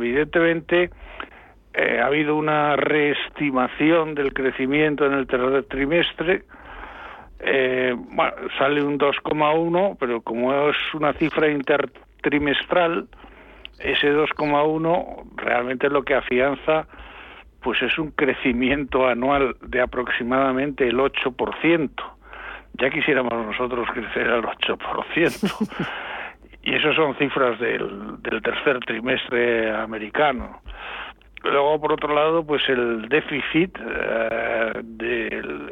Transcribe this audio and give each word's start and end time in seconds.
evidentemente 0.00 0.90
eh, 1.72 2.00
ha 2.00 2.06
habido 2.06 2.36
una 2.36 2.76
reestimación 2.76 4.14
del 4.14 4.32
crecimiento 4.32 5.06
en 5.06 5.12
el 5.12 5.26
tercer 5.26 5.64
trimestre. 5.64 6.44
Eh, 7.38 7.94
bueno, 7.96 8.32
sale 8.58 8.82
un 8.82 8.98
2,1, 8.98 9.96
pero 9.98 10.20
como 10.20 10.68
es 10.68 10.76
una 10.94 11.12
cifra 11.12 11.48
intertrimestral, 11.48 13.08
ese 13.78 14.12
2,1 14.12 15.36
realmente 15.36 15.88
lo 15.88 16.02
que 16.02 16.14
afianza 16.14 16.86
pues 17.62 17.80
es 17.82 17.98
un 17.98 18.10
crecimiento 18.10 19.06
anual 19.06 19.56
de 19.60 19.80
aproximadamente 19.80 20.88
el 20.88 20.98
8%. 20.98 21.90
Ya 22.74 22.90
quisiéramos 22.90 23.32
nosotros 23.32 23.88
crecer 23.92 24.28
al 24.28 24.42
8%. 24.42 25.68
y 26.62 26.74
eso 26.74 26.92
son 26.94 27.14
cifras 27.16 27.58
del, 27.58 28.20
del 28.22 28.42
tercer 28.42 28.80
trimestre 28.80 29.70
americano. 29.74 30.60
Luego, 31.42 31.80
por 31.80 31.92
otro 31.92 32.14
lado, 32.14 32.44
pues 32.44 32.62
el 32.68 33.08
déficit, 33.08 33.78
eh, 33.78 34.72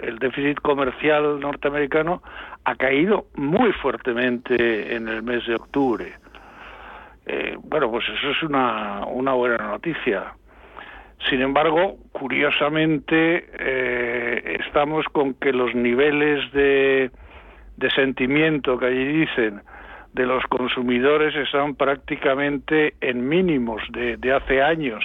el 0.02 0.18
déficit 0.18 0.58
comercial 0.60 1.40
norteamericano 1.40 2.22
ha 2.64 2.74
caído 2.74 3.26
muy 3.34 3.72
fuertemente 3.72 4.94
en 4.94 5.08
el 5.08 5.22
mes 5.22 5.46
de 5.46 5.56
octubre. 5.56 6.14
Eh, 7.26 7.56
bueno, 7.62 7.90
pues 7.90 8.06
eso 8.08 8.30
es 8.30 8.42
una, 8.42 9.04
una 9.04 9.32
buena 9.34 9.58
noticia. 9.58 10.32
Sin 11.28 11.42
embargo, 11.42 11.96
curiosamente, 12.12 13.50
eh, 13.58 14.58
estamos 14.64 15.04
con 15.12 15.34
que 15.34 15.52
los 15.52 15.74
niveles 15.74 16.50
de, 16.52 17.10
de 17.76 17.90
sentimiento 17.90 18.78
que 18.78 18.86
allí 18.86 19.04
dicen 19.04 19.60
de 20.12 20.26
los 20.26 20.42
consumidores 20.44 21.34
están 21.36 21.74
prácticamente 21.74 22.94
en 23.00 23.28
mínimos 23.28 23.82
de, 23.90 24.16
de 24.16 24.32
hace 24.32 24.62
años 24.62 25.04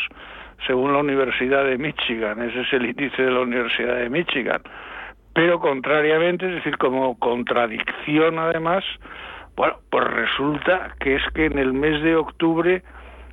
según 0.65 0.93
la 0.93 0.99
Universidad 0.99 1.65
de 1.65 1.77
Michigan. 1.77 2.41
Ese 2.41 2.61
es 2.61 2.73
el 2.73 2.85
índice 2.85 3.21
de 3.21 3.31
la 3.31 3.41
Universidad 3.41 3.97
de 3.97 4.09
Michigan. 4.09 4.61
Pero 5.33 5.59
contrariamente, 5.59 6.47
es 6.47 6.55
decir, 6.55 6.77
como 6.77 7.17
contradicción 7.19 8.39
además, 8.39 8.83
bueno, 9.55 9.75
pues 9.89 10.03
resulta 10.05 10.95
que 10.99 11.15
es 11.15 11.23
que 11.33 11.45
en 11.45 11.57
el 11.57 11.73
mes 11.73 12.01
de 12.03 12.15
octubre 12.15 12.83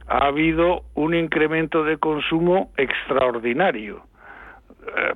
ha 0.08 0.26
habido 0.26 0.82
un 0.94 1.14
incremento 1.14 1.84
de 1.84 1.98
consumo 1.98 2.72
extraordinario. 2.76 4.02
Eh, 4.96 5.14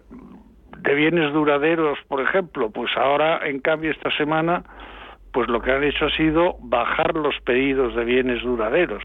de 0.78 0.94
bienes 0.94 1.32
duraderos, 1.32 1.98
por 2.08 2.20
ejemplo, 2.20 2.70
pues 2.70 2.94
ahora, 2.96 3.40
en 3.46 3.60
cambio, 3.60 3.90
esta 3.90 4.10
semana, 4.16 4.62
pues 5.34 5.48
lo 5.48 5.60
que 5.60 5.72
han 5.72 5.84
hecho 5.84 6.06
ha 6.06 6.16
sido 6.16 6.56
bajar 6.60 7.14
los 7.14 7.38
pedidos 7.40 7.94
de 7.94 8.04
bienes 8.04 8.42
duraderos 8.42 9.02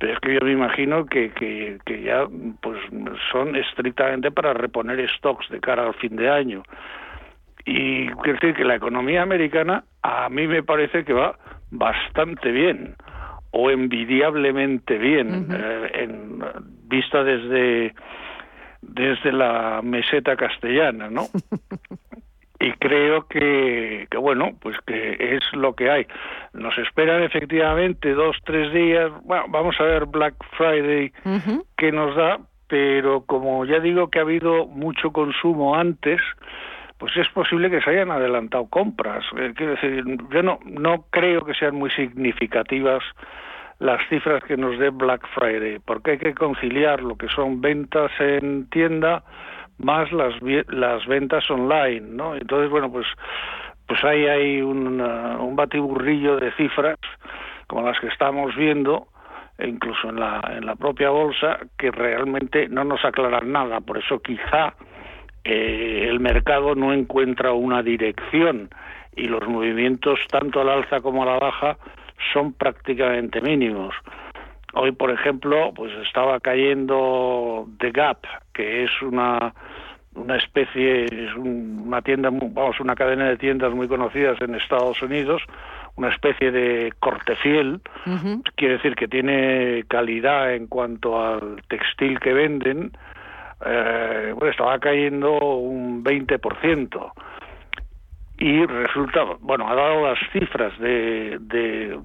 pero 0.00 0.14
es 0.14 0.20
que 0.20 0.32
yo 0.32 0.40
me 0.42 0.52
imagino 0.52 1.04
que, 1.04 1.30
que, 1.32 1.78
que, 1.84 2.02
ya 2.02 2.26
pues 2.62 2.80
son 3.30 3.54
estrictamente 3.54 4.30
para 4.30 4.54
reponer 4.54 5.06
stocks 5.16 5.46
de 5.50 5.60
cara 5.60 5.86
al 5.86 5.94
fin 5.94 6.16
de 6.16 6.30
año. 6.30 6.62
Y 7.66 8.08
quiero 8.08 8.38
decir 8.40 8.54
que 8.54 8.64
la 8.64 8.76
economía 8.76 9.20
americana 9.20 9.84
a 10.02 10.30
mí 10.30 10.46
me 10.46 10.62
parece 10.62 11.04
que 11.04 11.12
va 11.12 11.38
bastante 11.70 12.50
bien 12.50 12.96
o 13.50 13.70
envidiablemente 13.70 14.96
bien 14.96 15.48
eh, 15.52 15.90
en 15.92 16.42
vista 16.88 17.22
desde 17.22 17.92
desde 18.80 19.32
la 19.32 19.82
meseta 19.82 20.34
castellana, 20.34 21.10
¿no? 21.10 21.26
y 22.60 22.72
creo 22.72 23.26
que, 23.26 24.06
que, 24.10 24.18
bueno 24.18 24.50
pues 24.60 24.76
que 24.86 25.16
es 25.18 25.42
lo 25.54 25.74
que 25.74 25.90
hay. 25.90 26.06
Nos 26.52 26.76
esperan 26.78 27.22
efectivamente 27.22 28.12
dos 28.12 28.36
tres 28.44 28.72
días. 28.72 29.10
Bueno 29.24 29.46
vamos 29.48 29.80
a 29.80 29.84
ver 29.84 30.04
Black 30.04 30.34
Friday 30.56 31.12
que 31.76 31.90
nos 31.90 32.14
da 32.14 32.38
pero 32.68 33.22
como 33.22 33.64
ya 33.64 33.80
digo 33.80 34.10
que 34.10 34.20
ha 34.20 34.22
habido 34.22 34.66
mucho 34.66 35.10
consumo 35.10 35.74
antes 35.74 36.20
pues 36.98 37.16
es 37.16 37.28
posible 37.30 37.70
que 37.70 37.80
se 37.80 37.90
hayan 37.90 38.10
adelantado 38.10 38.66
compras. 38.66 39.24
Eh, 39.38 39.54
quiero 39.56 39.72
decir 39.72 40.04
yo 40.30 40.42
no 40.42 40.60
no 40.66 41.06
creo 41.10 41.44
que 41.46 41.54
sean 41.54 41.76
muy 41.76 41.90
significativas 41.90 43.02
las 43.78 44.06
cifras 44.10 44.44
que 44.44 44.58
nos 44.58 44.78
dé 44.78 44.90
Black 44.90 45.26
Friday 45.34 45.78
porque 45.78 46.10
hay 46.12 46.18
que 46.18 46.34
conciliar 46.34 47.02
lo 47.02 47.16
que 47.16 47.28
son 47.28 47.62
ventas 47.62 48.10
en 48.18 48.68
tienda 48.68 49.24
más 49.82 50.12
las, 50.12 50.34
las 50.68 51.06
ventas 51.06 51.50
online, 51.50 52.00
¿no? 52.00 52.34
Entonces, 52.36 52.70
bueno, 52.70 52.90
pues 52.90 53.06
pues 53.90 54.04
ahí 54.04 54.24
hay 54.24 54.62
un, 54.62 55.00
un 55.00 55.56
batiburrillo 55.56 56.36
de 56.36 56.52
cifras 56.52 56.96
como 57.66 57.82
las 57.82 57.98
que 57.98 58.06
estamos 58.06 58.54
viendo 58.54 59.08
e 59.58 59.68
incluso 59.68 60.10
en 60.10 60.20
la, 60.20 60.40
en 60.56 60.64
la 60.64 60.76
propia 60.76 61.10
bolsa 61.10 61.58
que 61.76 61.90
realmente 61.90 62.68
no 62.68 62.84
nos 62.84 63.04
aclaran 63.04 63.50
nada. 63.50 63.80
Por 63.80 63.98
eso 63.98 64.20
quizá 64.20 64.74
eh, 65.42 66.06
el 66.08 66.20
mercado 66.20 66.76
no 66.76 66.92
encuentra 66.92 67.52
una 67.52 67.82
dirección 67.82 68.70
y 69.16 69.24
los 69.24 69.46
movimientos 69.48 70.20
tanto 70.30 70.60
al 70.60 70.68
alza 70.68 71.00
como 71.00 71.24
a 71.24 71.26
la 71.26 71.38
baja 71.40 71.76
son 72.32 72.52
prácticamente 72.52 73.40
mínimos. 73.40 73.94
Hoy, 74.72 74.92
por 74.92 75.10
ejemplo, 75.10 75.72
pues 75.74 75.92
estaba 76.06 76.38
cayendo 76.38 77.66
The 77.80 77.90
Gap, 77.90 78.18
que 78.54 78.84
es 78.84 79.02
una 79.02 79.52
una 80.20 80.36
especie, 80.36 81.04
es 81.04 81.34
una 81.36 82.02
tienda, 82.02 82.30
vamos, 82.30 82.78
una 82.80 82.94
cadena 82.94 83.28
de 83.28 83.36
tiendas 83.36 83.72
muy 83.72 83.88
conocidas 83.88 84.40
en 84.40 84.54
Estados 84.54 85.00
Unidos, 85.02 85.42
una 85.96 86.08
especie 86.08 86.50
de 86.50 86.92
corte 87.00 87.36
fiel, 87.36 87.80
quiere 88.56 88.74
decir 88.74 88.94
que 88.94 89.08
tiene 89.08 89.84
calidad 89.88 90.54
en 90.54 90.66
cuanto 90.66 91.22
al 91.22 91.62
textil 91.68 92.18
que 92.20 92.32
venden, 92.32 92.92
eh, 93.64 94.32
bueno, 94.34 94.50
estaba 94.50 94.78
cayendo 94.78 95.38
un 95.38 96.02
20%. 96.02 97.12
Y 98.38 98.64
resulta, 98.64 99.24
bueno, 99.40 99.68
ha 99.68 99.74
dado 99.74 100.06
las 100.06 100.18
cifras 100.32 100.78
de, 100.78 101.36
de, 101.40 101.98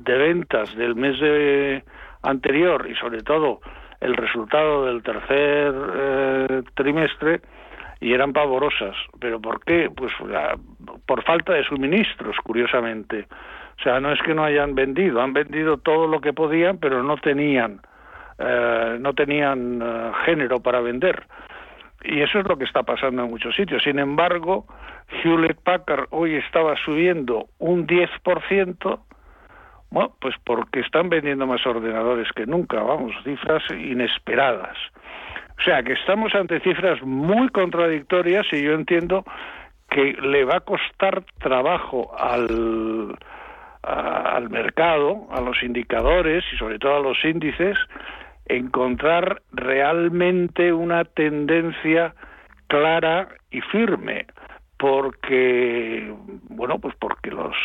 de 0.00 0.18
ventas 0.18 0.76
del 0.76 0.94
mes 0.94 1.18
de 1.20 1.84
anterior 2.22 2.86
y 2.90 2.94
sobre 2.96 3.22
todo 3.22 3.60
el 4.00 4.16
resultado 4.16 4.86
del 4.86 5.02
tercer 5.02 5.74
eh, 5.96 6.62
trimestre 6.74 7.40
y 8.00 8.12
eran 8.12 8.32
pavorosas. 8.32 8.96
¿Pero 9.20 9.40
por 9.40 9.64
qué? 9.64 9.90
Pues 9.94 10.12
por 11.06 11.22
falta 11.24 11.52
de 11.54 11.64
suministros, 11.64 12.36
curiosamente. 12.44 13.26
O 13.78 13.82
sea, 13.82 14.00
no 14.00 14.12
es 14.12 14.20
que 14.22 14.34
no 14.34 14.44
hayan 14.44 14.74
vendido, 14.74 15.20
han 15.20 15.32
vendido 15.32 15.78
todo 15.78 16.06
lo 16.06 16.20
que 16.20 16.32
podían, 16.32 16.78
pero 16.78 17.02
no 17.02 17.16
tenían, 17.16 17.80
eh, 18.38 18.96
no 19.00 19.14
tenían 19.14 19.80
eh, 19.82 20.12
género 20.24 20.60
para 20.60 20.80
vender. 20.80 21.24
Y 22.02 22.20
eso 22.20 22.38
es 22.40 22.46
lo 22.46 22.56
que 22.56 22.64
está 22.64 22.82
pasando 22.82 23.24
en 23.24 23.30
muchos 23.30 23.54
sitios. 23.54 23.82
Sin 23.82 23.98
embargo, 23.98 24.66
Hewlett 25.22 25.60
Packard 25.62 26.06
hoy 26.10 26.36
estaba 26.36 26.76
subiendo 26.84 27.48
un 27.58 27.86
10%, 27.86 29.00
bueno, 29.90 30.12
pues 30.20 30.34
porque 30.44 30.80
están 30.80 31.08
vendiendo 31.08 31.46
más 31.46 31.66
ordenadores 31.66 32.28
que 32.32 32.46
nunca, 32.46 32.82
vamos, 32.82 33.12
cifras 33.24 33.62
inesperadas. 33.70 34.76
O 35.58 35.62
sea, 35.62 35.82
que 35.82 35.94
estamos 35.94 36.34
ante 36.34 36.60
cifras 36.60 37.02
muy 37.02 37.48
contradictorias 37.48 38.46
y 38.52 38.62
yo 38.62 38.74
entiendo 38.74 39.24
que 39.90 40.12
le 40.12 40.44
va 40.44 40.56
a 40.56 40.60
costar 40.60 41.24
trabajo 41.38 42.14
al, 42.16 43.16
al 43.82 44.50
mercado, 44.50 45.26
a 45.30 45.40
los 45.40 45.62
indicadores 45.62 46.44
y 46.52 46.56
sobre 46.56 46.78
todo 46.78 46.96
a 46.96 47.00
los 47.00 47.24
índices, 47.24 47.78
encontrar 48.46 49.42
realmente 49.52 50.72
una 50.72 51.04
tendencia 51.04 52.14
clara 52.66 53.28
y 53.50 53.60
firme, 53.62 54.26
porque, 54.78 56.14
bueno, 56.50 56.78
pues 56.78 56.94
porque 57.00 57.30
los 57.30 57.56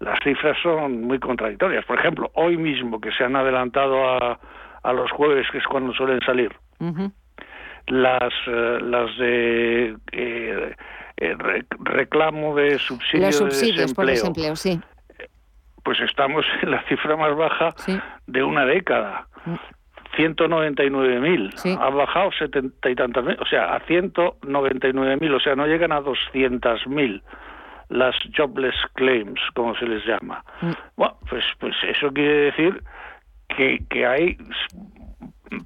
las 0.00 0.18
cifras 0.24 0.56
son 0.62 1.02
muy 1.02 1.18
contradictorias. 1.18 1.84
Por 1.84 1.98
ejemplo, 1.98 2.30
hoy 2.34 2.56
mismo 2.56 3.00
que 3.00 3.12
se 3.12 3.24
han 3.24 3.36
adelantado 3.36 4.08
a, 4.10 4.38
a 4.82 4.92
los 4.92 5.10
jueves, 5.12 5.46
que 5.52 5.58
es 5.58 5.64
cuando 5.66 5.92
suelen 5.92 6.20
salir, 6.22 6.52
las, 7.86 8.32
eh, 8.46 8.78
las 8.82 9.16
de 9.18 9.96
eh, 10.12 10.74
eh, 11.18 11.36
reclamo 11.80 12.54
de 12.56 12.78
subsidio 12.78 13.26
los 13.26 13.36
subsidios 13.36 13.76
de 13.76 13.82
desempleo, 13.82 13.94
por 13.94 14.06
desempleo, 14.06 14.56
sí. 14.56 14.80
Pues 15.82 16.00
estamos 16.00 16.44
en 16.62 16.70
la 16.70 16.82
cifra 16.84 17.16
más 17.16 17.34
baja 17.36 17.70
de 18.26 18.42
una 18.42 18.64
década. 18.64 19.26
199.000, 20.16 21.52
Sí. 21.56 21.76
ha 21.80 21.88
bajado 21.90 22.30
setenta 22.32 22.90
y 22.90 22.94
tantas 22.94 23.24
mil, 23.24 23.36
o 23.40 23.46
sea, 23.46 23.74
a 23.74 23.80
199.000, 23.86 25.34
o 25.34 25.40
sea, 25.40 25.54
no 25.54 25.66
llegan 25.66 25.92
a 25.92 26.00
200.000 26.00 27.22
las 27.90 28.16
jobless 28.36 28.76
claims, 28.94 29.40
como 29.54 29.74
se 29.74 29.86
les 29.86 30.04
llama. 30.06 30.42
Mm. 30.62 30.70
Bueno, 30.96 31.16
pues, 31.28 31.44
pues 31.58 31.74
eso 31.82 32.12
quiere 32.12 32.50
decir 32.50 32.82
que, 33.48 33.84
que 33.90 34.06
hay 34.06 34.38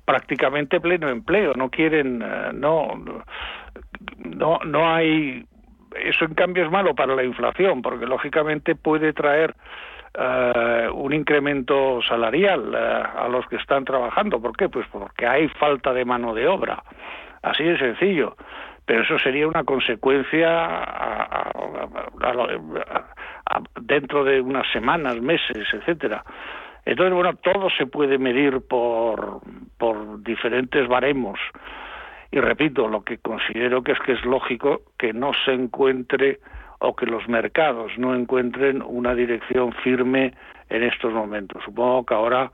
prácticamente 0.04 0.80
pleno 0.80 1.08
empleo, 1.08 1.52
no 1.54 1.70
quieren, 1.70 2.22
eh, 2.22 2.50
no, 2.54 2.94
no, 4.18 4.58
no 4.64 4.94
hay, 4.94 5.44
eso 5.96 6.24
en 6.24 6.34
cambio 6.34 6.64
es 6.64 6.70
malo 6.70 6.94
para 6.94 7.14
la 7.14 7.24
inflación, 7.24 7.82
porque 7.82 8.06
lógicamente 8.06 8.74
puede 8.74 9.12
traer 9.12 9.54
eh, 10.14 10.88
un 10.92 11.12
incremento 11.12 12.00
salarial 12.02 12.72
eh, 12.74 13.02
a 13.16 13.28
los 13.28 13.46
que 13.48 13.56
están 13.56 13.84
trabajando. 13.84 14.40
¿Por 14.40 14.56
qué? 14.56 14.68
Pues 14.68 14.86
porque 14.90 15.26
hay 15.26 15.48
falta 15.48 15.92
de 15.92 16.04
mano 16.04 16.34
de 16.34 16.46
obra. 16.48 16.82
Así 17.42 17.64
de 17.64 17.76
sencillo. 17.78 18.36
Pero 18.86 19.02
eso 19.02 19.18
sería 19.18 19.48
una 19.48 19.64
consecuencia 19.64 21.50
dentro 23.80 24.24
de 24.24 24.40
unas 24.40 24.70
semanas, 24.72 25.20
meses, 25.20 25.66
etcétera. 25.72 26.22
Entonces, 26.84 27.14
bueno, 27.14 27.34
todo 27.36 27.70
se 27.70 27.86
puede 27.86 28.18
medir 28.18 28.60
por, 28.68 29.40
por 29.78 30.22
diferentes 30.22 30.86
baremos. 30.86 31.38
Y 32.30 32.40
repito, 32.40 32.88
lo 32.88 33.02
que 33.02 33.18
considero 33.18 33.82
que 33.82 33.92
es 33.92 33.98
que 34.00 34.12
es 34.12 34.24
lógico 34.24 34.82
que 34.98 35.12
no 35.12 35.32
se 35.44 35.52
encuentre 35.52 36.40
o 36.80 36.94
que 36.94 37.06
los 37.06 37.26
mercados 37.28 37.92
no 37.96 38.14
encuentren 38.14 38.82
una 38.82 39.14
dirección 39.14 39.72
firme 39.72 40.34
en 40.68 40.82
estos 40.82 41.12
momentos. 41.12 41.62
Supongo 41.64 42.04
que 42.04 42.14
ahora, 42.14 42.50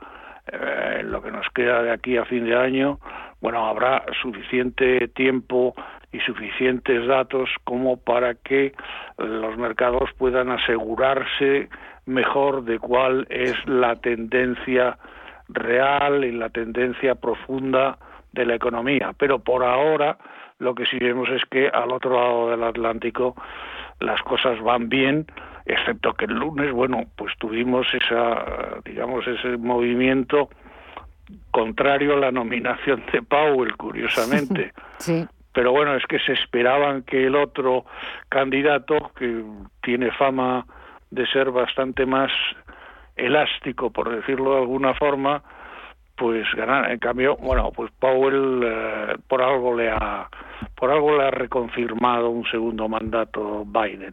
eh, 0.53 1.03
lo 1.05 1.23
que 1.23 1.33
nos 1.33 1.49
queda 1.51 1.83
de 1.83 1.91
aquí 1.91 2.17
a 2.17 2.25
fin 2.25 2.45
de 2.45 2.55
año, 2.55 2.99
bueno, 3.41 3.67
habrá 3.67 4.05
suficiente 4.21 5.09
tiempo 5.09 5.75
y 6.13 6.21
suficientes 6.21 7.07
datos 7.07 7.49
como 7.65 7.97
para 7.97 8.35
que 8.35 8.73
los 9.19 9.57
mercados 9.57 10.11
puedan 10.19 10.51
asegurarse 10.51 11.69
mejor 12.07 12.65
de 12.65 12.79
cuál 12.79 13.27
es 13.31 13.55
la 13.67 13.97
tendencia 13.97 14.99
real 15.49 16.25
y 16.25 16.33
la 16.33 16.51
tendencia 16.51 17.15
profunda 17.15 17.99
de 18.33 18.47
la 18.47 18.55
economía. 18.55 19.13
Pero 19.17 19.39
por 19.39 19.65
ahora 19.65 20.19
lo 20.59 20.75
que 20.75 20.87
sí 20.87 20.99
vemos 20.99 21.29
es 21.31 21.43
que 21.51 21.69
al 21.69 21.91
otro 21.93 22.15
lado 22.15 22.51
del 22.51 22.63
Atlántico 22.63 23.35
las 24.01 24.21
cosas 24.23 24.61
van 24.61 24.89
bien, 24.89 25.27
excepto 25.67 26.15
que 26.15 26.25
el 26.25 26.35
lunes, 26.35 26.73
bueno, 26.73 27.05
pues 27.17 27.33
tuvimos 27.39 27.87
esa, 27.95 28.81
digamos, 28.85 29.27
ese 29.27 29.57
movimiento 29.57 30.49
contrario 31.51 32.15
a 32.15 32.21
la 32.21 32.33
nominación 32.33 33.03
de 33.13 33.23
Powell, 33.23 33.77
curiosamente. 33.77 34.73
Sí. 34.99 35.27
Pero 35.55 35.73
bueno, 35.73 35.97
es 35.97 36.05
que 36.05 36.19
se 36.19 36.33
esperaban 36.35 37.05
que 37.05 37.27
el 37.27 37.35
otro 37.35 37.87
candidato, 38.29 39.13
que 39.17 39.43
tiene 39.83 40.13
fama 40.13 40.67
de 41.11 41.27
ser 41.29 41.51
bastante 41.51 42.05
más 42.05 42.31
elástico, 43.17 43.91
por 43.91 44.15
decirlo 44.15 44.53
de 44.53 44.61
alguna 44.61 44.93
forma, 44.95 45.43
pues 46.21 46.47
ganar. 46.55 46.91
En 46.91 46.99
cambio, 46.99 47.37
bueno, 47.39 47.73
pues 47.75 47.91
Powell 47.99 48.61
eh, 48.63 49.17
por 49.27 49.43
algo 49.43 49.75
le 49.75 49.91
ha 49.91 50.29
por 50.75 50.91
algo 50.91 51.17
le 51.17 51.25
ha 51.25 51.31
reconfirmado 51.31 52.29
un 52.29 52.45
segundo 52.51 52.89
mandato 52.89 53.65
Biden. 53.65 54.13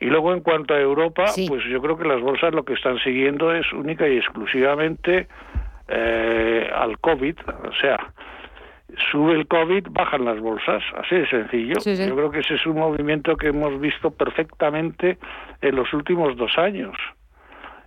Y 0.00 0.06
luego 0.06 0.32
en 0.32 0.40
cuanto 0.40 0.74
a 0.74 0.80
Europa, 0.80 1.24
pues 1.48 1.64
yo 1.64 1.82
creo 1.82 1.98
que 1.98 2.06
las 2.06 2.20
bolsas 2.20 2.54
lo 2.54 2.64
que 2.64 2.74
están 2.74 2.98
siguiendo 3.00 3.52
es 3.52 3.72
única 3.72 4.08
y 4.08 4.16
exclusivamente 4.16 5.26
eh, 5.88 6.70
al 6.74 6.98
COVID, 6.98 7.36
o 7.68 7.72
sea, 7.80 8.12
sube 9.10 9.34
el 9.34 9.46
COVID, 9.46 9.88
bajan 9.90 10.24
las 10.24 10.40
bolsas, 10.40 10.82
así 10.96 11.16
de 11.16 11.28
sencillo. 11.28 11.74
Yo 11.84 12.14
creo 12.14 12.30
que 12.30 12.40
ese 12.40 12.54
es 12.54 12.66
un 12.66 12.76
movimiento 12.76 13.36
que 13.36 13.48
hemos 13.48 13.78
visto 13.80 14.10
perfectamente 14.10 15.18
en 15.60 15.76
los 15.76 15.92
últimos 15.92 16.36
dos 16.36 16.56
años 16.58 16.96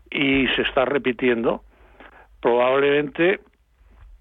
y 0.10 0.48
se 0.56 0.64
está 0.64 0.86
repitiendo 0.86 1.64
probablemente 2.42 3.40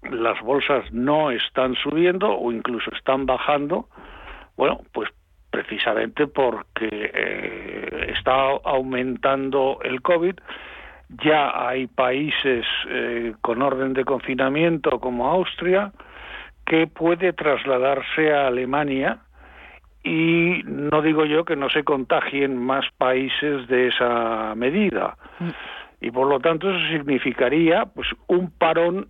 las 0.09 0.39
bolsas 0.41 0.91
no 0.91 1.31
están 1.31 1.75
subiendo 1.75 2.31
o 2.31 2.51
incluso 2.51 2.91
están 2.95 3.25
bajando, 3.25 3.87
bueno, 4.57 4.81
pues 4.93 5.09
precisamente 5.51 6.27
porque 6.27 6.89
eh, 6.91 8.13
está 8.17 8.51
aumentando 8.63 9.79
el 9.83 10.01
COVID. 10.01 10.35
Ya 11.23 11.67
hay 11.67 11.87
países 11.87 12.65
eh, 12.87 13.33
con 13.41 13.61
orden 13.61 13.93
de 13.93 14.05
confinamiento 14.05 14.99
como 14.99 15.27
Austria 15.27 15.91
que 16.65 16.87
puede 16.87 17.33
trasladarse 17.33 18.33
a 18.33 18.47
Alemania 18.47 19.19
y 20.03 20.63
no 20.65 21.01
digo 21.01 21.25
yo 21.25 21.43
que 21.45 21.55
no 21.55 21.69
se 21.69 21.83
contagien 21.83 22.57
más 22.57 22.85
países 22.97 23.67
de 23.67 23.87
esa 23.87 24.55
medida. 24.55 25.17
Mm 25.39 25.49
y 26.01 26.09
por 26.09 26.27
lo 26.27 26.39
tanto 26.39 26.69
eso 26.69 26.87
significaría 26.89 27.85
pues 27.85 28.09
un 28.27 28.49
parón 28.49 29.09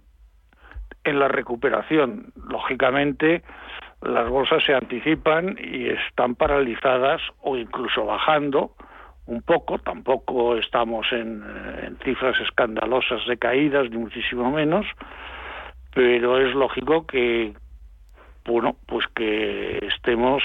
en 1.03 1.19
la 1.19 1.29
recuperación. 1.29 2.33
Lógicamente 2.35 3.41
las 4.01 4.29
bolsas 4.29 4.63
se 4.65 4.75
anticipan 4.75 5.57
y 5.57 5.87
están 5.87 6.35
paralizadas 6.35 7.21
o 7.39 7.55
incluso 7.55 8.05
bajando 8.05 8.75
un 9.25 9.41
poco, 9.41 9.79
tampoco 9.79 10.57
estamos 10.57 11.07
en, 11.11 11.43
en 11.83 11.97
cifras 12.03 12.39
escandalosas 12.41 13.25
de 13.27 13.37
caídas 13.37 13.89
ni 13.89 13.97
muchísimo 13.97 14.51
menos, 14.51 14.85
pero 15.93 16.39
es 16.39 16.53
lógico 16.55 17.05
que 17.05 17.53
bueno, 18.45 18.75
pues 18.87 19.05
que 19.15 19.79
estemos 19.85 20.43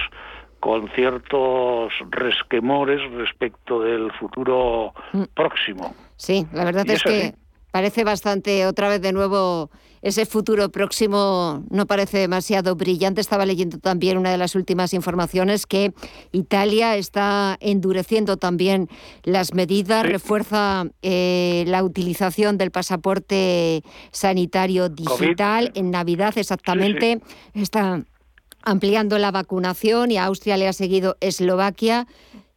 con 0.61 0.89
ciertos 0.91 1.93
resquemores 2.11 3.01
respecto 3.13 3.81
del 3.81 4.11
futuro 4.13 4.93
mm. 5.13 5.23
próximo. 5.35 5.95
Sí, 6.17 6.47
la 6.53 6.65
verdad 6.65 6.89
es 6.89 7.03
que 7.03 7.35
parece 7.77 8.05
bastante, 8.05 8.65
otra 8.65 8.89
vez 8.89 9.03
de 9.03 9.13
nuevo, 9.13 9.71
ese 10.01 10.25
futuro 10.25 10.71
próximo 10.71 11.63
no 11.69 11.85
parece 11.85 12.17
demasiado 12.17 12.75
brillante. 12.75 13.21
Estaba 13.21 13.45
leyendo 13.45 13.77
también 13.79 14.17
una 14.17 14.31
de 14.31 14.39
las 14.39 14.55
últimas 14.55 14.95
informaciones 14.95 15.67
que 15.67 15.93
Italia 16.33 16.97
está 16.97 17.59
endureciendo 17.61 18.39
también 18.39 18.89
las 19.25 19.53
medidas, 19.53 20.07
refuerza 20.07 20.87
eh, 21.03 21.65
la 21.67 21.85
utilización 21.85 22.57
del 22.57 22.71
pasaporte 22.71 23.83
sanitario 24.11 24.89
digital 24.89 25.71
en 25.75 25.91
Navidad 25.91 26.33
exactamente. 26.39 27.21
está 27.53 28.03
ampliando 28.63 29.19
la 29.19 29.33
vacunación 29.33 30.13
y 30.13 30.17
a 30.17 30.25
Austria 30.25 30.57
le 30.57 30.67
ha 30.67 30.73
seguido 30.73 31.19
Eslovaquia. 31.21 32.07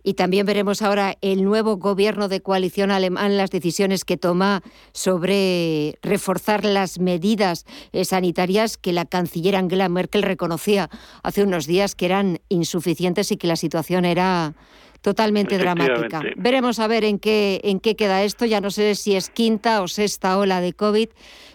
Y 0.02 0.14
también 0.14 0.46
veremos 0.46 0.82
ahora 0.82 1.18
el 1.22 1.44
nuevo 1.44 1.78
gobierno 1.78 2.30
de 2.30 2.42
coalición 2.42 2.90
alemán, 2.90 3.38
las 3.38 3.50
decisiones 3.50 4.06
que 4.06 4.18
toma 4.18 4.64
sobre 4.94 5.98
reforzar 6.02 6.64
las 6.64 7.00
medidas 7.00 7.66
eh, 7.92 8.06
sanitarias 8.06 8.78
que 8.78 8.94
la 8.94 9.06
canciller 9.06 9.58
Angela 9.58 9.90
Merkel 9.90 10.24
reconocía 10.24 10.90
hace 11.22 11.44
unos 11.44 11.68
días 11.68 11.96
que 11.96 12.06
eran 12.06 12.40
insuficientes 12.48 13.32
y 13.32 13.38
que 13.38 13.48
la 13.48 13.58
situación 13.58 14.06
era 14.06 14.56
totalmente 15.02 15.58
dramática. 15.58 16.22
Veremos 16.36 16.80
a 16.80 16.88
ver 16.88 17.04
en 17.04 17.20
qué, 17.20 17.62
en 17.64 17.80
qué 17.80 17.96
queda 17.96 18.24
esto. 18.24 18.46
Ya 18.46 18.62
no 18.62 18.72
sé 18.72 18.96
si 18.96 19.16
es 19.16 19.30
quinta 19.30 19.82
o 19.82 19.88
sexta 19.88 20.38
ola 20.38 20.62
de 20.62 20.74
COVID, 20.74 21.10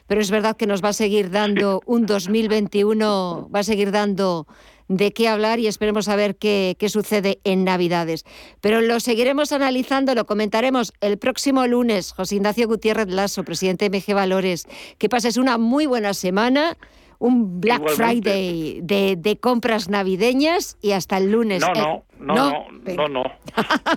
pero 0.06 0.20
es 0.20 0.30
verdad 0.30 0.56
que 0.56 0.66
nos 0.66 0.82
va 0.82 0.90
a 0.90 0.94
seguir 0.94 1.30
dando 1.30 1.80
un 1.86 2.06
2021, 2.06 3.50
va 3.54 3.60
a 3.60 3.64
seguir 3.64 3.90
dando 3.90 4.46
de 4.88 5.12
qué 5.12 5.28
hablar 5.28 5.58
y 5.60 5.66
esperemos 5.66 6.08
a 6.08 6.16
ver 6.16 6.36
qué, 6.36 6.76
qué, 6.78 6.88
sucede 6.88 7.40
en 7.44 7.64
Navidades. 7.64 8.24
Pero 8.60 8.80
lo 8.80 9.00
seguiremos 9.00 9.52
analizando, 9.52 10.14
lo 10.14 10.26
comentaremos 10.26 10.92
el 11.00 11.18
próximo 11.18 11.66
lunes. 11.66 12.12
José 12.12 12.36
Ignacio 12.36 12.68
Gutiérrez 12.68 13.08
Lasso, 13.08 13.44
presidente 13.44 13.88
de 13.88 13.98
MG 13.98 14.14
Valores. 14.14 14.66
Que 14.98 15.08
pases 15.08 15.36
una 15.36 15.58
muy 15.58 15.86
buena 15.86 16.14
semana 16.14 16.76
un 17.18 17.60
Black 17.60 17.88
Friday 17.90 18.80
de, 18.82 19.16
de, 19.16 19.36
compras 19.38 19.88
navideñas 19.88 20.76
y 20.82 20.92
hasta 20.92 21.16
el 21.16 21.32
lunes. 21.32 21.62
No, 21.62 21.72
no, 21.72 22.04
no, 22.24 22.34
no, 22.34 22.66
no, 22.96 23.08
no, 23.08 23.24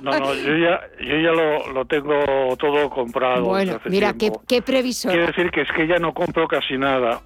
no, 0.02 0.20
no, 0.20 0.34
yo 0.34 0.58
ya, 0.58 0.82
yo 1.00 1.20
ya 1.20 1.32
lo, 1.32 1.72
lo 1.72 1.86
tengo 1.86 2.16
todo 2.58 2.90
comprado. 2.90 3.46
Bueno, 3.46 3.80
mira, 3.86 4.14
qué, 4.14 4.32
qué 4.48 4.62
previsor. 4.62 5.12
Quiere 5.12 5.28
decir 5.28 5.52
que 5.52 5.62
es 5.62 5.68
que 5.76 5.88
ya 5.88 5.98
no 5.98 6.14
compro 6.14 6.48
casi 6.48 6.78
nada. 6.78 7.22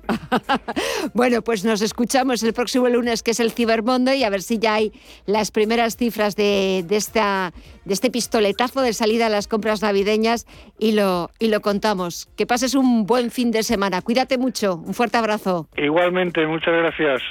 bueno, 1.13 1.41
pues 1.41 1.65
nos 1.65 1.81
escuchamos 1.81 2.43
el 2.43 2.53
próximo 2.53 2.87
lunes, 2.87 3.23
que 3.23 3.31
es 3.31 3.39
el 3.39 3.51
Cyber 3.51 3.83
Monday, 3.83 4.19
y 4.19 4.23
a 4.23 4.29
ver 4.29 4.41
si 4.41 4.59
ya 4.59 4.75
hay 4.75 4.91
las 5.25 5.51
primeras 5.51 5.97
cifras 5.97 6.35
de, 6.35 6.83
de, 6.87 6.95
esta, 6.95 7.53
de 7.85 7.93
este 7.93 8.11
pistoletazo 8.11 8.81
de 8.81 8.93
salida 8.93 9.25
a 9.27 9.29
las 9.29 9.47
compras 9.47 9.81
navideñas 9.81 10.45
y 10.79 10.93
lo, 10.93 11.29
y 11.39 11.47
lo 11.47 11.61
contamos. 11.61 12.29
Que 12.37 12.45
pases 12.45 12.75
un 12.75 13.05
buen 13.05 13.31
fin 13.31 13.51
de 13.51 13.63
semana. 13.63 14.01
Cuídate 14.01 14.37
mucho. 14.37 14.75
Un 14.75 14.93
fuerte 14.93 15.17
abrazo. 15.17 15.67
Igualmente, 15.75 16.45
muchas 16.45 16.73
gracias. 16.73 17.21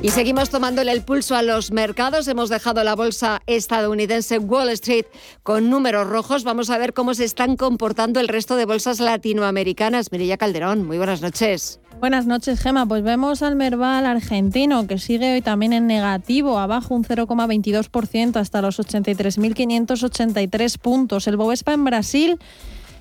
Y 0.00 0.10
seguimos 0.10 0.48
tomándole 0.48 0.92
el 0.92 1.02
pulso 1.02 1.34
a 1.34 1.42
los 1.42 1.72
mercados. 1.72 2.28
Hemos 2.28 2.50
dejado 2.50 2.84
la 2.84 2.94
bolsa 2.94 3.42
estadounidense 3.46 4.38
Wall 4.38 4.68
Street 4.68 5.06
con 5.42 5.70
números 5.70 6.06
rojos. 6.06 6.44
Vamos 6.44 6.70
a 6.70 6.78
ver 6.78 6.94
cómo 6.94 7.14
se 7.14 7.24
están 7.24 7.56
comportando 7.56 8.20
el 8.20 8.28
resto 8.28 8.54
de 8.54 8.64
bolsas 8.64 9.00
latinoamericanas. 9.00 10.12
Mirilla 10.12 10.36
Calderón, 10.36 10.86
muy 10.86 10.98
buenas 10.98 11.20
noches. 11.20 11.80
Buenas 11.98 12.26
noches, 12.26 12.60
Gema. 12.60 12.86
Pues 12.86 13.02
vemos 13.02 13.42
al 13.42 13.56
Merval 13.56 14.06
argentino 14.06 14.86
que 14.86 14.98
sigue 14.98 15.34
hoy 15.34 15.42
también 15.42 15.72
en 15.72 15.88
negativo, 15.88 16.60
abajo 16.60 16.94
un 16.94 17.02
0,22% 17.02 18.36
hasta 18.36 18.62
los 18.62 18.78
83.583 18.78 20.78
puntos. 20.78 21.26
El 21.26 21.36
Bovespa 21.36 21.72
en 21.72 21.84
Brasil 21.84 22.38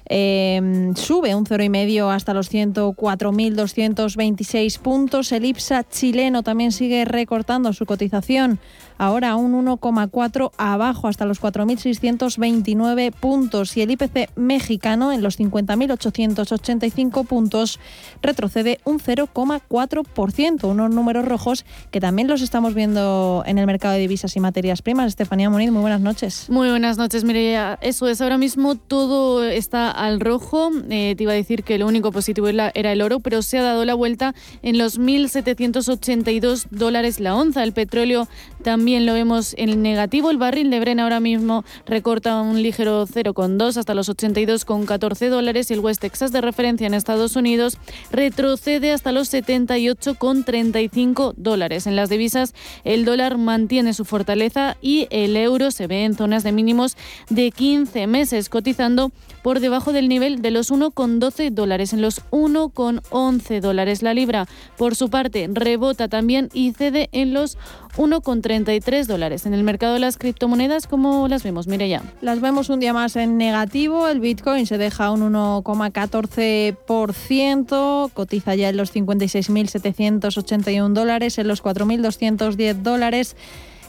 Em, 0.09 0.95
sube 0.95 1.35
un 1.35 1.45
0,5 1.45 2.13
hasta 2.13 2.33
los 2.33 2.49
104.226 2.51 4.79
puntos. 4.79 5.31
El 5.31 5.45
IPSA 5.45 5.87
chileno 5.89 6.43
también 6.43 6.71
sigue 6.71 7.05
recortando 7.05 7.73
su 7.73 7.85
cotización 7.85 8.59
ahora 8.97 9.35
un 9.35 9.53
1,4 9.65 10.51
abajo 10.57 11.07
hasta 11.07 11.25
los 11.25 11.41
4.629 11.41 13.11
puntos 13.13 13.77
y 13.77 13.81
el 13.81 13.91
IPC 13.91 14.31
mexicano 14.35 15.11
en 15.11 15.21
los 15.21 15.39
50.885 15.39 17.25
puntos 17.25 17.79
retrocede 18.21 18.79
un 18.83 18.99
0,4%, 18.99 20.63
unos 20.69 20.91
números 20.91 21.25
rojos 21.25 21.65
que 21.91 21.99
también 21.99 22.27
los 22.27 22.41
estamos 22.41 22.73
viendo 22.73 23.43
en 23.45 23.57
el 23.57 23.67
mercado 23.67 23.93
de 23.93 23.99
divisas 23.99 24.35
y 24.35 24.39
materias 24.39 24.81
primas. 24.81 25.07
Estefanía 25.07 25.49
Moniz, 25.49 25.71
muy 25.71 25.81
buenas 25.81 26.01
noches. 26.01 26.49
Muy 26.49 26.69
buenas 26.69 26.97
noches, 26.97 27.23
Mireia. 27.23 27.77
Eso 27.81 28.07
es, 28.07 28.21
ahora 28.21 28.37
mismo 28.37 28.75
todo 28.75 29.43
está 29.43 29.91
al 29.91 30.19
rojo. 30.19 30.71
Eh, 30.89 31.15
te 31.15 31.23
iba 31.23 31.33
a 31.33 31.35
decir 31.35 31.63
que 31.63 31.77
lo 31.77 31.87
único 31.87 32.11
positivo 32.11 32.47
era 32.47 32.71
el 32.73 33.01
oro, 33.01 33.19
pero 33.19 33.41
se 33.41 33.57
ha 33.57 33.63
dado 33.63 33.85
la 33.85 33.93
vuelta 33.93 34.33
en 34.61 34.77
los 34.77 34.99
1.782 34.99 36.67
dólares 36.71 37.19
la 37.19 37.35
onza. 37.35 37.63
El 37.63 37.73
petróleo 37.73 38.27
también 38.63 38.86
lo 38.87 39.13
vemos 39.13 39.53
en 39.57 39.81
negativo. 39.81 40.31
El 40.31 40.37
barril 40.37 40.69
de 40.69 40.79
Brent 40.79 41.01
ahora 41.01 41.19
mismo 41.19 41.65
recorta 41.85 42.39
un 42.41 42.61
ligero 42.61 43.05
0,2 43.05 43.75
hasta 43.75 43.93
los 43.93 44.07
82,14 44.09 45.27
dólares 45.29 45.69
y 45.69 45.73
el 45.73 45.81
West 45.81 45.99
Texas 45.99 46.31
de 46.31 46.39
referencia 46.39 46.87
en 46.87 46.93
Estados 46.93 47.35
Unidos 47.35 47.77
retrocede 48.11 48.93
hasta 48.93 49.11
los 49.11 49.33
78,35 49.33 51.33
dólares. 51.35 51.85
En 51.85 51.97
las 51.97 52.07
divisas 52.09 52.55
el 52.85 53.03
dólar 53.03 53.37
mantiene 53.37 53.93
su 53.93 54.05
fortaleza 54.05 54.77
y 54.81 55.07
el 55.09 55.35
euro 55.35 55.71
se 55.71 55.87
ve 55.87 56.05
en 56.05 56.15
zonas 56.15 56.43
de 56.43 56.53
mínimos 56.53 56.95
de 57.29 57.51
15 57.51 58.07
meses, 58.07 58.47
cotizando 58.47 59.11
por 59.47 59.61
debajo 59.61 59.93
del 59.93 60.09
nivel 60.09 60.41
de 60.41 60.51
los 60.51 60.73
1,12 60.73 61.51
dólares, 61.51 61.93
en 61.93 62.01
los 62.01 62.21
1,11 62.31 63.61
dólares 63.61 64.01
la 64.01 64.13
libra. 64.13 64.45
Por 64.75 64.97
su 64.97 65.09
parte, 65.09 65.47
rebota 65.49 66.09
también 66.09 66.49
y 66.51 66.73
cede 66.73 67.07
en 67.13 67.33
los 67.33 67.57
1,33 67.95 69.05
dólares. 69.05 69.45
En 69.45 69.53
el 69.53 69.63
mercado 69.63 69.93
de 69.93 69.99
las 69.99 70.17
criptomonedas, 70.17 70.85
¿cómo 70.85 71.29
las 71.29 71.43
vemos? 71.43 71.67
Mire 71.67 71.87
ya. 71.87 72.03
Las 72.19 72.41
vemos 72.41 72.67
un 72.67 72.81
día 72.81 72.91
más 72.91 73.15
en 73.15 73.37
negativo. 73.37 74.09
El 74.09 74.19
Bitcoin 74.19 74.65
se 74.65 74.77
deja 74.77 75.11
un 75.11 75.21
1,14%, 75.31 78.11
cotiza 78.11 78.55
ya 78.55 78.67
en 78.67 78.75
los 78.75 78.93
56.781 78.93 80.91
dólares, 80.91 81.37
en 81.37 81.47
los 81.47 81.63
4.210 81.63 82.81
dólares. 82.81 83.37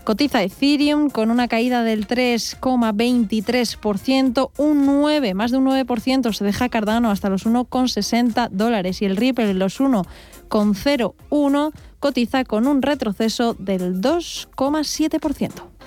Cotiza 0.08 0.42
Ethereum 0.42 1.10
con 1.10 1.30
una 1.30 1.48
caída 1.48 1.82
del 1.82 2.08
3,23%, 2.08 4.50
un 4.56 4.86
9, 4.86 5.34
más 5.34 5.50
de 5.50 5.58
un 5.58 5.66
9% 5.66 6.32
se 6.32 6.44
deja 6.46 6.70
Cardano 6.70 7.10
hasta 7.10 7.28
los 7.28 7.44
1,60 7.44 8.48
dólares 8.48 9.02
y 9.02 9.04
el 9.04 9.18
Ripple 9.18 9.52
los 9.52 9.78
1,01 9.78 11.72
cotiza 12.00 12.44
con 12.44 12.66
un 12.66 12.80
retroceso 12.80 13.52
del 13.52 14.00
2,7%. 14.00 15.77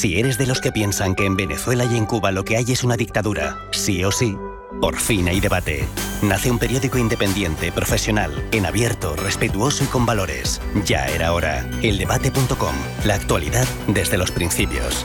Si 0.00 0.18
eres 0.18 0.38
de 0.38 0.46
los 0.46 0.62
que 0.62 0.72
piensan 0.72 1.14
que 1.14 1.26
en 1.26 1.36
Venezuela 1.36 1.84
y 1.84 1.94
en 1.94 2.06
Cuba 2.06 2.32
lo 2.32 2.42
que 2.42 2.56
hay 2.56 2.72
es 2.72 2.84
una 2.84 2.96
dictadura, 2.96 3.58
sí 3.70 4.02
o 4.02 4.10
sí, 4.10 4.34
por 4.80 4.96
fin 4.96 5.28
hay 5.28 5.40
debate. 5.40 5.86
Nace 6.22 6.50
un 6.50 6.58
periódico 6.58 6.96
independiente, 6.96 7.70
profesional, 7.70 8.32
en 8.50 8.64
abierto, 8.64 9.14
respetuoso 9.14 9.84
y 9.84 9.88
con 9.88 10.06
valores. 10.06 10.62
Ya 10.86 11.04
era 11.04 11.34
hora. 11.34 11.68
Eldebate.com. 11.82 12.74
La 13.04 13.16
actualidad 13.16 13.68
desde 13.88 14.16
los 14.16 14.30
principios. 14.30 15.04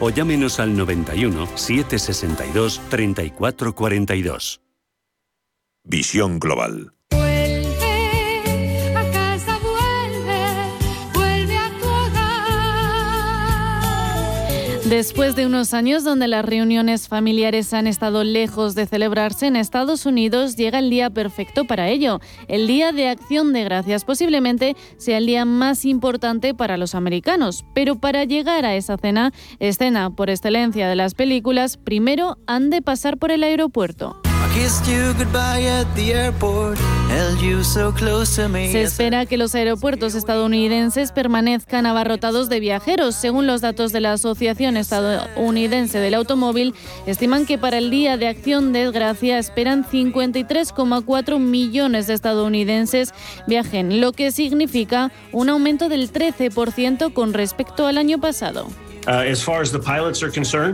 o 0.00 0.10
llámenos 0.10 0.60
al 0.60 0.76
91 0.76 1.46
762 1.56 2.80
3442. 2.88 4.60
Visión 5.84 6.38
Global. 6.38 6.97
Después 14.88 15.36
de 15.36 15.44
unos 15.44 15.74
años 15.74 16.02
donde 16.02 16.28
las 16.28 16.42
reuniones 16.42 17.08
familiares 17.08 17.74
han 17.74 17.86
estado 17.86 18.24
lejos 18.24 18.74
de 18.74 18.86
celebrarse 18.86 19.46
en 19.46 19.54
Estados 19.54 20.06
Unidos, 20.06 20.56
llega 20.56 20.78
el 20.78 20.88
día 20.88 21.10
perfecto 21.10 21.66
para 21.66 21.90
ello. 21.90 22.20
El 22.48 22.66
Día 22.66 22.90
de 22.92 23.08
Acción 23.08 23.52
de 23.52 23.64
Gracias 23.64 24.06
posiblemente 24.06 24.76
sea 24.96 25.18
el 25.18 25.26
día 25.26 25.44
más 25.44 25.84
importante 25.84 26.54
para 26.54 26.78
los 26.78 26.94
americanos. 26.94 27.66
Pero 27.74 27.96
para 27.96 28.24
llegar 28.24 28.64
a 28.64 28.76
esa 28.76 28.96
cena, 28.96 29.34
escena 29.58 30.08
por 30.08 30.30
excelencia 30.30 30.88
de 30.88 30.96
las 30.96 31.12
películas, 31.12 31.76
primero 31.76 32.38
han 32.46 32.70
de 32.70 32.80
pasar 32.80 33.18
por 33.18 33.30
el 33.30 33.44
aeropuerto. 33.44 34.22
Se 38.72 38.82
espera 38.82 39.24
que 39.24 39.36
los 39.38 39.54
aeropuertos 39.54 40.16
estadounidenses 40.16 41.12
permanezcan 41.12 41.86
abarrotados 41.86 42.48
de 42.48 42.58
viajeros. 42.58 43.14
Según 43.14 43.46
los 43.46 43.60
datos 43.60 43.92
de 43.92 44.00
la 44.00 44.14
Asociación 44.14 44.76
Estadounidense 44.76 46.00
del 46.00 46.14
Automóvil, 46.14 46.74
estiman 47.06 47.46
que 47.46 47.56
para 47.56 47.78
el 47.78 47.90
Día 47.90 48.16
de 48.16 48.26
Acción 48.26 48.72
de 48.72 48.90
Gracia 48.90 49.38
esperan 49.38 49.84
53,4 49.84 51.38
millones 51.38 52.08
de 52.08 52.14
estadounidenses 52.14 53.14
viajen, 53.46 54.00
lo 54.00 54.10
que 54.10 54.32
significa 54.32 55.12
un 55.30 55.50
aumento 55.50 55.88
del 55.88 56.12
13% 56.12 57.12
con 57.12 57.32
respecto 57.32 57.86
al 57.86 57.96
año 57.96 58.18
pasado. 58.18 58.66
Uh, 59.06 59.22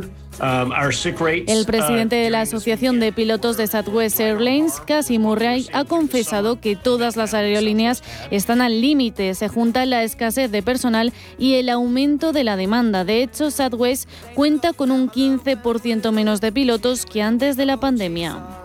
Um, 0.00 0.23
el 0.40 1.62
uh, 1.62 1.64
presidente 1.64 2.16
de 2.16 2.30
la 2.30 2.42
Asociación 2.42 3.00
de 3.00 3.12
Pilotos 3.12 3.56
de 3.56 3.66
Southwest 3.66 4.20
Airlines, 4.20 4.80
Cassie 4.80 5.18
Murray, 5.18 5.68
ha 5.72 5.84
confesado 5.84 6.60
que 6.60 6.76
todas 6.76 7.16
las 7.16 7.34
aerolíneas 7.34 8.02
están 8.30 8.60
al 8.60 8.80
límite. 8.80 9.34
Se 9.34 9.48
junta 9.48 9.86
la 9.86 10.02
escasez 10.02 10.50
de 10.50 10.62
personal 10.62 11.12
y 11.38 11.54
el 11.54 11.68
aumento 11.68 12.32
de 12.32 12.44
la 12.44 12.56
demanda. 12.56 13.04
De 13.04 13.22
hecho, 13.22 13.50
Southwest 13.50 14.08
cuenta 14.34 14.72
con 14.72 14.90
un 14.90 15.10
15% 15.10 16.12
menos 16.12 16.40
de 16.40 16.52
pilotos 16.52 17.06
que 17.06 17.22
antes 17.22 17.56
de 17.56 17.66
la 17.66 17.78
pandemia. 17.78 18.63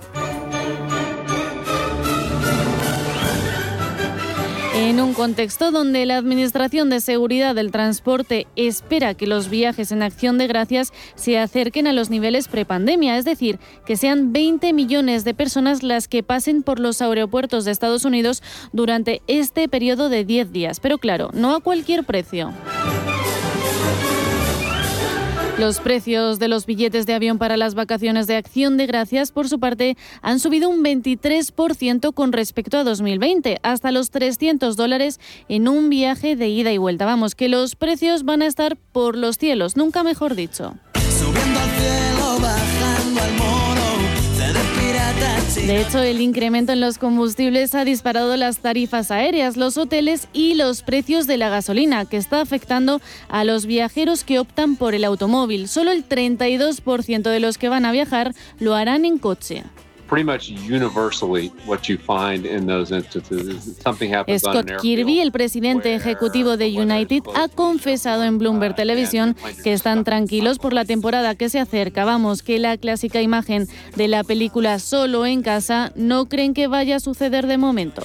En 4.81 5.01
un 5.01 5.13
contexto 5.13 5.71
donde 5.71 6.05
la 6.05 6.15
Administración 6.15 6.89
de 6.89 7.01
Seguridad 7.01 7.53
del 7.53 7.69
Transporte 7.69 8.47
espera 8.55 9.13
que 9.13 9.27
los 9.27 9.49
viajes 9.49 9.91
en 9.91 10.01
acción 10.01 10.37
de 10.37 10.47
gracias 10.47 10.93
se 11.15 11.37
acerquen 11.37 11.85
a 11.85 11.91
los 11.91 12.09
niveles 12.09 12.47
prepandemia, 12.47 13.17
es 13.17 13.25
decir, 13.25 13.59
que 13.85 13.97
sean 13.97 14.31
20 14.31 14.71
millones 14.71 15.25
de 15.25 15.33
personas 15.33 15.83
las 15.83 16.07
que 16.07 16.23
pasen 16.23 16.63
por 16.63 16.79
los 16.79 17.01
aeropuertos 17.01 17.65
de 17.65 17.71
Estados 17.71 18.05
Unidos 18.05 18.41
durante 18.71 19.21
este 19.27 19.67
periodo 19.67 20.07
de 20.07 20.23
10 20.23 20.53
días. 20.53 20.79
Pero 20.79 20.97
claro, 20.97 21.29
no 21.33 21.53
a 21.53 21.59
cualquier 21.59 22.05
precio. 22.05 22.53
Los 25.59 25.81
precios 25.81 26.39
de 26.39 26.47
los 26.47 26.65
billetes 26.65 27.05
de 27.05 27.13
avión 27.13 27.37
para 27.37 27.57
las 27.57 27.75
vacaciones 27.75 28.27
de 28.27 28.37
Acción 28.37 28.77
de 28.77 28.87
Gracias, 28.87 29.33
por 29.33 29.49
su 29.49 29.59
parte, 29.59 29.97
han 30.21 30.39
subido 30.39 30.69
un 30.69 30.85
23% 30.85 32.13
con 32.13 32.31
respecto 32.31 32.77
a 32.77 32.85
2020, 32.85 33.59
hasta 33.61 33.91
los 33.91 34.09
300 34.09 34.77
dólares 34.77 35.19
en 35.49 35.67
un 35.67 35.89
viaje 35.89 36.37
de 36.37 36.47
ida 36.47 36.71
y 36.71 36.77
vuelta. 36.77 37.05
Vamos, 37.05 37.35
que 37.35 37.49
los 37.49 37.75
precios 37.75 38.23
van 38.23 38.41
a 38.41 38.47
estar 38.47 38.77
por 38.77 39.17
los 39.17 39.37
cielos, 39.37 39.75
nunca 39.75 40.01
mejor 40.01 40.33
dicho. 40.33 40.75
De 45.55 45.81
hecho, 45.81 45.99
el 45.99 46.21
incremento 46.21 46.73
en 46.73 46.79
los 46.79 46.99
combustibles 46.99 47.73
ha 47.73 47.83
disparado 47.83 48.37
las 48.37 48.59
tarifas 48.59 49.09
aéreas, 49.09 49.57
los 49.57 49.77
hoteles 49.77 50.27
y 50.31 50.53
los 50.53 50.83
precios 50.83 51.25
de 51.25 51.37
la 51.37 51.49
gasolina, 51.49 52.05
que 52.05 52.17
está 52.17 52.39
afectando 52.41 53.01
a 53.29 53.43
los 53.43 53.65
viajeros 53.65 54.23
que 54.23 54.37
optan 54.37 54.75
por 54.75 54.93
el 54.93 55.03
automóvil. 55.03 55.67
Solo 55.67 55.91
el 55.91 56.07
32% 56.07 57.29
de 57.31 57.39
los 57.39 57.57
que 57.57 57.69
van 57.69 57.85
a 57.85 57.91
viajar 57.91 58.35
lo 58.59 58.75
harán 58.75 59.05
en 59.05 59.17
coche. 59.17 59.63
Scott 64.39 64.81
Kirby, 64.81 65.19
el 65.19 65.31
presidente 65.31 65.93
ejecutivo 65.93 66.57
de 66.57 66.67
United, 66.67 67.23
ha 67.35 67.47
confesado 67.47 68.23
en 68.23 68.39
Bloomberg 68.39 68.75
Televisión 68.75 69.35
que 69.63 69.73
están 69.73 70.03
tranquilos 70.03 70.57
por 70.57 70.73
la 70.73 70.83
temporada 70.83 71.35
que 71.35 71.49
se 71.49 71.59
acerca. 71.59 72.05
Vamos, 72.05 72.41
que 72.41 72.59
la 72.59 72.77
clásica 72.77 73.21
imagen 73.21 73.67
de 73.95 74.07
la 74.07 74.23
película 74.23 74.79
Solo 74.79 75.25
en 75.25 75.43
casa 75.43 75.91
no 75.95 76.25
creen 76.27 76.53
que 76.53 76.67
vaya 76.67 76.97
a 76.97 76.99
suceder 76.99 77.47
de 77.47 77.57
momento. 77.57 78.01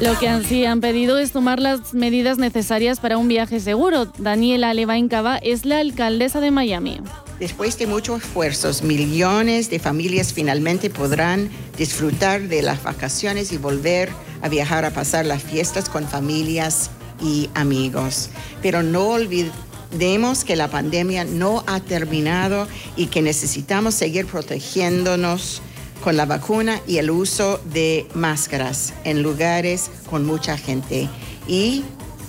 Lo 0.00 0.18
que 0.18 0.28
han 0.66 0.80
pedido 0.80 1.18
es 1.18 1.32
tomar 1.32 1.58
las 1.58 1.94
medidas 1.94 2.38
necesarias 2.38 3.00
para 3.00 3.16
un 3.16 3.28
viaje 3.28 3.60
seguro. 3.60 4.06
Daniela 4.18 4.74
Levaincava 4.74 5.38
es 5.38 5.64
la 5.64 5.78
alcaldesa 5.78 6.40
de 6.40 6.50
Miami. 6.50 7.00
Después 7.38 7.78
de 7.78 7.86
muchos 7.86 8.22
esfuerzos, 8.22 8.82
millones 8.82 9.68
de 9.68 9.78
familias 9.78 10.32
finalmente 10.32 10.88
podrán 10.88 11.50
disfrutar 11.76 12.48
de 12.48 12.62
las 12.62 12.82
vacaciones 12.82 13.52
y 13.52 13.58
volver 13.58 14.08
a 14.40 14.48
viajar 14.48 14.86
a 14.86 14.90
pasar 14.90 15.26
las 15.26 15.42
fiestas 15.42 15.90
con 15.90 16.08
familias 16.08 16.90
y 17.20 17.50
amigos. 17.54 18.30
Pero 18.62 18.82
no 18.82 19.08
olvidemos 19.08 20.44
que 20.44 20.56
la 20.56 20.68
pandemia 20.68 21.24
no 21.24 21.62
ha 21.66 21.80
terminado 21.80 22.66
y 22.96 23.08
que 23.08 23.20
necesitamos 23.20 23.94
seguir 23.94 24.26
protegiéndonos 24.26 25.60
con 26.02 26.16
la 26.16 26.24
vacuna 26.24 26.80
y 26.86 26.98
el 26.98 27.10
uso 27.10 27.60
de 27.72 28.06
máscaras 28.14 28.94
en 29.04 29.22
lugares 29.22 29.90
con 30.08 30.24
mucha 30.24 30.56
gente 30.56 31.08
y 31.46 31.84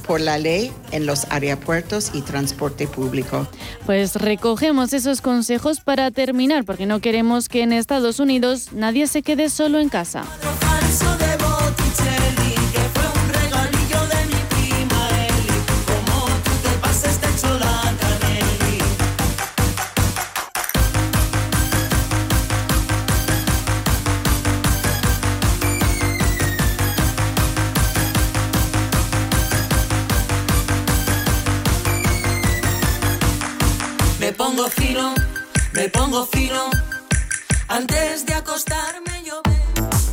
por 0.08 0.22
la 0.22 0.38
ley 0.38 0.72
en 0.92 1.06
los 1.06 1.26
aeropuertos 1.30 2.12
y 2.14 2.22
transporte 2.22 2.88
público. 2.88 3.48
Pues 3.86 4.16
recogemos 4.16 4.94
esos 4.94 5.22
consejos 5.22 5.82
para 5.82 6.12
terminar, 6.12 6.66
porque 6.66 6.86
no 6.86 7.00
queremos 7.00 7.50
que 7.50 7.62
en 7.62 7.74
Estados 7.74 8.20
Unidos 8.20 8.70
nadie 8.74 9.08
se 9.08 9.22
quede 9.22 9.50
solo 9.50 9.80
en 9.80 9.90
casa. 9.90 10.24
Pongo 35.90 36.26
fino. 36.26 36.70
Antes 37.68 38.26
de 38.26 38.34
acostarme 38.34 39.24
yo 39.26 39.42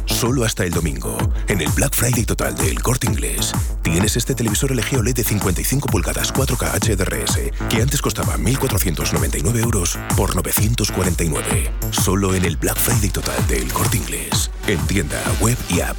Solo 0.06 0.44
hasta 0.44 0.64
el 0.64 0.70
domingo, 0.70 1.18
en 1.48 1.60
el 1.60 1.70
Black 1.72 1.94
Friday 1.94 2.24
total 2.24 2.54
del 2.56 2.82
Corte 2.82 3.06
Inglés, 3.06 3.52
tienes 3.82 4.16
este 4.16 4.34
televisor 4.34 4.74
LG 4.74 4.98
OLED 4.98 5.14
de 5.14 5.24
55 5.24 5.88
pulgadas 5.88 6.32
4K 6.32 6.80
HDRS, 6.80 7.68
que 7.68 7.82
antes 7.82 8.00
costaba 8.00 8.36
1.499 8.36 9.62
euros 9.62 9.98
por 10.16 10.34
949. 10.34 11.70
Solo 11.90 12.34
en 12.34 12.44
el 12.44 12.56
Black 12.56 12.78
Friday 12.78 13.10
total 13.10 13.46
del 13.48 13.72
Corte 13.72 13.98
Inglés, 13.98 14.50
en 14.66 14.78
tienda, 14.86 15.20
web 15.40 15.58
y 15.68 15.80
app. 15.80 15.98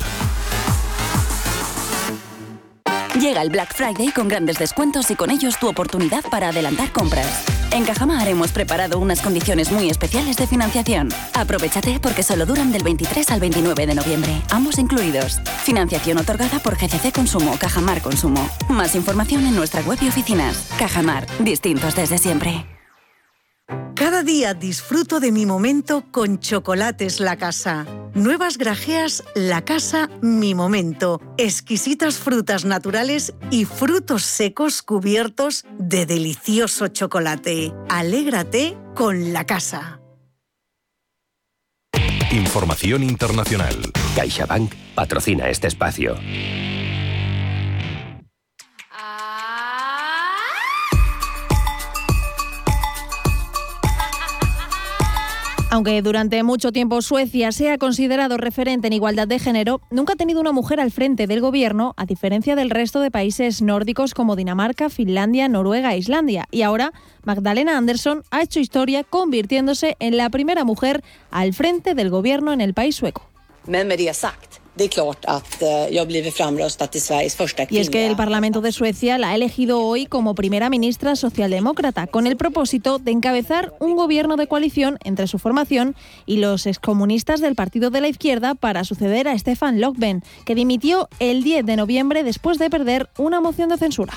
Llega 3.20 3.42
el 3.42 3.50
Black 3.50 3.74
Friday 3.74 4.12
con 4.12 4.28
grandes 4.28 4.58
descuentos 4.58 5.10
y 5.10 5.16
con 5.16 5.32
ellos 5.32 5.58
tu 5.58 5.70
oportunidad 5.70 6.24
para 6.30 6.50
adelantar 6.50 6.92
compras. 6.92 7.46
En 7.72 7.86
Cajamar 7.86 8.28
hemos 8.28 8.52
preparado 8.52 9.00
unas 9.00 9.22
condiciones 9.22 9.72
muy 9.72 9.90
especiales 9.90 10.36
de 10.36 10.48
financiación. 10.48 11.10
Aprovechate 11.34 12.00
porque 12.02 12.24
solo 12.24 12.46
duran 12.46 12.74
del 12.74 12.84
23 12.84 13.32
al 13.32 13.40
29 13.40 13.88
de 13.88 13.96
noviembre, 13.96 14.42
ambos 14.52 14.80
incluidos. 14.80 15.40
Financiación 15.64 16.18
otorgada 16.18 16.60
por 16.60 16.76
GCC 16.76 17.14
Consumo, 17.14 17.58
Cajamar 17.58 18.02
Consumo. 18.02 18.50
Más 18.68 18.96
información 18.96 19.46
en 19.48 19.56
nuestra 19.56 19.82
web 19.82 19.98
y 20.02 20.10
oficinas. 20.10 20.68
Cajamar, 20.78 21.26
distintos 21.40 21.96
desde 21.96 22.18
siempre. 22.18 22.66
Cada 23.96 24.24
día 24.24 24.54
disfruto 24.54 25.20
de 25.20 25.32
mi 25.32 25.46
momento 25.46 26.04
con 26.12 26.40
Chocolates 26.40 27.20
La 27.20 27.38
Casa. 27.38 27.86
Nuevas 28.14 28.58
grajeas 28.58 29.24
La 29.36 29.64
Casa 29.64 30.10
Mi 30.22 30.54
Momento. 30.54 31.22
Exquisitas 31.38 32.18
frutas 32.18 32.66
naturales 32.66 33.34
y 33.52 33.66
frutos 33.66 34.24
secos 34.24 34.82
cubiertos 34.82 35.66
de 35.80 36.06
delicioso 36.06 36.90
chocolate. 36.90 37.74
Alégrate 37.90 38.78
con 38.94 39.34
La 39.34 39.46
Casa. 39.46 40.02
Información 42.32 43.02
internacional. 43.02 43.76
CaixaBank 44.16 44.74
patrocina 44.94 45.50
este 45.50 45.68
espacio. 45.68 46.16
Aunque 55.76 56.02
durante 56.02 56.42
mucho 56.42 56.72
tiempo 56.72 57.02
Suecia 57.02 57.52
sea 57.52 57.78
considerado 57.78 58.38
referente 58.38 58.88
en 58.88 58.94
igualdad 58.94 59.28
de 59.28 59.40
género, 59.40 59.82
nunca 59.92 60.14
ha 60.14 60.16
tenido 60.16 60.40
una 60.40 60.54
mujer 60.54 60.80
al 60.80 60.90
frente 60.90 61.28
del 61.28 61.42
gobierno, 61.42 61.94
a 61.98 62.06
diferencia 62.06 62.56
del 62.56 62.70
resto 62.70 63.02
de 63.02 63.12
países 63.12 63.62
nórdicos 63.62 64.14
como 64.14 64.38
Dinamarca, 64.38 64.90
Finlandia, 64.90 65.50
Noruega 65.50 65.94
e 65.94 65.98
Islandia. 65.98 66.46
Y 66.50 66.62
ahora, 66.62 66.94
Magdalena 67.26 67.78
Andersson 67.78 68.24
ha 68.32 68.42
hecho 68.42 68.62
historia 68.62 69.04
convirtiéndose 69.04 69.98
en 70.00 70.16
la 70.16 70.30
primera 70.30 70.64
mujer 70.64 71.04
al 71.30 71.54
frente 71.54 71.94
del 71.94 72.10
gobierno 72.10 72.54
en 72.54 72.62
el 72.62 72.74
país 72.74 72.96
sueco. 72.96 73.30
Y 77.70 77.78
es 77.80 77.90
que 77.90 78.08
el 78.08 78.16
Parlamento 78.16 78.62
de 78.62 78.72
Suecia 78.72 79.18
la 79.18 79.30
ha 79.30 79.36
elegido 79.36 79.82
hoy 79.82 80.06
como 80.06 80.36
primera 80.36 80.70
ministra 80.70 81.16
socialdemócrata, 81.16 82.08
con 82.08 82.28
el 82.28 82.38
propósito 82.38 83.00
de 83.00 83.12
encabezar 83.12 83.74
un 83.80 83.96
gobierno 83.96 84.36
de 84.36 84.48
coalición 84.48 84.98
entre 85.04 85.28
su 85.28 85.40
formación 85.40 85.96
y 86.26 86.38
los 86.38 86.66
excomunistas 86.66 87.42
del 87.42 87.56
Partido 87.56 87.90
de 87.90 88.02
la 88.02 88.08
Izquierda 88.08 88.56
para 88.56 88.84
suceder 88.84 89.28
a 89.28 89.38
Stefan 89.38 89.80
Löfven, 89.80 90.24
que 90.46 90.56
dimitió 90.56 91.10
el 91.20 91.44
10 91.44 91.66
de 91.66 91.76
noviembre 91.76 92.24
después 92.24 92.58
de 92.58 92.70
perder 92.70 93.10
una 93.18 93.42
moción 93.42 93.70
de 93.70 93.78
censura. 93.78 94.14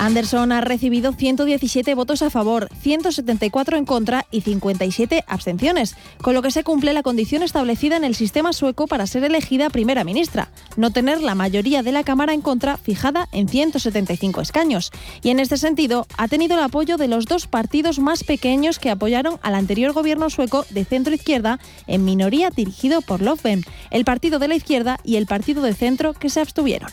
Anderson 0.00 0.50
ha 0.52 0.62
recibido 0.62 1.12
117 1.12 1.94
votos 1.94 2.22
a 2.22 2.30
favor, 2.30 2.70
174 2.80 3.76
en 3.76 3.84
contra 3.84 4.24
y 4.30 4.40
57 4.40 5.24
abstenciones, 5.26 5.94
con 6.22 6.32
lo 6.32 6.40
que 6.40 6.50
se 6.50 6.64
cumple 6.64 6.94
la 6.94 7.02
condición 7.02 7.42
establecida 7.42 7.98
en 7.98 8.04
el 8.04 8.14
sistema 8.14 8.54
sueco 8.54 8.86
para 8.86 9.06
ser 9.06 9.24
elegida 9.24 9.68
primera 9.68 10.02
ministra, 10.02 10.48
no 10.78 10.90
tener 10.90 11.20
la 11.20 11.34
mayoría 11.34 11.82
de 11.82 11.92
la 11.92 12.02
Cámara 12.02 12.32
en 12.32 12.40
contra 12.40 12.78
fijada 12.78 13.28
en 13.30 13.46
175 13.46 14.40
escaños. 14.40 14.90
Y 15.22 15.28
en 15.28 15.38
este 15.38 15.58
sentido, 15.58 16.06
ha 16.16 16.28
tenido 16.28 16.56
el 16.56 16.64
apoyo 16.64 16.96
de 16.96 17.08
los 17.08 17.26
dos 17.26 17.46
partidos 17.46 17.98
más 17.98 18.24
pequeños 18.24 18.78
que 18.78 18.88
apoyaron 18.88 19.38
al 19.42 19.54
anterior 19.54 19.92
gobierno 19.92 20.30
sueco 20.30 20.64
de 20.70 20.86
centro 20.86 21.14
izquierda 21.14 21.60
en 21.86 22.06
minoría 22.06 22.48
dirigido 22.48 23.02
por 23.02 23.20
Löfven, 23.20 23.64
el 23.90 24.06
Partido 24.06 24.38
de 24.38 24.48
la 24.48 24.54
Izquierda 24.54 24.98
y 25.04 25.16
el 25.16 25.26
Partido 25.26 25.60
de 25.60 25.74
Centro 25.74 26.14
que 26.14 26.30
se 26.30 26.40
abstuvieron. 26.40 26.90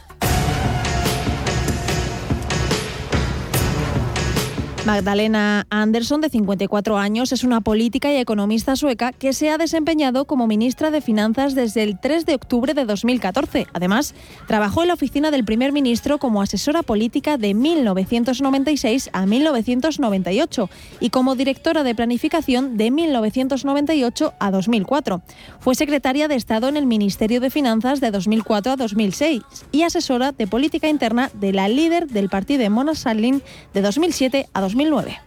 Magdalena 4.87 5.67
Andersson, 5.69 6.21
de 6.21 6.29
54 6.29 6.97
años, 6.97 7.33
es 7.33 7.43
una 7.43 7.59
política 7.59 8.09
y 8.09 8.15
economista 8.15 8.77
sueca 8.77 9.11
que 9.11 9.33
se 9.33 9.49
ha 9.49 9.57
desempeñado 9.57 10.23
como 10.23 10.47
ministra 10.47 10.91
de 10.91 11.01
Finanzas 11.01 11.55
desde 11.55 11.83
el 11.83 11.99
3 11.99 12.25
de 12.25 12.35
octubre 12.35 12.73
de 12.73 12.85
2014. 12.85 13.67
Además, 13.73 14.15
trabajó 14.47 14.83
en 14.83 14.87
la 14.87 14.93
oficina 14.93 15.29
del 15.29 15.43
primer 15.43 15.73
ministro 15.73 16.19
como 16.19 16.41
asesora 16.41 16.83
política 16.83 17.35
de 17.37 17.53
1996 17.53 19.09
a 19.11 19.25
1998 19.25 20.69
y 21.01 21.09
como 21.09 21.35
directora 21.35 21.83
de 21.83 21.93
planificación 21.93 22.77
de 22.77 22.89
1998 22.89 24.35
a 24.39 24.51
2004. 24.51 25.21
Fue 25.59 25.75
secretaria 25.75 26.29
de 26.29 26.35
Estado 26.35 26.69
en 26.69 26.77
el 26.77 26.85
Ministerio 26.85 27.41
de 27.41 27.49
Finanzas 27.49 27.99
de 27.99 28.09
2004 28.09 28.71
a 28.71 28.75
2006 28.77 29.41
y 29.73 29.81
asesora 29.81 30.31
de 30.31 30.47
política 30.47 30.87
interna 30.87 31.29
de 31.33 31.51
la 31.51 31.67
líder 31.67 32.07
del 32.07 32.29
partido 32.29 32.61
de 32.61 32.69
Mona 32.69 32.95
Sahlin 32.95 33.43
de 33.73 33.81
2007 33.81 34.47
a 34.53 34.61
2009. 34.77 35.26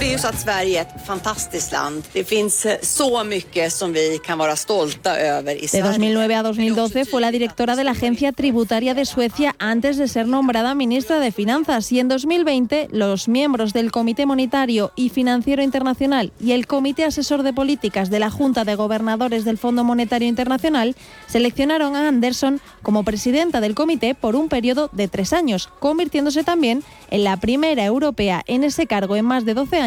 Det 0.00 0.06
är 0.06 0.12
ju 0.12 0.18
så 0.18 0.28
att 0.28 0.40
Sverige 0.40 0.78
är 0.78 0.82
ett 0.82 1.06
fantastiskt 1.06 1.72
land. 1.72 2.02
Det 2.12 2.24
finns 2.24 2.66
eh, 2.66 2.76
så 2.82 3.24
mycket 3.24 3.72
som 3.72 3.92
vi 3.92 4.18
kan 4.24 4.38
vara 4.38 4.56
stolta 4.56 5.16
över 5.16 5.54
i 5.54 5.66
De 5.66 5.82
2009 5.82 6.34
a 6.34 6.42
2012 6.42 7.04
fue 7.10 7.20
la 7.20 7.30
directora 7.30 7.76
de 7.76 7.84
la 7.84 7.90
Agencia 7.90 8.32
Tributaria 8.32 8.94
de 8.94 9.06
Suecia 9.06 9.54
antes 9.58 9.96
de 9.96 10.08
ser 10.08 10.26
nombrada 10.26 10.74
ministra 10.74 11.20
de 11.20 11.32
Finanzas. 11.32 11.92
Y 11.92 12.00
en 12.00 12.08
2020 12.08 12.88
los 12.90 13.28
miembros 13.28 13.72
del 13.72 13.90
Comité 13.90 14.26
Monetario 14.26 14.90
y 14.96 15.10
Financiero 15.10 15.62
Internacional 15.62 16.32
y 16.40 16.52
el 16.52 16.66
Comité 16.66 17.04
Asesor 17.04 17.42
de 17.42 17.52
Políticas 17.52 18.10
de 18.10 18.18
la 18.18 18.30
Junta 18.30 18.64
de 18.64 18.74
Gobernadores 18.74 19.44
del 19.44 19.58
Fondo 19.58 19.84
Monetario 19.84 20.28
Internacional 20.28 20.96
seleccionaron 21.26 21.94
a 21.94 22.08
Anderson 22.08 22.60
como 22.82 23.04
presidenta 23.04 23.60
del 23.60 23.74
comité 23.74 24.14
por 24.14 24.34
un 24.34 24.48
periodo 24.48 24.90
de 24.92 25.08
tres 25.08 25.32
años, 25.32 25.68
convirtiéndose 25.78 26.42
también 26.42 26.82
en 27.10 27.24
la 27.24 27.36
primera 27.36 27.84
europea 27.84 28.42
en 28.46 28.64
ese 28.64 28.86
cargo 28.86 29.16
en 29.16 29.24
más 29.24 29.44
de 29.44 29.54
12 29.54 29.76
años 29.76 29.83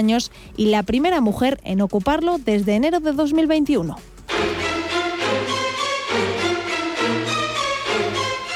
y 0.56 0.68
la 0.68 0.84
primera 0.84 1.22
mujer 1.22 1.60
en 1.64 1.82
ocuparlo 1.82 2.38
desde 2.38 2.76
enero 2.76 3.00
de 3.00 3.14
2021. 3.14 3.98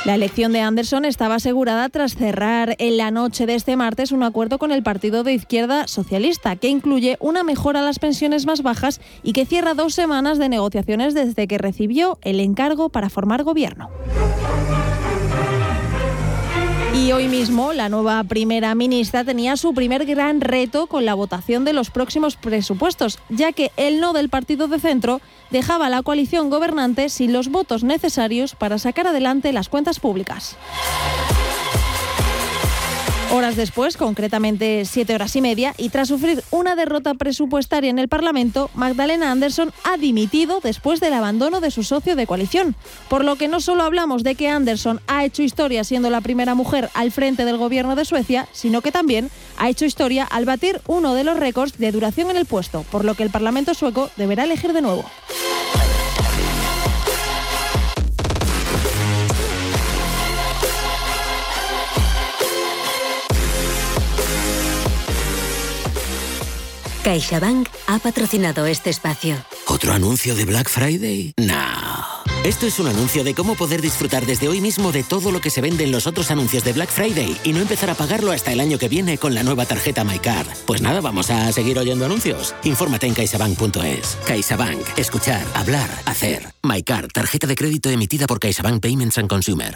La 0.04 0.15
elección 0.15 0.51
de 0.51 0.62
Anderson 0.62 1.06
estaba 1.06 1.36
asegurada 1.36 1.88
tras 1.89 2.15
cerrar 2.15 2.75
en 2.80 2.97
la 2.97 3.12
noche 3.12 3.45
de 3.45 3.54
este 3.54 3.75
martes 3.75 4.12
un 4.12 4.23
acuerdo 4.23 4.58
con 4.58 4.71
el 4.71 4.82
partido 4.82 5.23
de 5.23 5.34
izquierda 5.34 5.88
socialista, 5.88 6.56
que 6.56 6.69
incluye 6.69 7.17
una 7.19 7.43
mejora 7.43 7.82
a 7.82 7.84
las 7.84 7.99
pensiones 7.99 8.47
más 8.47 8.63
bajas 8.63 8.99
y 9.21 9.34
que 9.34 9.45
cierra 9.45 9.75
dos 9.75 9.93
semanas 9.93 10.39
de 10.39 10.49
negociaciones 10.49 11.13
desde 11.13 11.47
que 11.47 11.60
recibió 11.60 12.17
el 12.23 12.39
encargo 12.39 12.89
para 12.89 13.12
formar 13.12 13.43
gobierno. 13.43 13.91
Y 16.93 17.13
hoy 17.13 17.30
mismo 17.30 17.71
la 17.71 17.88
nueva 17.88 18.21
primera 18.25 18.75
ministra 18.75 19.23
tenía 19.23 19.56
su 19.56 19.73
primer 19.73 20.06
gran 20.06 20.41
reto 20.41 20.88
con 20.88 21.06
la 21.06 21.13
votación 21.13 21.63
de 21.63 21.71
los 21.71 21.89
próximos 21.89 22.36
presupuestos, 22.36 23.17
ya 23.30 23.54
que 23.54 23.71
el 23.77 24.01
no 24.01 24.12
del 24.12 24.27
partido 24.27 24.67
de 24.67 24.77
centro 24.77 25.21
dejaba 25.51 25.88
a 25.88 25.89
la 25.89 26.04
coalición 26.04 26.49
gobernante 26.49 27.08
sin 27.08 27.32
los 27.32 27.47
votos 27.47 27.86
necesarios 27.86 28.56
para 28.56 28.77
sacar 28.77 29.08
adelante 29.08 29.54
las 29.54 29.69
cuentas 29.69 30.01
públicas. 30.01 30.58
Horas 33.33 33.55
después, 33.55 33.95
concretamente 33.95 34.83
siete 34.83 35.15
horas 35.15 35.37
y 35.37 35.41
media, 35.41 35.73
y 35.77 35.87
tras 35.87 36.09
sufrir 36.09 36.43
una 36.51 36.75
derrota 36.75 37.13
presupuestaria 37.13 37.89
en 37.89 37.97
el 37.97 38.09
Parlamento, 38.09 38.69
Magdalena 38.73 39.31
Anderson 39.31 39.71
ha 39.85 39.95
dimitido 39.95 40.59
después 40.59 40.99
del 40.99 41.13
abandono 41.13 41.61
de 41.61 41.71
su 41.71 41.83
socio 41.83 42.17
de 42.17 42.27
coalición. 42.27 42.75
Por 43.09 43.23
lo 43.23 43.37
que 43.37 43.47
no 43.47 43.61
solo 43.61 43.83
hablamos 43.83 44.23
de 44.23 44.35
que 44.35 44.49
Anderson 44.49 44.99
ha 45.07 45.23
hecho 45.23 45.43
historia 45.43 45.85
siendo 45.85 46.09
la 46.09 46.19
primera 46.19 46.55
mujer 46.55 46.89
al 46.93 47.13
frente 47.13 47.45
del 47.45 47.55
gobierno 47.55 47.95
de 47.95 48.03
Suecia, 48.03 48.49
sino 48.51 48.81
que 48.81 48.91
también 48.91 49.29
ha 49.57 49.69
hecho 49.69 49.85
historia 49.85 50.25
al 50.25 50.43
batir 50.43 50.81
uno 50.87 51.13
de 51.13 51.23
los 51.23 51.37
récords 51.37 51.77
de 51.77 51.93
duración 51.93 52.31
en 52.31 52.37
el 52.37 52.45
puesto, 52.45 52.83
por 52.91 53.05
lo 53.05 53.13
que 53.13 53.23
el 53.23 53.29
Parlamento 53.29 53.73
sueco 53.73 54.09
deberá 54.17 54.43
elegir 54.43 54.73
de 54.73 54.81
nuevo. 54.81 55.05
CaixaBank 67.03 67.67
ha 67.87 67.99
patrocinado 67.99 68.67
este 68.67 68.91
espacio. 68.91 69.35
¿Otro 69.67 69.93
anuncio 69.93 70.35
de 70.35 70.45
Black 70.45 70.69
Friday? 70.69 71.33
No. 71.37 71.55
Esto 72.43 72.67
es 72.67 72.79
un 72.79 72.87
anuncio 72.87 73.23
de 73.23 73.33
cómo 73.33 73.55
poder 73.55 73.81
disfrutar 73.81 74.25
desde 74.25 74.47
hoy 74.47 74.61
mismo 74.61 74.91
de 74.91 75.03
todo 75.03 75.31
lo 75.31 75.41
que 75.41 75.49
se 75.49 75.61
vende 75.61 75.83
en 75.83 75.91
los 75.91 76.07
otros 76.07 76.31
anuncios 76.31 76.63
de 76.63 76.73
Black 76.73 76.89
Friday 76.89 77.37
y 77.43 77.53
no 77.53 77.59
empezar 77.59 77.89
a 77.89 77.95
pagarlo 77.95 78.31
hasta 78.31 78.51
el 78.51 78.59
año 78.59 78.77
que 78.77 78.87
viene 78.87 79.17
con 79.17 79.33
la 79.33 79.43
nueva 79.43 79.65
tarjeta 79.65 80.03
MyCard. 80.03 80.47
Pues 80.65 80.81
nada, 80.81 81.01
vamos 81.01 81.29
a 81.29 81.51
seguir 81.51 81.77
oyendo 81.79 82.05
anuncios. 82.05 82.53
Infórmate 82.63 83.07
en 83.07 83.13
caixabank.es. 83.13 84.17
CaixaBank. 84.25 84.97
Escuchar, 84.97 85.45
hablar, 85.55 85.89
hacer. 86.05 86.53
MyCard, 86.63 87.11
tarjeta 87.11 87.47
de 87.47 87.55
crédito 87.55 87.89
emitida 87.89 88.27
por 88.27 88.39
CaixaBank 88.39 88.81
Payments 88.81 89.17
and 89.17 89.27
Consumer. 89.29 89.75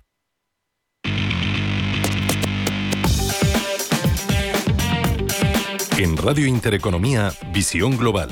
En 5.98 6.18
Radio 6.18 6.46
Intereconomía, 6.46 7.32
Visión 7.54 7.96
Global. 7.98 8.30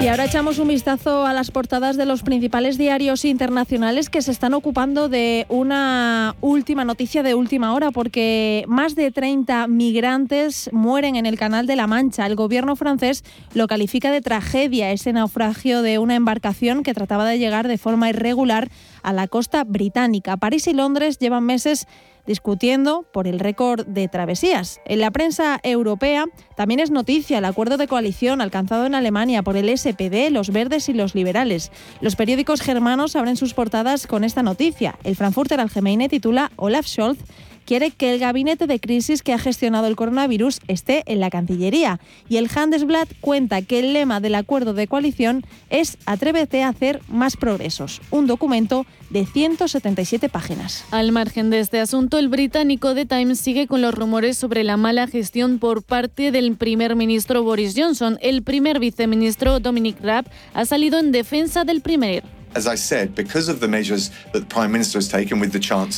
Y 0.00 0.08
ahora 0.08 0.24
echamos 0.24 0.58
un 0.58 0.66
vistazo 0.66 1.26
a 1.26 1.34
las 1.34 1.50
portadas 1.50 1.96
de 1.98 2.06
los 2.06 2.22
principales 2.22 2.78
diarios 2.78 3.24
internacionales 3.24 4.08
que 4.08 4.22
se 4.22 4.32
están 4.32 4.54
ocupando 4.54 5.10
de 5.10 5.46
una 5.48 6.34
última 6.40 6.84
noticia 6.84 7.22
de 7.22 7.34
última 7.34 7.74
hora, 7.74 7.90
porque 7.92 8.64
más 8.66 8.96
de 8.96 9.12
30 9.12 9.68
migrantes 9.68 10.70
mueren 10.72 11.14
en 11.16 11.26
el 11.26 11.38
Canal 11.38 11.66
de 11.66 11.76
la 11.76 11.86
Mancha. 11.86 12.26
El 12.26 12.34
gobierno 12.34 12.74
francés 12.76 13.22
lo 13.52 13.68
califica 13.68 14.10
de 14.10 14.22
tragedia 14.22 14.90
ese 14.90 15.12
naufragio 15.12 15.82
de 15.82 15.98
una 15.98 16.16
embarcación 16.16 16.82
que 16.82 16.94
trataba 16.94 17.26
de 17.26 17.38
llegar 17.38 17.68
de 17.68 17.78
forma 17.78 18.08
irregular 18.08 18.70
a 19.02 19.12
la 19.12 19.28
costa 19.28 19.62
británica. 19.64 20.36
París 20.36 20.66
y 20.66 20.72
Londres 20.72 21.18
llevan 21.18 21.44
meses 21.44 21.86
discutiendo 22.26 23.06
por 23.12 23.26
el 23.26 23.38
récord 23.38 23.86
de 23.86 24.08
travesías. 24.08 24.80
En 24.84 25.00
la 25.00 25.10
prensa 25.10 25.60
europea 25.62 26.26
también 26.56 26.80
es 26.80 26.90
noticia 26.90 27.38
el 27.38 27.44
acuerdo 27.44 27.76
de 27.76 27.88
coalición 27.88 28.40
alcanzado 28.40 28.86
en 28.86 28.94
Alemania 28.94 29.42
por 29.42 29.56
el 29.56 29.76
SPD, 29.76 30.30
los 30.30 30.50
verdes 30.50 30.88
y 30.88 30.92
los 30.92 31.14
liberales. 31.14 31.72
Los 32.00 32.16
periódicos 32.16 32.60
germanos 32.60 33.16
abren 33.16 33.36
sus 33.36 33.54
portadas 33.54 34.06
con 34.06 34.24
esta 34.24 34.42
noticia. 34.42 34.96
El 35.04 35.16
Frankfurter 35.16 35.60
Allgemeine 35.60 36.08
titula 36.08 36.52
Olaf 36.56 36.86
Scholz 36.86 37.18
quiere 37.64 37.90
que 37.90 38.12
el 38.12 38.18
gabinete 38.18 38.66
de 38.66 38.80
crisis 38.80 39.22
que 39.22 39.32
ha 39.32 39.38
gestionado 39.38 39.86
el 39.86 39.96
coronavirus 39.96 40.60
esté 40.68 41.02
en 41.06 41.20
la 41.20 41.30
Cancillería. 41.30 42.00
Y 42.28 42.36
el 42.36 42.50
Handelsblatt 42.54 43.08
cuenta 43.20 43.62
que 43.62 43.80
el 43.80 43.92
lema 43.92 44.20
del 44.20 44.34
acuerdo 44.34 44.74
de 44.74 44.86
coalición 44.86 45.44
es 45.70 45.98
Atrévete 46.06 46.62
a 46.62 46.68
hacer 46.68 47.00
más 47.08 47.36
progresos, 47.36 48.00
un 48.10 48.26
documento 48.26 48.86
de 49.10 49.26
177 49.26 50.28
páginas. 50.28 50.84
Al 50.90 51.12
margen 51.12 51.50
de 51.50 51.60
este 51.60 51.80
asunto, 51.80 52.18
el 52.18 52.28
británico 52.28 52.94
The 52.94 53.06
Times 53.06 53.38
sigue 53.38 53.66
con 53.66 53.82
los 53.82 53.94
rumores 53.94 54.38
sobre 54.38 54.64
la 54.64 54.76
mala 54.76 55.06
gestión 55.06 55.58
por 55.58 55.82
parte 55.82 56.32
del 56.32 56.56
primer 56.56 56.96
ministro 56.96 57.42
Boris 57.42 57.74
Johnson. 57.76 58.18
El 58.22 58.42
primer 58.42 58.80
viceministro 58.80 59.60
Dominic 59.60 60.00
Raab 60.00 60.26
ha 60.54 60.64
salido 60.64 60.98
en 60.98 61.12
defensa 61.12 61.64
del 61.64 61.82
primer 61.82 62.24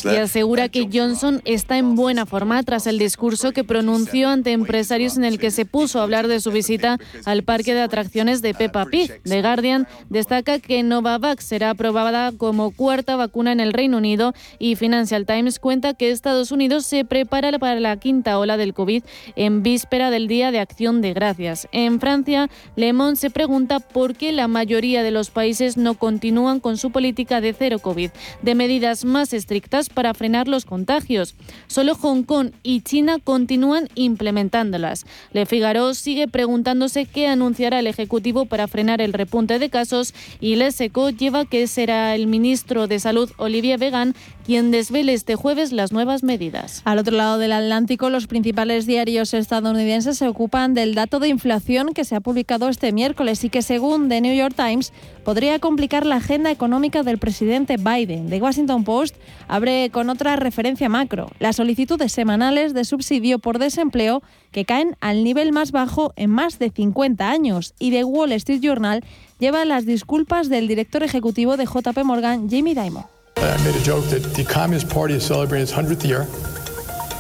y 0.04 0.16
asegura 0.16 0.68
que 0.68 0.88
Johnson 0.92 1.42
está 1.44 1.78
en 1.78 1.96
buena 1.96 2.26
forma 2.26 2.62
tras 2.62 2.86
el 2.86 2.98
discurso 2.98 3.52
que 3.52 3.64
pronunció 3.64 4.28
ante 4.28 4.52
empresarios 4.52 5.16
en 5.16 5.24
el 5.24 5.38
que 5.38 5.50
se 5.50 5.64
puso 5.64 5.98
a 5.98 6.04
hablar 6.04 6.28
de 6.28 6.40
su 6.40 6.50
visita 6.50 6.98
al 7.24 7.42
parque 7.42 7.74
de 7.74 7.82
atracciones 7.82 8.42
de 8.42 8.54
Peppa 8.54 8.86
Pig. 8.86 9.20
The 9.24 9.42
Guardian 9.42 9.88
destaca 10.10 10.58
que 10.58 10.82
Novavax 10.82 11.44
será 11.44 11.70
aprobada 11.70 12.32
como 12.32 12.70
cuarta 12.70 13.16
vacuna 13.16 13.52
en 13.52 13.60
el 13.60 13.72
Reino 13.72 13.98
Unido 13.98 14.32
y 14.58 14.76
Financial 14.76 15.26
Times 15.26 15.58
cuenta 15.58 15.94
que 15.94 16.10
Estados 16.10 16.52
Unidos 16.52 16.86
se 16.86 17.04
prepara 17.04 17.58
para 17.58 17.80
la 17.80 17.96
quinta 17.96 18.38
ola 18.38 18.56
del 18.56 18.74
COVID 18.74 19.02
en 19.36 19.62
víspera 19.62 20.10
del 20.10 20.28
Día 20.28 20.50
de 20.50 20.60
Acción 20.60 21.00
de 21.00 21.12
Gracias. 21.14 21.68
En 21.72 22.00
Francia, 22.00 22.48
Le 22.76 22.92
Monde 22.92 23.16
se 23.16 23.30
pregunta 23.30 23.80
por 23.80 24.14
qué 24.14 24.32
la 24.32 24.48
mayoría 24.48 25.02
de 25.02 25.10
los 25.10 25.30
países 25.30 25.76
no 25.76 25.94
continúan 25.94 26.43
con 26.61 26.76
su 26.76 26.90
política 26.90 27.40
de 27.40 27.54
cero 27.54 27.78
COVID, 27.78 28.11
de 28.42 28.54
medidas 28.54 29.04
más 29.04 29.33
estrictas 29.33 29.88
para 29.88 30.12
frenar 30.12 30.46
los 30.46 30.66
contagios. 30.66 31.35
Solo 31.68 31.94
Hong 31.94 32.22
Kong 32.22 32.50
y 32.62 32.83
China 32.83 33.16
continúan 33.22 33.88
implementándolas. 33.94 35.07
Le 35.33 35.46
Figaro 35.46 35.94
sigue 35.94 36.28
preguntándose 36.28 37.07
qué 37.07 37.28
anunciará 37.28 37.78
el 37.78 37.87
Ejecutivo 37.87 38.44
para 38.44 38.68
frenar 38.68 39.00
el 39.00 39.14
repunte 39.14 39.59
de 39.59 39.70
casos 39.70 40.14
y 40.38 40.57
Le 40.57 40.70
Seco 40.70 41.09
lleva 41.09 41.46
que 41.46 41.66
será 41.66 42.14
el 42.14 42.26
ministro 42.26 42.87
de 42.87 43.00
Salud 43.00 43.30
Olivier 43.38 43.78
Vegan 43.78 44.14
quien 44.44 44.70
desvele 44.70 45.14
este 45.14 45.37
jueves 45.37 45.72
las 45.72 45.90
nuevas 45.92 46.22
medidas. 46.22 46.83
Al 46.85 46.98
otro 46.98 47.16
lado 47.16 47.38
del 47.38 47.52
Atlántico, 47.52 48.11
los 48.11 48.26
principales 48.26 48.87
diarios 48.87 49.33
estadounidenses 49.33 50.18
se 50.18 50.28
ocupan 50.28 50.74
del 50.74 50.94
dato 50.94 51.18
de 51.18 51.28
inflación 51.28 51.94
que 51.94 52.04
se 52.04 52.14
ha 52.14 52.20
publicado 52.20 52.68
este 52.68 52.92
miércoles 52.92 53.42
y 53.44 53.48
que, 53.48 53.62
según 53.62 54.09
The 54.09 54.20
New 54.20 54.35
York 54.35 54.54
Times, 54.54 54.92
podría 55.24 55.58
complicar 55.58 56.06
la 56.06 56.16
agenda 56.16 56.50
económica 56.50 57.02
del 57.02 57.18
presidente 57.18 57.76
Biden. 57.76 58.28
The 58.28 58.40
Washington 58.40 58.84
Post 58.84 59.16
abre 59.48 59.90
con 59.90 60.10
otra 60.10 60.37
referencia 60.37 60.88
macro, 60.88 61.30
las 61.38 61.56
solicitudes 61.56 62.12
semanales 62.12 62.74
de 62.74 62.84
subsidio 62.84 63.38
por 63.38 63.58
desempleo 63.58 64.22
que 64.52 64.64
caen 64.64 64.96
al 65.00 65.24
nivel 65.24 65.52
más 65.52 65.72
bajo 65.72 66.12
en 66.16 66.30
más 66.30 66.58
de 66.58 66.70
50 66.70 67.30
años. 67.30 67.74
Y 67.78 67.90
The 67.90 68.04
Wall 68.04 68.32
Street 68.32 68.60
Journal 68.60 69.04
lleva 69.38 69.64
las 69.64 69.87
disculpas 69.87 70.48
del 70.48 70.68
director 70.68 71.02
ejecutivo 71.02 71.56
de 71.56 71.64
JP 71.64 72.04
Morgan, 72.04 72.48
Jamie 72.48 72.74
Dimon. 72.74 73.04
I 73.37 73.62
made 73.64 73.76
a 73.76 73.84
joke 73.84 74.06
that 74.08 74.22
the 74.34 74.44
Communist 74.44 74.88
Party 74.88 75.14
is 75.14 75.24
celebrating 75.24 75.64
its 75.64 75.72
100th 75.72 76.04
year. 76.06 76.26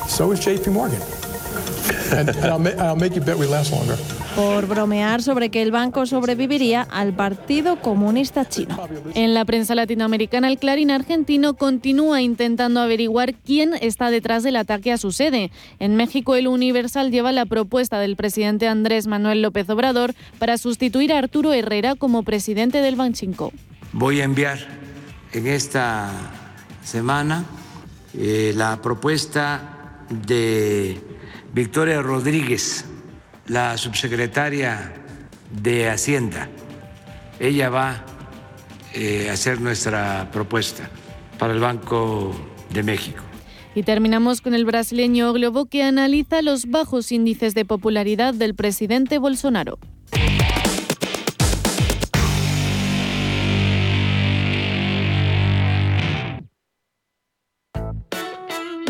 So 0.08 0.32
is 0.32 0.40
JP 0.40 0.72
Morgan. 0.72 1.00
Por 4.36 4.66
bromear 4.66 5.22
sobre 5.22 5.50
que 5.50 5.62
el 5.62 5.70
banco 5.70 6.06
sobreviviría 6.06 6.82
al 6.82 7.14
Partido 7.14 7.80
Comunista 7.80 8.48
Chino. 8.48 8.76
En 9.14 9.34
la 9.34 9.44
prensa 9.44 9.74
latinoamericana, 9.74 10.48
el 10.48 10.58
Clarín 10.58 10.90
argentino 10.90 11.54
continúa 11.54 12.20
intentando 12.20 12.80
averiguar 12.80 13.34
quién 13.34 13.74
está 13.80 14.10
detrás 14.10 14.42
del 14.42 14.56
ataque 14.56 14.92
a 14.92 14.98
su 14.98 15.12
sede. 15.12 15.50
En 15.78 15.96
México, 15.96 16.34
el 16.34 16.48
Universal 16.48 17.10
lleva 17.10 17.32
la 17.32 17.46
propuesta 17.46 17.98
del 18.00 18.16
presidente 18.16 18.66
Andrés 18.66 19.06
Manuel 19.06 19.42
López 19.42 19.68
Obrador 19.70 20.14
para 20.38 20.58
sustituir 20.58 21.12
a 21.12 21.18
Arturo 21.18 21.52
Herrera 21.52 21.94
como 21.94 22.22
presidente 22.22 22.80
del 22.80 22.96
Banchico. 22.96 23.52
Voy 23.92 24.20
a 24.20 24.24
enviar 24.24 24.58
en 25.32 25.46
esta 25.46 26.10
semana 26.82 27.44
eh, 28.16 28.52
la 28.56 28.80
propuesta 28.82 30.04
de 30.08 31.00
Victoria 31.54 32.02
Rodríguez, 32.02 32.84
la 33.46 33.78
subsecretaria 33.78 34.92
de 35.62 35.88
Hacienda. 35.88 36.48
Ella 37.38 37.70
va 37.70 38.04
eh, 38.92 39.28
a 39.30 39.34
hacer 39.34 39.60
nuestra 39.60 40.30
propuesta 40.32 40.90
para 41.38 41.52
el 41.52 41.60
Banco 41.60 42.34
de 42.70 42.82
México. 42.82 43.22
Y 43.76 43.84
terminamos 43.84 44.40
con 44.40 44.54
el 44.54 44.64
brasileño 44.64 45.32
Globo 45.32 45.66
que 45.66 45.84
analiza 45.84 46.42
los 46.42 46.66
bajos 46.66 47.12
índices 47.12 47.54
de 47.54 47.64
popularidad 47.64 48.34
del 48.34 48.56
presidente 48.56 49.18
Bolsonaro. 49.18 49.78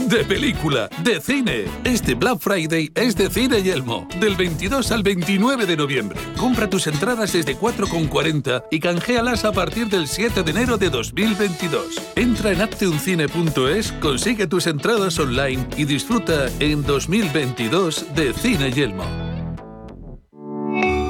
De 0.08 0.24
película, 0.24 0.88
de 1.02 1.20
cine. 1.20 1.64
Este 1.84 2.14
Black 2.14 2.38
Friday 2.38 2.90
es 2.94 3.16
de 3.16 3.30
Cine 3.30 3.62
Yelmo, 3.62 4.06
del 4.20 4.36
22 4.36 4.92
al 4.92 5.02
29 5.02 5.66
de 5.66 5.76
noviembre. 5.76 6.18
Compra 6.36 6.68
tus 6.68 6.86
entradas 6.86 7.32
desde 7.32 7.56
4,40 7.56 8.64
y 8.70 8.80
canjealas 8.80 9.44
a 9.44 9.52
partir 9.52 9.88
del 9.88 10.06
7 10.06 10.42
de 10.42 10.50
enero 10.50 10.76
de 10.76 10.90
2022. 10.90 12.02
Entra 12.16 12.52
en 12.52 12.60
acteuncine.es, 12.60 13.92
consigue 13.92 14.46
tus 14.46 14.66
entradas 14.66 15.18
online 15.18 15.66
y 15.76 15.84
disfruta 15.84 16.46
en 16.60 16.82
2022 16.82 18.14
de 18.14 18.32
Cine 18.34 18.72
Yelmo. 18.72 19.04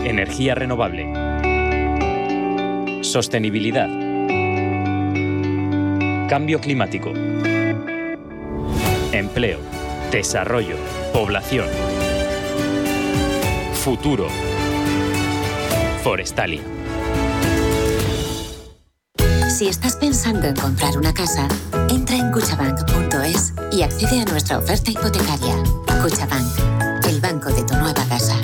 Energía 0.04 0.54
renovable. 0.54 1.12
Sostenibilidad. 3.02 3.88
Cambio 6.28 6.61
climático. 6.61 7.12
Empleo, 9.14 9.61
desarrollo, 10.11 10.77
población. 11.12 11.68
Futuro. 13.74 14.27
Forestalia. 16.03 16.61
Si 19.57 19.68
estás 19.68 19.94
pensando 19.94 20.48
en 20.48 20.57
comprar 20.57 20.98
una 20.98 21.14
casa, 21.14 21.46
entra 21.90 22.16
en 22.16 22.33
cuchabank.es 22.33 23.55
y 23.70 23.83
accede 23.83 24.20
a 24.20 24.24
nuestra 24.24 24.59
oferta 24.59 24.90
hipotecaria. 24.90 25.62
Cuchabank, 26.03 27.07
el 27.09 27.20
banco 27.20 27.50
de 27.50 27.62
tu 27.62 27.74
nueva 27.74 28.05
casa. 28.09 28.37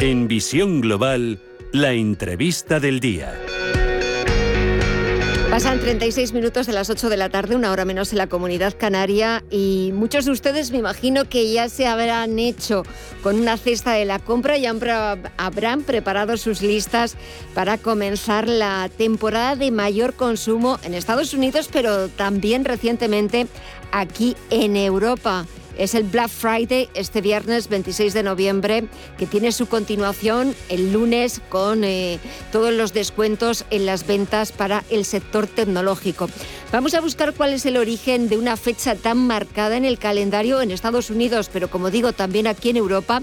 En 0.00 0.26
Visión 0.26 0.80
Global, 0.80 1.40
la 1.72 1.92
entrevista 1.92 2.80
del 2.80 2.98
día. 2.98 3.40
Pasan 5.60 5.78
36 5.78 6.32
minutos 6.32 6.66
de 6.66 6.72
las 6.72 6.88
8 6.88 7.10
de 7.10 7.18
la 7.18 7.28
tarde, 7.28 7.54
una 7.54 7.70
hora 7.70 7.84
menos 7.84 8.12
en 8.12 8.18
la 8.18 8.28
comunidad 8.28 8.74
canaria 8.78 9.44
y 9.50 9.90
muchos 9.92 10.24
de 10.24 10.30
ustedes 10.30 10.70
me 10.70 10.78
imagino 10.78 11.28
que 11.28 11.52
ya 11.52 11.68
se 11.68 11.86
habrán 11.86 12.38
hecho 12.38 12.82
con 13.22 13.38
una 13.38 13.58
cesta 13.58 13.92
de 13.92 14.06
la 14.06 14.20
compra 14.20 14.56
y 14.56 14.64
habrán 14.64 15.82
preparado 15.82 16.38
sus 16.38 16.62
listas 16.62 17.14
para 17.52 17.76
comenzar 17.76 18.48
la 18.48 18.88
temporada 18.96 19.54
de 19.54 19.70
mayor 19.70 20.14
consumo 20.14 20.78
en 20.82 20.94
Estados 20.94 21.34
Unidos, 21.34 21.68
pero 21.70 22.08
también 22.08 22.64
recientemente 22.64 23.46
aquí 23.92 24.38
en 24.48 24.78
Europa 24.78 25.44
es 25.80 25.94
el 25.94 26.04
Black 26.04 26.28
Friday 26.28 26.90
este 26.92 27.22
viernes 27.22 27.68
26 27.68 28.12
de 28.12 28.22
noviembre, 28.22 28.84
que 29.16 29.24
tiene 29.24 29.50
su 29.50 29.66
continuación 29.66 30.54
el 30.68 30.92
lunes 30.92 31.40
con 31.48 31.84
eh, 31.84 32.18
todos 32.52 32.70
los 32.74 32.92
descuentos 32.92 33.64
en 33.70 33.86
las 33.86 34.06
ventas 34.06 34.52
para 34.52 34.84
el 34.90 35.06
sector 35.06 35.46
tecnológico. 35.46 36.28
Vamos 36.70 36.92
a 36.92 37.00
buscar 37.00 37.32
cuál 37.32 37.54
es 37.54 37.64
el 37.64 37.78
origen 37.78 38.28
de 38.28 38.36
una 38.36 38.58
fecha 38.58 38.94
tan 38.94 39.26
marcada 39.26 39.78
en 39.78 39.86
el 39.86 39.98
calendario 39.98 40.60
en 40.60 40.70
Estados 40.70 41.08
Unidos, 41.08 41.48
pero 41.50 41.70
como 41.70 41.90
digo, 41.90 42.12
también 42.12 42.46
aquí 42.46 42.68
en 42.68 42.76
Europa 42.76 43.22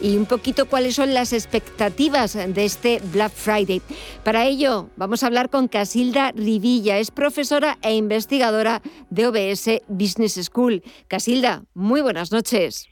y 0.00 0.16
un 0.16 0.26
poquito 0.26 0.66
cuáles 0.66 0.94
son 0.94 1.14
las 1.14 1.32
expectativas 1.32 2.34
de 2.34 2.64
este 2.64 3.00
Black 3.12 3.32
Friday. 3.32 3.82
Para 4.24 4.46
ello, 4.46 4.90
vamos 4.96 5.22
a 5.22 5.26
hablar 5.26 5.50
con 5.50 5.68
Casilda 5.68 6.32
Rivilla, 6.32 6.98
es 6.98 7.10
profesora 7.10 7.78
e 7.82 7.94
investigadora 7.94 8.82
de 9.10 9.26
OBS 9.26 9.82
Business 9.88 10.34
School. 10.42 10.82
Casilda, 11.08 11.64
muy 11.74 12.00
buenas 12.00 12.32
noches. 12.32 12.88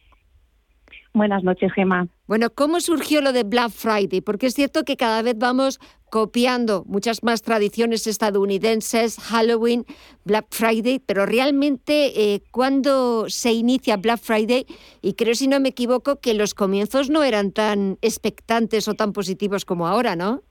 Buenas 1.14 1.44
noches, 1.44 1.72
Gemma. 1.72 2.08
Bueno, 2.26 2.50
¿cómo 2.52 2.80
surgió 2.80 3.20
lo 3.20 3.32
de 3.32 3.44
Black 3.44 3.70
Friday? 3.70 4.20
Porque 4.20 4.46
es 4.46 4.54
cierto 4.54 4.82
que 4.82 4.96
cada 4.96 5.22
vez 5.22 5.38
vamos 5.38 5.78
copiando 6.10 6.84
muchas 6.86 7.22
más 7.22 7.42
tradiciones 7.42 8.08
estadounidenses, 8.08 9.20
Halloween, 9.20 9.84
Black 10.24 10.46
Friday, 10.50 10.98
pero 10.98 11.24
realmente 11.24 12.34
eh, 12.34 12.42
cuando 12.50 13.28
se 13.28 13.52
inicia 13.52 13.96
Black 13.96 14.18
Friday, 14.18 14.66
y 15.02 15.14
creo 15.14 15.34
si 15.34 15.46
no 15.46 15.60
me 15.60 15.68
equivoco 15.68 16.20
que 16.20 16.34
los 16.34 16.52
comienzos 16.52 17.10
no 17.10 17.22
eran 17.22 17.52
tan 17.52 17.96
expectantes 18.02 18.88
o 18.88 18.94
tan 18.94 19.12
positivos 19.12 19.64
como 19.64 19.86
ahora, 19.86 20.16
¿no? 20.16 20.42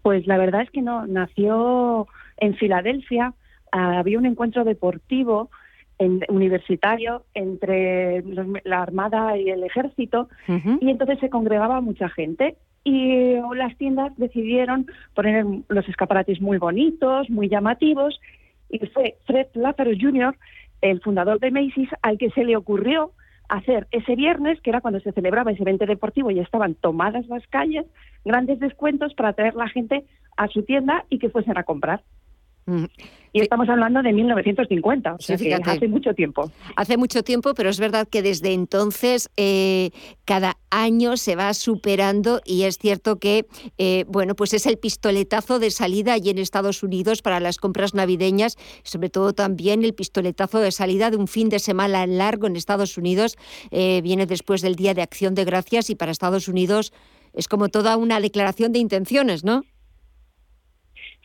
Pues 0.00 0.26
la 0.26 0.38
verdad 0.38 0.62
es 0.62 0.70
que 0.70 0.80
no, 0.80 1.06
nació 1.06 2.06
en 2.38 2.54
Filadelfia, 2.54 3.34
había 3.72 4.18
un 4.18 4.26
encuentro 4.26 4.64
deportivo 4.64 5.50
universitario 6.28 7.24
entre 7.34 8.22
la 8.64 8.82
Armada 8.82 9.36
y 9.36 9.50
el 9.50 9.64
Ejército 9.64 10.28
y 10.48 10.90
entonces 10.90 11.18
se 11.20 11.30
congregaba 11.30 11.80
mucha 11.80 12.08
gente 12.08 12.56
y 12.84 13.34
las 13.54 13.76
tiendas 13.76 14.12
decidieron 14.16 14.86
poner 15.14 15.44
los 15.68 15.88
escaparates 15.88 16.40
muy 16.40 16.58
bonitos, 16.58 17.30
muy 17.30 17.48
llamativos 17.48 18.20
y 18.68 18.78
fue 18.86 19.16
Fred 19.26 19.48
Lázaro 19.54 19.90
Jr., 19.98 20.36
el 20.80 21.00
fundador 21.00 21.38
de 21.38 21.50
Macy's, 21.50 21.90
al 22.02 22.18
que 22.18 22.30
se 22.30 22.44
le 22.44 22.56
ocurrió 22.56 23.12
hacer 23.48 23.86
ese 23.90 24.16
viernes, 24.16 24.60
que 24.62 24.70
era 24.70 24.80
cuando 24.80 24.98
se 25.00 25.12
celebraba 25.12 25.52
ese 25.52 25.62
evento 25.62 25.86
deportivo 25.86 26.30
y 26.30 26.40
estaban 26.40 26.74
tomadas 26.74 27.26
las 27.28 27.46
calles, 27.48 27.84
grandes 28.24 28.58
descuentos 28.60 29.14
para 29.14 29.34
traer 29.34 29.54
la 29.54 29.68
gente 29.68 30.04
a 30.36 30.48
su 30.48 30.62
tienda 30.62 31.04
y 31.10 31.18
que 31.18 31.28
fuesen 31.28 31.58
a 31.58 31.64
comprar. 31.64 32.02
Mm. 32.66 32.84
Y 33.34 33.40
estamos 33.40 33.66
hablando 33.70 34.02
de 34.02 34.12
1950, 34.12 35.14
o 35.14 35.18
sea 35.18 35.36
hace 35.64 35.88
mucho 35.88 36.12
tiempo. 36.12 36.50
Hace 36.76 36.98
mucho 36.98 37.22
tiempo, 37.22 37.54
pero 37.54 37.70
es 37.70 37.80
verdad 37.80 38.06
que 38.06 38.20
desde 38.20 38.52
entonces 38.52 39.30
eh, 39.38 39.90
cada 40.26 40.58
año 40.70 41.16
se 41.16 41.34
va 41.34 41.54
superando 41.54 42.42
y 42.44 42.64
es 42.64 42.76
cierto 42.76 43.16
que 43.16 43.46
eh, 43.78 44.04
bueno, 44.06 44.34
pues 44.34 44.52
es 44.52 44.66
el 44.66 44.76
pistoletazo 44.76 45.58
de 45.58 45.70
salida 45.70 46.12
allí 46.12 46.28
en 46.28 46.36
Estados 46.36 46.82
Unidos 46.82 47.22
para 47.22 47.40
las 47.40 47.56
compras 47.56 47.94
navideñas, 47.94 48.58
sobre 48.82 49.08
todo 49.08 49.32
también 49.32 49.82
el 49.82 49.94
pistoletazo 49.94 50.58
de 50.58 50.70
salida 50.70 51.10
de 51.10 51.16
un 51.16 51.26
fin 51.26 51.48
de 51.48 51.58
semana 51.58 52.06
largo 52.06 52.46
en 52.46 52.56
Estados 52.56 52.98
Unidos, 52.98 53.38
eh, 53.70 54.02
viene 54.02 54.26
después 54.26 54.60
del 54.60 54.76
Día 54.76 54.92
de 54.92 55.00
Acción 55.00 55.34
de 55.34 55.46
Gracias 55.46 55.88
y 55.88 55.94
para 55.94 56.12
Estados 56.12 56.48
Unidos 56.48 56.92
es 57.32 57.48
como 57.48 57.70
toda 57.70 57.96
una 57.96 58.20
declaración 58.20 58.72
de 58.72 58.78
intenciones, 58.78 59.42
¿no? 59.42 59.62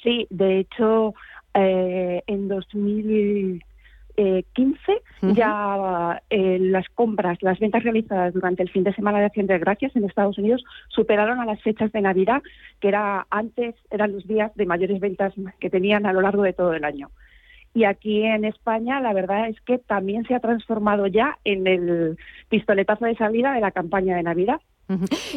Sí, 0.08 0.26
de 0.30 0.60
hecho, 0.60 1.14
eh, 1.54 2.24
en 2.28 2.48
2015 2.48 5.02
ya 5.36 6.24
eh, 6.30 6.58
las 6.62 6.88
compras, 6.96 7.40
las 7.42 7.60
ventas 7.60 7.84
realizadas 7.84 8.34
durante 8.34 8.64
el 8.64 8.70
fin 8.70 8.86
de 8.86 8.94
semana 8.94 9.20
de 9.20 9.26
Acción 9.26 9.48
de 9.48 9.60
Gracias 9.60 9.94
en 9.98 10.06
Estados 10.06 10.38
Unidos 10.38 10.64
superaron 10.88 11.42
a 11.42 11.46
las 11.46 11.62
fechas 11.62 11.92
de 11.92 12.00
Navidad, 12.00 12.42
que 12.80 12.88
era 12.88 13.28
antes 13.30 13.76
eran 13.92 14.14
los 14.14 14.26
días 14.26 14.56
de 14.56 14.66
mayores 14.66 15.02
ventas 15.02 15.34
que 15.60 15.70
tenían 15.70 16.06
a 16.06 16.14
lo 16.14 16.22
largo 16.22 16.44
de 16.44 16.54
todo 16.54 16.74
el 16.74 16.86
año. 16.86 17.10
Y 17.74 17.84
aquí 17.84 18.24
en 18.24 18.46
España 18.46 19.02
la 19.02 19.12
verdad 19.12 19.50
es 19.50 19.60
que 19.60 19.78
también 19.78 20.26
se 20.26 20.36
ha 20.36 20.40
transformado 20.40 21.08
ya 21.08 21.38
en 21.44 21.68
el 21.68 22.18
pistoletazo 22.48 23.04
de 23.04 23.18
salida 23.18 23.52
de 23.52 23.60
la 23.60 23.72
campaña 23.72 24.16
de 24.16 24.24
Navidad. 24.24 24.62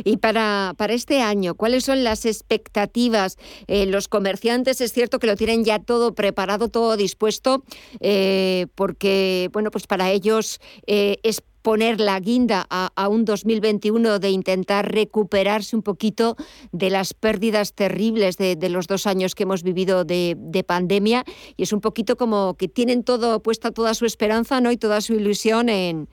Y 0.05 0.19
para, 0.19 0.75
para 0.77 0.95
este 0.95 1.21
año, 1.23 1.55
¿cuáles 1.55 1.85
son 1.85 2.05
las 2.05 2.25
expectativas? 2.25 3.37
Eh, 3.67 3.87
los 3.87 4.09
comerciantes 4.09 4.81
es 4.81 4.93
cierto 4.93 5.19
que 5.19 5.27
lo 5.27 5.37
tienen 5.37 5.65
ya 5.65 5.79
todo 5.79 6.15
preparado, 6.15 6.69
todo 6.69 6.97
dispuesto, 6.97 7.65
eh, 8.01 8.67
porque 8.75 9.51
bueno, 9.53 9.71
pues 9.71 9.87
para 9.87 10.11
ellos 10.11 10.61
eh, 10.87 11.19
es 11.23 11.43
poner 11.63 12.01
la 12.01 12.19
guinda 12.21 12.67
a, 12.71 13.09
un 13.09 13.27
2021 13.27 14.19
de 14.19 14.31
intentar 14.31 14.91
recuperarse 14.91 15.77
un 15.77 15.83
poquito 15.83 16.37
de 16.73 16.89
las 16.89 17.13
pérdidas 17.13 17.75
terribles 17.75 18.39
de, 18.39 18.57
los 18.71 18.87
dos 18.87 19.07
años 19.07 19.35
que 19.35 19.43
hemos 19.43 19.63
vivido 19.63 20.05
de, 20.05 20.65
pandemia 20.67 21.25
y 21.57 21.65
es 21.65 21.73
un 21.73 21.81
poquito 21.81 22.17
como 22.17 22.55
que 22.55 22.69
tienen 22.69 23.03
todo 23.03 23.43
puesta 23.43 23.73
toda 23.73 23.93
su 23.93 24.07
esperanza 24.07 24.61
¿no? 24.63 24.73
y 24.73 24.77
toda 24.77 25.03
su 25.03 25.15
ilusión 25.15 25.69
en, 25.69 26.09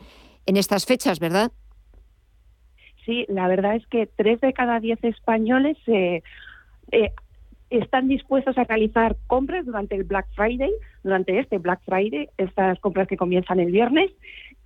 en 0.45 0.57
estas 0.57 0.85
fechas, 0.85 1.19
¿verdad? 1.19 1.51
Sí, 3.07 3.25
la 3.29 3.47
verdad 3.47 3.77
es 3.77 3.87
que 3.87 4.05
tres 4.05 4.41
de 4.41 4.51
cada 4.51 4.81
diez 4.81 5.01
españoles 5.01 5.77
eh, 5.87 6.23
eh, 6.91 7.11
están 7.69 8.09
dispuestos 8.09 8.57
a 8.57 8.65
realizar 8.65 9.15
compras 9.27 9.65
durante 9.65 9.95
el 9.95 10.03
Black 10.03 10.27
Friday, 10.35 10.71
durante 11.05 11.39
este 11.39 11.57
Black 11.57 11.79
Friday, 11.85 12.27
estas 12.37 12.77
compras 12.81 13.07
que 13.07 13.15
comienzan 13.15 13.61
el 13.61 13.71
viernes, 13.71 14.11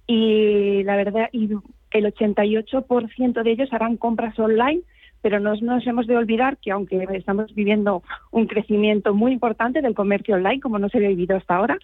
y 0.07 0.81
la 0.85 0.95
verdad, 0.95 1.29
y 1.31 1.51
el 1.91 2.05
88% 2.05 3.43
de 3.43 3.51
ellos 3.51 3.71
harán 3.73 3.97
compras 3.97 4.37
online, 4.39 4.81
pero 5.21 5.39
no 5.39 5.53
nos 5.55 5.85
hemos 5.85 6.07
de 6.07 6.17
olvidar 6.17 6.57
que 6.57 6.71
aunque 6.71 7.07
estamos 7.11 7.53
viviendo 7.53 8.01
un 8.31 8.47
crecimiento 8.47 9.13
muy 9.13 9.33
importante 9.33 9.83
del 9.83 9.93
comercio 9.93 10.33
online, 10.33 10.61
como 10.61 10.79
no 10.79 10.89
se 10.89 10.97
había 10.97 11.09
vivido 11.09 11.37
hasta 11.37 11.57
ahora, 11.57 11.77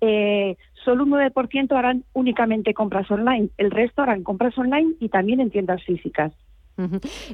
eh, 0.00 0.56
solo 0.84 1.04
un 1.04 1.10
9% 1.10 1.76
harán 1.76 2.04
únicamente 2.12 2.74
compras 2.74 3.10
online, 3.10 3.50
el 3.58 3.70
resto 3.70 4.02
harán 4.02 4.22
compras 4.22 4.56
online 4.58 4.94
y 5.00 5.08
también 5.08 5.40
en 5.40 5.50
tiendas 5.50 5.82
físicas. 5.84 6.32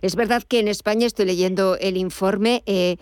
Es 0.01 0.17
verdad 0.17 0.43
que 0.43 0.59
en 0.59 0.69
España 0.69 1.07
estoy 1.07 1.27
leyendo 1.27 1.77
el 1.77 1.99
informe 1.99 2.63
eh, 2.67 2.97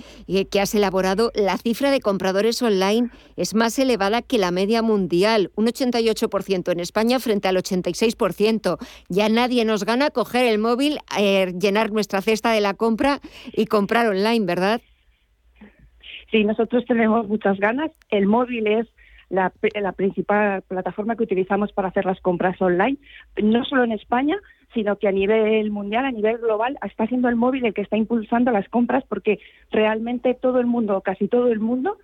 que 0.51 0.61
has 0.61 0.75
elaborado. 0.75 1.31
La 1.35 1.57
cifra 1.57 1.93
de 1.93 2.01
compradores 2.01 2.61
online 2.63 3.11
es 3.37 3.55
más 3.55 3.79
elevada 3.79 4.23
que 4.23 4.39
la 4.39 4.51
media 4.51 4.83
mundial, 4.83 5.53
un 5.55 5.67
88% 5.67 6.73
en 6.73 6.81
España 6.81 7.21
frente 7.21 7.47
al 7.47 7.57
86%. 7.57 8.77
Ya 9.09 9.29
nadie 9.29 9.65
nos 9.65 9.85
gana 9.85 10.11
coger 10.11 10.47
el 10.47 10.59
móvil, 10.59 10.99
eh, 11.19 11.53
llenar 11.61 11.93
nuestra 11.93 12.21
cesta 12.21 12.51
de 12.51 12.61
la 12.61 12.75
compra 12.75 13.21
y 13.53 13.67
comprar 13.67 14.09
online, 14.09 14.45
¿verdad? 14.45 14.81
Sí, 16.33 16.45
nosotros 16.45 16.85
tenemos 16.87 17.29
muchas 17.29 17.59
ganas. 17.59 17.93
El 18.11 18.27
móvil 18.27 18.67
es 18.67 18.89
la, 19.33 19.51
la 19.81 19.93
principal 19.93 20.61
plataforma 20.63 21.17
que 21.17 21.23
utilizamos 21.23 21.73
para 21.73 21.89
hacer 21.89 22.05
las 22.05 22.21
compras 22.21 22.61
online, 22.61 22.99
no 23.43 23.65
solo 23.65 23.83
en 23.85 23.93
España, 23.93 24.37
sino 24.75 24.97
que 24.97 25.09
a 25.09 25.13
nivel 25.13 25.71
mundial, 25.71 26.05
a 26.05 26.11
nivel 26.11 26.37
global, 26.37 26.79
está 26.87 27.07
siendo 27.07 27.31
el 27.31 27.37
móvil 27.37 27.65
el 27.65 27.73
que 27.73 27.81
está 27.81 27.97
impulsando 27.97 28.51
las 28.51 28.69
compras 28.69 29.05
porque 29.09 29.39
realmente 29.71 30.35
todo 30.35 30.61
el 30.61 30.67
mundo, 30.67 31.01
casi 31.01 31.29
todo 31.29 31.49
el 31.49 31.61
mundo, 31.61 31.97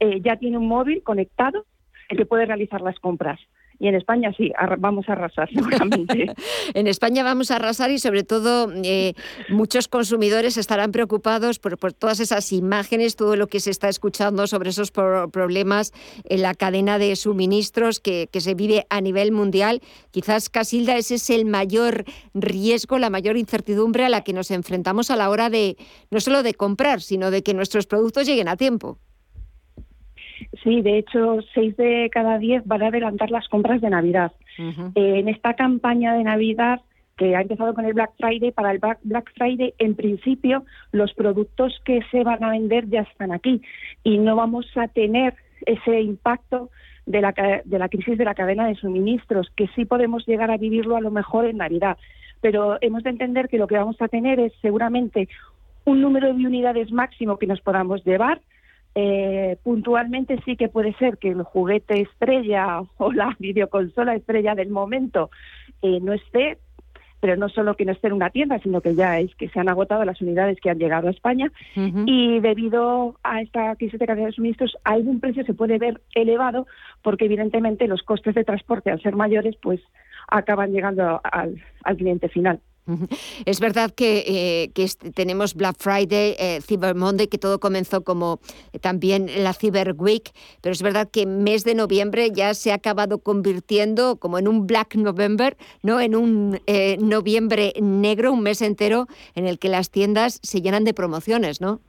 eh, 0.00 0.20
ya 0.22 0.36
tiene 0.36 0.58
un 0.58 0.66
móvil 0.66 1.04
conectado 1.04 1.64
el 2.08 2.18
que 2.18 2.26
puede 2.26 2.46
realizar 2.46 2.80
las 2.80 2.98
compras. 2.98 3.38
Y 3.78 3.88
en 3.88 3.94
España 3.94 4.32
sí, 4.36 4.52
vamos 4.78 5.08
a 5.08 5.12
arrasar 5.12 5.48
seguramente. 5.54 6.32
en 6.74 6.86
España 6.86 7.24
vamos 7.24 7.50
a 7.50 7.56
arrasar 7.56 7.90
y 7.90 7.98
sobre 7.98 8.22
todo 8.22 8.72
eh, 8.84 9.14
muchos 9.48 9.88
consumidores 9.88 10.56
estarán 10.56 10.92
preocupados 10.92 11.58
por, 11.58 11.76
todas 11.92 12.20
esas 12.20 12.52
imágenes, 12.52 13.16
todo 13.16 13.36
lo 13.36 13.46
que 13.46 13.60
se 13.60 13.70
está 13.70 13.88
escuchando 13.88 14.46
sobre 14.46 14.70
esos 14.70 14.90
problemas 14.90 15.92
en 16.24 16.42
la 16.42 16.54
cadena 16.54 16.98
de 16.98 17.16
suministros 17.16 18.00
que, 18.00 18.28
se 18.32 18.54
vive 18.54 18.86
a 18.90 19.00
nivel 19.00 19.30
mundial. 19.30 19.80
Quizás, 20.10 20.48
Casilda, 20.48 20.96
ese 20.96 21.14
es 21.14 21.30
el 21.30 21.44
mayor 21.44 22.04
riesgo, 22.34 22.98
la 22.98 23.08
mayor 23.08 23.36
incertidumbre 23.36 24.04
a 24.04 24.08
la 24.08 24.22
que 24.22 24.32
nos 24.32 24.50
enfrentamos 24.50 25.10
a 25.10 25.16
la 25.16 25.30
hora 25.30 25.48
de 25.48 25.76
no 26.10 26.18
solo 26.18 26.42
de 26.42 26.54
comprar, 26.54 27.00
sino 27.00 27.30
de 27.30 27.42
que 27.42 27.54
nuestros 27.54 27.86
productos 27.86 28.26
lleguen 28.26 28.48
a 28.48 28.56
tiempo. 28.56 28.98
Sí, 30.62 30.82
de 30.82 30.98
hecho, 30.98 31.38
seis 31.54 31.76
de 31.76 32.08
cada 32.12 32.38
diez 32.38 32.62
van 32.66 32.82
a 32.82 32.88
adelantar 32.88 33.30
las 33.30 33.48
compras 33.48 33.80
de 33.80 33.90
Navidad. 33.90 34.32
Eh, 34.58 34.90
en 34.94 35.28
esta 35.28 35.54
campaña 35.54 36.14
de 36.14 36.24
Navidad 36.24 36.80
que 37.16 37.36
ha 37.36 37.42
empezado 37.42 37.74
con 37.74 37.84
el 37.84 37.94
Black 37.94 38.12
Friday, 38.18 38.52
para 38.52 38.72
el 38.72 38.80
Black 39.02 39.32
Friday, 39.34 39.74
en 39.78 39.94
principio, 39.94 40.64
los 40.92 41.12
productos 41.14 41.80
que 41.84 42.00
se 42.10 42.24
van 42.24 42.42
a 42.42 42.50
vender 42.50 42.88
ya 42.88 43.02
están 43.02 43.32
aquí 43.32 43.62
y 44.02 44.18
no 44.18 44.36
vamos 44.36 44.66
a 44.76 44.88
tener 44.88 45.34
ese 45.66 46.00
impacto 46.00 46.70
de 47.06 47.20
la, 47.20 47.32
de 47.64 47.78
la 47.78 47.88
crisis 47.88 48.16
de 48.16 48.24
la 48.24 48.34
cadena 48.34 48.66
de 48.66 48.74
suministros, 48.76 49.50
que 49.56 49.68
sí 49.74 49.84
podemos 49.84 50.26
llegar 50.26 50.50
a 50.50 50.56
vivirlo 50.56 50.96
a 50.96 51.00
lo 51.00 51.10
mejor 51.10 51.46
en 51.46 51.58
Navidad. 51.58 51.96
Pero 52.40 52.78
hemos 52.80 53.02
de 53.02 53.10
entender 53.10 53.48
que 53.48 53.58
lo 53.58 53.66
que 53.66 53.76
vamos 53.76 54.00
a 54.00 54.08
tener 54.08 54.40
es 54.40 54.52
seguramente 54.60 55.28
un 55.84 56.00
número 56.00 56.32
de 56.32 56.46
unidades 56.46 56.92
máximo 56.92 57.38
que 57.38 57.46
nos 57.46 57.60
podamos 57.60 58.04
llevar, 58.04 58.40
eh, 58.94 59.56
puntualmente 59.62 60.38
sí 60.44 60.56
que 60.56 60.68
puede 60.68 60.92
ser 60.94 61.16
que 61.18 61.30
el 61.30 61.42
juguete 61.42 62.00
estrella 62.00 62.82
o 62.98 63.12
la 63.12 63.36
videoconsola 63.38 64.14
estrella 64.14 64.54
del 64.54 64.70
momento 64.70 65.30
eh, 65.80 65.98
no 66.00 66.12
esté, 66.12 66.58
pero 67.20 67.36
no 67.36 67.48
solo 67.48 67.76
que 67.76 67.84
no 67.84 67.92
esté 67.92 68.08
en 68.08 68.14
una 68.14 68.30
tienda, 68.30 68.58
sino 68.58 68.80
que 68.80 68.94
ya 68.94 69.20
es 69.20 69.34
que 69.36 69.48
se 69.48 69.60
han 69.60 69.68
agotado 69.68 70.04
las 70.04 70.20
unidades 70.20 70.60
que 70.60 70.70
han 70.70 70.78
llegado 70.78 71.06
a 71.08 71.12
España 71.12 71.52
y 71.76 72.40
debido 72.40 73.16
a 73.22 73.40
esta 73.40 73.76
crisis 73.76 74.00
de 74.00 74.06
cadena 74.06 74.26
de 74.26 74.32
suministros 74.32 74.76
algún 74.82 75.20
precio 75.20 75.44
se 75.44 75.54
puede 75.54 75.78
ver 75.78 76.00
elevado 76.16 76.66
porque 77.00 77.26
evidentemente 77.26 77.86
los 77.86 78.02
costes 78.02 78.34
de 78.34 78.42
transporte 78.42 78.90
al 78.90 79.00
ser 79.00 79.14
mayores 79.14 79.54
pues 79.62 79.80
acaban 80.26 80.72
llegando 80.72 81.20
al 81.22 81.96
cliente 81.96 82.28
final. 82.28 82.60
Es 83.46 83.60
verdad 83.60 83.90
que, 83.94 84.24
eh, 84.26 84.86
tenemos 85.14 85.54
Black 85.54 85.76
Friday, 85.78 86.34
eh, 86.38 86.60
Cyber 86.62 86.94
Monday, 86.94 87.28
que 87.28 87.38
todo 87.38 87.60
comenzó 87.60 88.02
como 88.02 88.40
eh, 88.72 88.78
también 88.78 89.28
la 89.42 89.52
Cyber 89.52 89.94
Week, 89.96 90.30
pero 90.60 90.72
es 90.72 90.82
verdad 90.82 91.08
que 91.10 91.26
mes 91.26 91.64
de 91.64 91.74
noviembre 91.74 92.30
ya 92.32 92.54
se 92.54 92.72
ha 92.72 92.76
acabado 92.76 93.18
convirtiendo 93.18 94.16
como 94.16 94.38
en 94.38 94.48
un 94.48 94.66
Black 94.66 94.96
November, 94.96 95.56
¿no? 95.82 96.00
en 96.00 96.16
un 96.16 96.60
noviembre 96.98 97.72
negro, 97.80 98.32
un 98.32 98.42
mes 98.42 98.62
entero 98.62 99.06
en 99.34 99.46
el 99.46 99.58
que 99.58 99.68
las 99.68 99.90
tiendas 99.90 100.40
se 100.42 100.60
llenan 100.60 100.84
de 100.84 100.94
promociones, 100.94 101.60
¿no? 101.60 101.80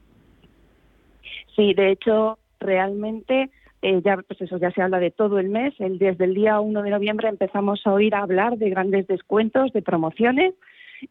Sí, 1.56 1.74
de 1.74 1.92
hecho, 1.92 2.38
realmente 2.60 3.50
ya, 3.82 4.18
pues 4.18 4.42
eso, 4.42 4.58
ya 4.58 4.72
se 4.72 4.82
habla 4.82 5.00
de 5.00 5.12
todo 5.12 5.40
el 5.40 5.50
mes. 5.50 5.74
El, 5.80 5.98
desde 6.00 6.26
el 6.26 6.34
día 6.34 6.60
1 6.60 6.84
de 6.84 6.90
noviembre 6.90 7.28
empezamos 7.28 7.82
a 7.86 7.94
oír 7.94 8.16
hablar 8.16 8.58
de 8.58 8.70
grandes 8.70 9.08
descuentos, 9.08 9.74
de 9.74 9.82
promociones 9.82 10.54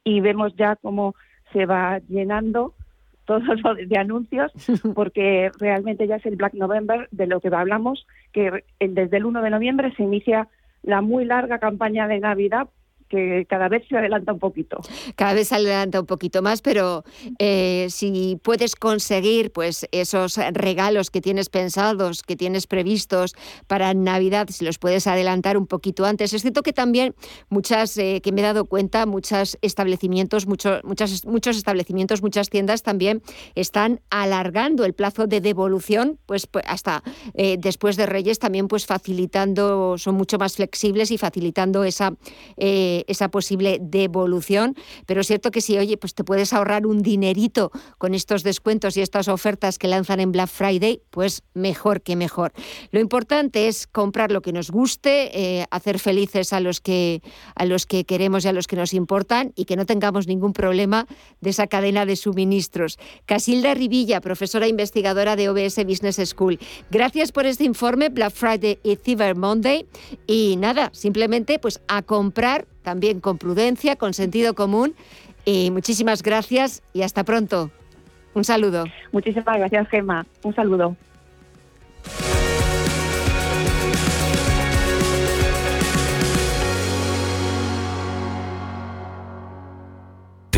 y 0.04 0.20
vemos 0.20 0.54
ya 0.56 0.76
cómo 0.76 1.14
se 1.52 1.66
va 1.66 2.00
llenando 2.08 2.74
todo 3.24 3.40
de 3.74 3.98
anuncios, 3.98 4.52
porque 4.94 5.50
realmente 5.58 6.06
ya 6.06 6.16
es 6.16 6.26
el 6.26 6.36
Black 6.36 6.54
November 6.54 7.08
de 7.12 7.26
lo 7.26 7.40
que 7.40 7.48
hablamos, 7.48 8.06
que 8.32 8.64
desde 8.80 9.16
el 9.16 9.26
1 9.26 9.42
de 9.42 9.50
noviembre 9.50 9.92
se 9.96 10.02
inicia 10.02 10.48
la 10.82 11.00
muy 11.00 11.24
larga 11.24 11.58
campaña 11.58 12.08
de 12.08 12.18
Navidad 12.18 12.68
que 13.12 13.44
cada 13.46 13.68
vez 13.68 13.82
se 13.90 13.96
adelanta 13.98 14.32
un 14.32 14.38
poquito. 14.38 14.78
Cada 15.16 15.34
vez 15.34 15.48
se 15.48 15.56
adelanta 15.56 16.00
un 16.00 16.06
poquito 16.06 16.40
más, 16.40 16.62
pero 16.62 17.04
eh, 17.38 17.88
si 17.90 18.40
puedes 18.42 18.74
conseguir 18.74 19.52
pues 19.52 19.86
esos 19.92 20.38
regalos 20.52 21.10
que 21.10 21.20
tienes 21.20 21.50
pensados, 21.50 22.22
que 22.22 22.36
tienes 22.36 22.66
previstos 22.66 23.34
para 23.66 23.92
Navidad, 23.92 24.48
si 24.48 24.64
los 24.64 24.78
puedes 24.78 25.06
adelantar 25.06 25.58
un 25.58 25.66
poquito 25.66 26.06
antes. 26.06 26.32
Es 26.32 26.40
cierto 26.40 26.62
que 26.62 26.72
también 26.72 27.14
muchas, 27.50 27.98
eh, 27.98 28.22
que 28.22 28.32
me 28.32 28.40
he 28.40 28.44
dado 28.44 28.64
cuenta, 28.64 29.04
muchos 29.04 29.58
establecimientos, 29.60 30.46
muchos, 30.46 30.82
muchas, 30.82 31.26
muchos 31.26 31.58
establecimientos, 31.58 32.22
muchas 32.22 32.48
tiendas 32.48 32.82
también 32.82 33.20
están 33.54 34.00
alargando 34.08 34.86
el 34.86 34.94
plazo 34.94 35.26
de 35.26 35.42
devolución, 35.42 36.18
pues, 36.24 36.46
pues 36.46 36.64
hasta 36.66 37.02
eh, 37.34 37.56
después 37.58 37.96
de 37.96 38.06
Reyes 38.06 38.38
también 38.38 38.68
pues 38.68 38.86
facilitando, 38.86 39.98
son 39.98 40.14
mucho 40.14 40.38
más 40.38 40.56
flexibles 40.56 41.10
y 41.10 41.18
facilitando 41.18 41.84
esa 41.84 42.14
esa 43.08 43.28
posible 43.30 43.78
devolución. 43.80 44.74
Pero 45.06 45.20
es 45.20 45.26
cierto 45.26 45.50
que 45.50 45.60
si, 45.60 45.78
oye, 45.78 45.96
pues 45.96 46.14
te 46.14 46.24
puedes 46.24 46.52
ahorrar 46.52 46.86
un 46.86 47.02
dinerito 47.02 47.70
con 47.98 48.14
estos 48.14 48.42
descuentos 48.42 48.96
y 48.96 49.00
estas 49.00 49.28
ofertas 49.28 49.78
que 49.78 49.88
lanzan 49.88 50.20
en 50.20 50.32
Black 50.32 50.48
Friday, 50.48 51.02
pues 51.10 51.42
mejor 51.54 52.02
que 52.02 52.16
mejor. 52.16 52.52
Lo 52.90 53.00
importante 53.00 53.68
es 53.68 53.86
comprar 53.86 54.32
lo 54.32 54.42
que 54.42 54.52
nos 54.52 54.70
guste, 54.70 55.30
eh, 55.38 55.66
hacer 55.70 55.98
felices 55.98 56.52
a 56.52 56.60
los, 56.60 56.80
que, 56.80 57.22
a 57.54 57.64
los 57.64 57.86
que 57.86 58.04
queremos 58.04 58.44
y 58.44 58.48
a 58.48 58.52
los 58.52 58.66
que 58.66 58.76
nos 58.76 58.94
importan 58.94 59.52
y 59.56 59.64
que 59.64 59.76
no 59.76 59.86
tengamos 59.86 60.26
ningún 60.26 60.52
problema 60.52 61.06
de 61.40 61.50
esa 61.50 61.66
cadena 61.66 62.06
de 62.06 62.16
suministros. 62.16 62.98
Casilda 63.26 63.74
Rivilla, 63.74 64.20
profesora 64.20 64.68
investigadora 64.68 65.36
de 65.36 65.48
OBS 65.48 65.84
Business 65.84 66.20
School. 66.24 66.58
Gracias 66.90 67.32
por 67.32 67.46
este 67.46 67.64
informe, 67.64 68.08
Black 68.08 68.32
Friday 68.32 68.78
y 68.82 68.96
Cyber 68.96 69.36
Monday. 69.36 69.86
Y 70.26 70.56
nada, 70.56 70.90
simplemente 70.92 71.58
pues 71.58 71.80
a 71.88 72.02
comprar 72.02 72.66
también 72.82 73.20
con 73.20 73.38
prudencia, 73.38 73.96
con 73.96 74.14
sentido 74.14 74.54
común. 74.54 74.94
Y 75.44 75.70
muchísimas 75.70 76.22
gracias 76.22 76.82
y 76.92 77.02
hasta 77.02 77.24
pronto. 77.24 77.70
Un 78.34 78.44
saludo. 78.44 78.84
Muchísimas 79.12 79.58
gracias, 79.58 79.88
Gemma. 79.88 80.26
Un 80.42 80.54
saludo. 80.54 80.96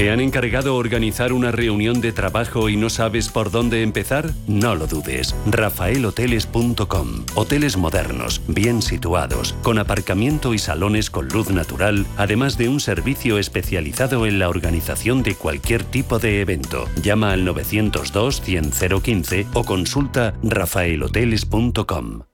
¿Te 0.05 0.11
han 0.11 0.21
encargado 0.21 0.77
organizar 0.77 1.33
una 1.33 1.51
reunión 1.51 2.03
de 2.03 2.13
trabajo 2.13 2.69
y 2.69 2.77
no 2.77 2.91
sabes 2.91 3.31
por 3.31 3.51
dónde 3.51 3.83
empezar? 3.83 4.33
No 4.47 4.75
lo 4.75 4.87
dudes. 4.87 5.35
rafaelhoteles.com. 5.47 7.25
Hoteles 7.35 7.79
modernos, 7.79 8.43
bien 8.47 8.83
situados, 8.83 9.55
con 9.63 9.79
aparcamiento 9.79 10.53
y 10.53 10.59
salones 10.59 11.09
con 11.09 11.29
luz 11.29 11.49
natural, 11.49 12.05
además 12.19 12.59
de 12.59 12.69
un 12.69 12.81
servicio 12.81 13.39
especializado 13.39 14.27
en 14.27 14.39
la 14.39 14.51
organización 14.51 15.23
de 15.23 15.37
cualquier 15.37 15.85
tipo 15.85 16.19
de 16.19 16.43
evento. 16.43 16.87
Llama 17.03 17.33
al 17.33 17.47
902 17.47 18.43
100 18.43 18.73
015 19.03 19.47
o 19.55 19.65
consulta 19.65 20.35
rafaelhoteles.com. 20.43 22.25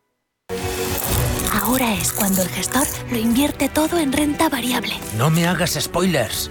Ahora 1.52 1.94
es 1.94 2.12
cuando 2.12 2.42
el 2.42 2.48
gestor 2.48 2.88
lo 3.12 3.16
invierte 3.16 3.68
todo 3.68 4.00
en 4.00 4.12
renta 4.12 4.48
variable. 4.48 4.94
No 5.16 5.30
me 5.30 5.46
hagas 5.46 5.78
spoilers. 5.80 6.50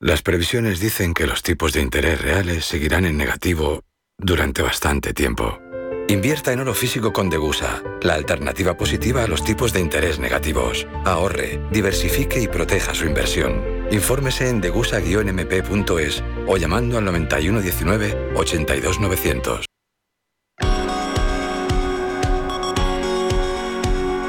Las 0.00 0.22
previsiones 0.22 0.78
dicen 0.78 1.12
que 1.12 1.26
los 1.26 1.42
tipos 1.42 1.72
de 1.72 1.80
interés 1.80 2.20
reales 2.20 2.64
seguirán 2.64 3.04
en 3.04 3.16
negativo 3.16 3.82
durante 4.16 4.62
bastante 4.62 5.12
tiempo. 5.12 5.58
Invierta 6.06 6.52
en 6.52 6.60
oro 6.60 6.72
físico 6.72 7.12
con 7.12 7.28
Degusa, 7.28 7.82
la 8.02 8.14
alternativa 8.14 8.76
positiva 8.76 9.24
a 9.24 9.26
los 9.26 9.42
tipos 9.42 9.72
de 9.72 9.80
interés 9.80 10.20
negativos. 10.20 10.86
Ahorre, 11.04 11.60
diversifique 11.72 12.40
y 12.40 12.46
proteja 12.46 12.94
su 12.94 13.06
inversión. 13.06 13.60
Infórmese 13.90 14.48
en 14.48 14.60
degusa-mp.es 14.60 16.22
o 16.46 16.56
llamando 16.56 16.98
al 16.98 17.04
9119 17.04 18.34
82900. 18.36 19.66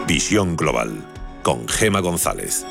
Visión 0.08 0.58
Global 0.58 1.06
con 1.44 1.68
Gema 1.68 2.00
González. 2.00 2.66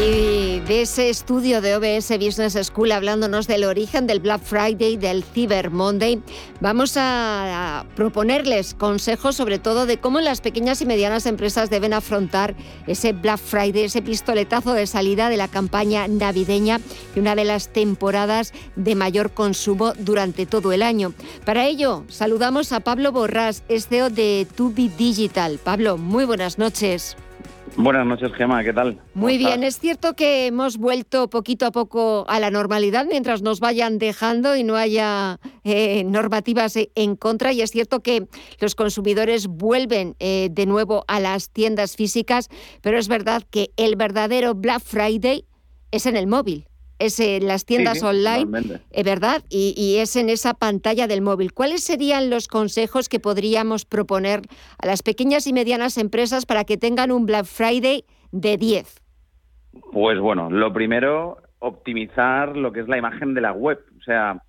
Y 0.00 0.58
de 0.60 0.82
ese 0.82 1.08
estudio 1.08 1.60
de 1.60 1.76
OBS 1.76 2.08
Business 2.18 2.58
School 2.66 2.90
hablándonos 2.90 3.46
del 3.46 3.64
origen 3.64 4.08
del 4.08 4.18
Black 4.18 4.42
Friday, 4.42 4.96
del 4.96 5.22
Cyber 5.22 5.70
Monday, 5.70 6.20
vamos 6.60 6.94
a 6.96 7.84
proponerles 7.94 8.74
consejos 8.74 9.36
sobre 9.36 9.60
todo 9.60 9.86
de 9.86 9.98
cómo 9.98 10.20
las 10.20 10.40
pequeñas 10.40 10.82
y 10.82 10.86
medianas 10.86 11.26
empresas 11.26 11.70
deben 11.70 11.92
afrontar 11.92 12.56
ese 12.88 13.12
Black 13.12 13.38
Friday, 13.38 13.84
ese 13.84 14.02
pistoletazo 14.02 14.72
de 14.72 14.86
salida 14.88 15.28
de 15.28 15.36
la 15.36 15.48
campaña 15.48 16.08
navideña 16.08 16.80
y 17.14 17.20
una 17.20 17.36
de 17.36 17.44
las 17.44 17.68
temporadas 17.68 18.52
de 18.74 18.96
mayor 18.96 19.30
consumo 19.30 19.92
durante 19.98 20.44
todo 20.44 20.72
el 20.72 20.82
año. 20.82 21.12
Para 21.44 21.66
ello, 21.66 22.04
saludamos 22.08 22.72
a 22.72 22.80
Pablo 22.80 23.12
Borrás, 23.12 23.62
CEO 23.68 24.10
de 24.10 24.46
Tubi 24.56 24.88
Digital. 24.88 25.60
Pablo, 25.62 25.98
muy 25.98 26.24
buenas 26.24 26.58
noches. 26.58 27.16
Buenas 27.76 28.06
noches, 28.06 28.32
Gemma, 28.34 28.62
¿qué 28.62 28.72
tal? 28.72 29.00
Muy 29.14 29.36
bien, 29.36 29.64
es 29.64 29.80
cierto 29.80 30.14
que 30.14 30.46
hemos 30.46 30.78
vuelto 30.78 31.28
poquito 31.28 31.66
a 31.66 31.72
poco 31.72 32.24
a 32.28 32.38
la 32.38 32.50
normalidad 32.50 33.06
mientras 33.10 33.42
nos 33.42 33.58
vayan 33.58 33.98
dejando 33.98 34.54
y 34.54 34.62
no 34.62 34.76
haya 34.76 35.40
eh, 35.64 36.04
normativas 36.04 36.78
en 36.94 37.16
contra 37.16 37.52
y 37.52 37.62
es 37.62 37.70
cierto 37.70 38.00
que 38.00 38.28
los 38.60 38.76
consumidores 38.76 39.48
vuelven 39.48 40.14
eh, 40.20 40.48
de 40.52 40.66
nuevo 40.66 41.04
a 41.08 41.18
las 41.18 41.50
tiendas 41.50 41.96
físicas, 41.96 42.48
pero 42.80 42.96
es 42.96 43.08
verdad 43.08 43.42
que 43.50 43.70
el 43.76 43.96
verdadero 43.96 44.54
Black 44.54 44.82
Friday 44.82 45.44
es 45.90 46.06
en 46.06 46.16
el 46.16 46.28
móvil 46.28 46.68
es 47.04 47.20
en 47.20 47.46
las 47.46 47.64
tiendas 47.64 48.02
online, 48.02 48.58
es 48.58 48.80
eh, 48.90 49.02
¿verdad? 49.04 49.42
Y, 49.50 49.96
es 49.98 50.16
en 50.16 50.28
esa 50.28 50.54
pantalla 50.54 51.06
del 51.06 51.22
móvil. 51.22 51.52
¿Cuáles 51.52 51.84
serían 51.84 52.30
los 52.30 52.48
consejos 52.48 53.08
que 53.08 53.20
podríamos 53.20 53.84
proponer 53.84 54.42
a 54.78 54.86
las 54.86 55.02
pequeñas 55.02 55.46
y 55.46 55.52
medianas 55.52 55.98
empresas 55.98 56.46
para 56.46 56.64
que 56.64 56.76
tengan 56.76 57.10
un 57.10 57.26
Black 57.26 57.44
Friday 57.44 58.04
de 58.32 58.56
10? 58.56 59.02
Pues 59.92 60.18
bueno, 60.18 60.50
lo 60.50 60.72
primero, 60.72 61.38
optimizar 61.58 62.56
lo 62.56 62.72
que 62.72 62.80
es 62.80 62.88
la 62.88 62.98
imagen 62.98 63.34
de 63.34 63.40
la 63.40 63.52
web. 63.52 63.78
O 63.98 64.02
sea, 64.02 64.42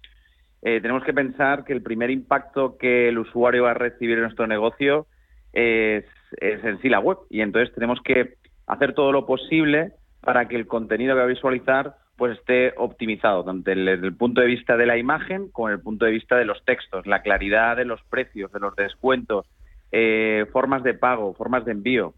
eh, 0.62 0.80
tenemos 0.82 1.04
que 1.04 1.14
pensar 1.14 1.64
que 1.64 1.74
el 1.74 1.82
primer 1.82 2.10
impacto 2.10 2.78
que 2.78 3.10
el 3.10 3.20
usuario 3.20 3.64
va 3.64 3.72
a 3.72 3.76
recibir 3.76 4.18
en 4.18 4.24
nuestro 4.24 4.48
negocio 4.48 5.08
es, 5.54 6.06
es 6.40 6.64
en 6.64 6.82
sí 6.82 6.90
la 6.90 7.00
web. 7.00 7.18
Y 7.30 7.42
entonces 7.42 7.74
tenemos 7.74 8.00
que 8.02 8.36
hacer 8.68 8.94
todo 8.94 9.12
lo 9.12 9.26
posible 9.26 9.94
para 10.22 10.48
que 10.48 10.56
el 10.56 10.68
contenido 10.68 11.14
que 11.14 11.20
va 11.20 11.26
a 11.26 11.28
visualizar 11.28 11.96
pues 12.18 12.38
esté 12.38 12.74
optimizado, 12.78 13.44
tanto 13.44 13.72
desde 13.72 13.94
el 13.94 14.16
punto 14.16 14.42
de 14.42 14.48
vista 14.48 14.78
de 14.78 14.86
la 14.86 14.98
imagen 14.98 15.50
como 15.50 15.68
desde 15.68 15.80
el 15.80 15.84
punto 15.84 16.06
de 16.06 16.12
vista 16.12 16.38
de 16.38 16.46
los 16.46 16.64
textos, 16.64 17.06
la 17.06 17.22
claridad 17.22 17.76
de 17.76 17.86
los 17.86 18.02
precios, 18.04 18.52
de 18.52 18.60
los 18.60 18.76
descuentos, 18.76 19.46
eh, 19.92 20.46
formas 20.52 20.84
de 20.84 20.94
pago, 20.94 21.34
formas 21.34 21.66
de 21.66 21.72
envío. 21.72 22.14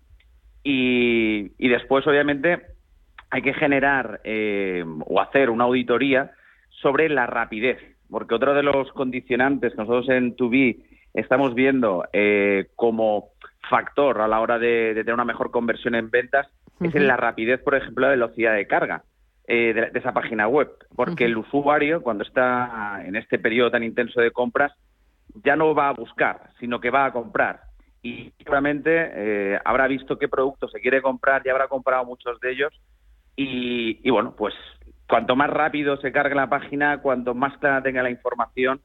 Y, 0.64 1.50
después, 1.70 2.06
obviamente, 2.08 2.62
hay 3.30 3.42
que 3.42 3.54
generar 3.54 4.20
eh, 4.24 4.84
o 5.06 5.22
hacer 5.22 5.50
una 5.50 5.64
auditoría 5.64 6.32
sobre 6.70 7.08
la 7.10 7.26
rapidez, 7.26 7.78
porque 8.10 8.36
otro 8.36 8.54
de 8.54 8.64
los 8.64 8.92
condicionantes 8.92 9.72
que 9.72 9.78
nosotros 9.78 10.10
en 10.10 10.36
2B 10.36 10.84
estamos 11.14 11.56
viendo 11.56 12.06
eh, 12.14 12.68
como 12.76 13.30
factor 13.70 14.22
a 14.22 14.28
la 14.28 14.40
hora 14.40 14.60
de, 14.60 14.94
tener 14.96 15.14
una 15.14 15.26
mejor 15.26 15.52
conversión 15.52 15.96
en 15.96 16.10
ventas 16.10 16.48
es 16.82 16.94
en 16.94 17.08
la 17.08 17.18
rapidez, 17.18 17.62
por 17.62 17.76
ejemplo, 17.76 18.06
la 18.06 18.12
velocidad 18.12 18.54
de 18.54 18.68
carga. 18.68 19.04
Eh, 19.50 19.74
de, 19.74 19.98
esa 19.98 20.12
página 20.12 20.50
web, 20.50 20.70
porque 20.94 21.24
el 21.24 21.38
usuario, 21.38 22.02
cuando 22.02 22.26
está 22.26 23.02
en 23.06 23.16
este 23.16 23.40
periodo 23.40 23.72
tan 23.72 23.82
intenso 23.82 24.20
de 24.20 24.32
compras, 24.32 24.74
ya 25.42 25.56
no 25.56 25.74
va 25.74 25.88
a 25.88 25.94
buscar, 25.94 26.50
sino 26.60 26.82
que 26.82 26.90
va 26.90 27.06
a 27.06 27.14
comprar. 27.14 27.62
Y 28.04 28.34
seguramente 28.40 28.90
eh, 28.92 29.58
habrá 29.64 29.88
visto 29.88 30.18
qué 30.18 30.28
producto 30.28 30.68
se 30.68 30.82
quiere 30.82 31.02
comprar, 31.02 31.44
ya 31.46 31.54
habrá 31.54 31.70
comprado 31.70 32.04
muchos 32.04 32.38
de 32.42 32.52
ellos. 32.52 32.74
Y, 33.38 34.10
bueno, 34.10 34.36
pues 34.36 34.54
cuanto 35.08 35.38
más 35.38 35.50
rápido 35.50 35.96
se 35.98 36.12
cargue 36.12 36.36
la 36.36 36.50
página, 36.50 37.02
cuanto 37.02 37.34
más 37.34 37.58
clara 37.60 37.82
tenga 37.82 38.04
la 38.04 38.10
información, 38.10 38.82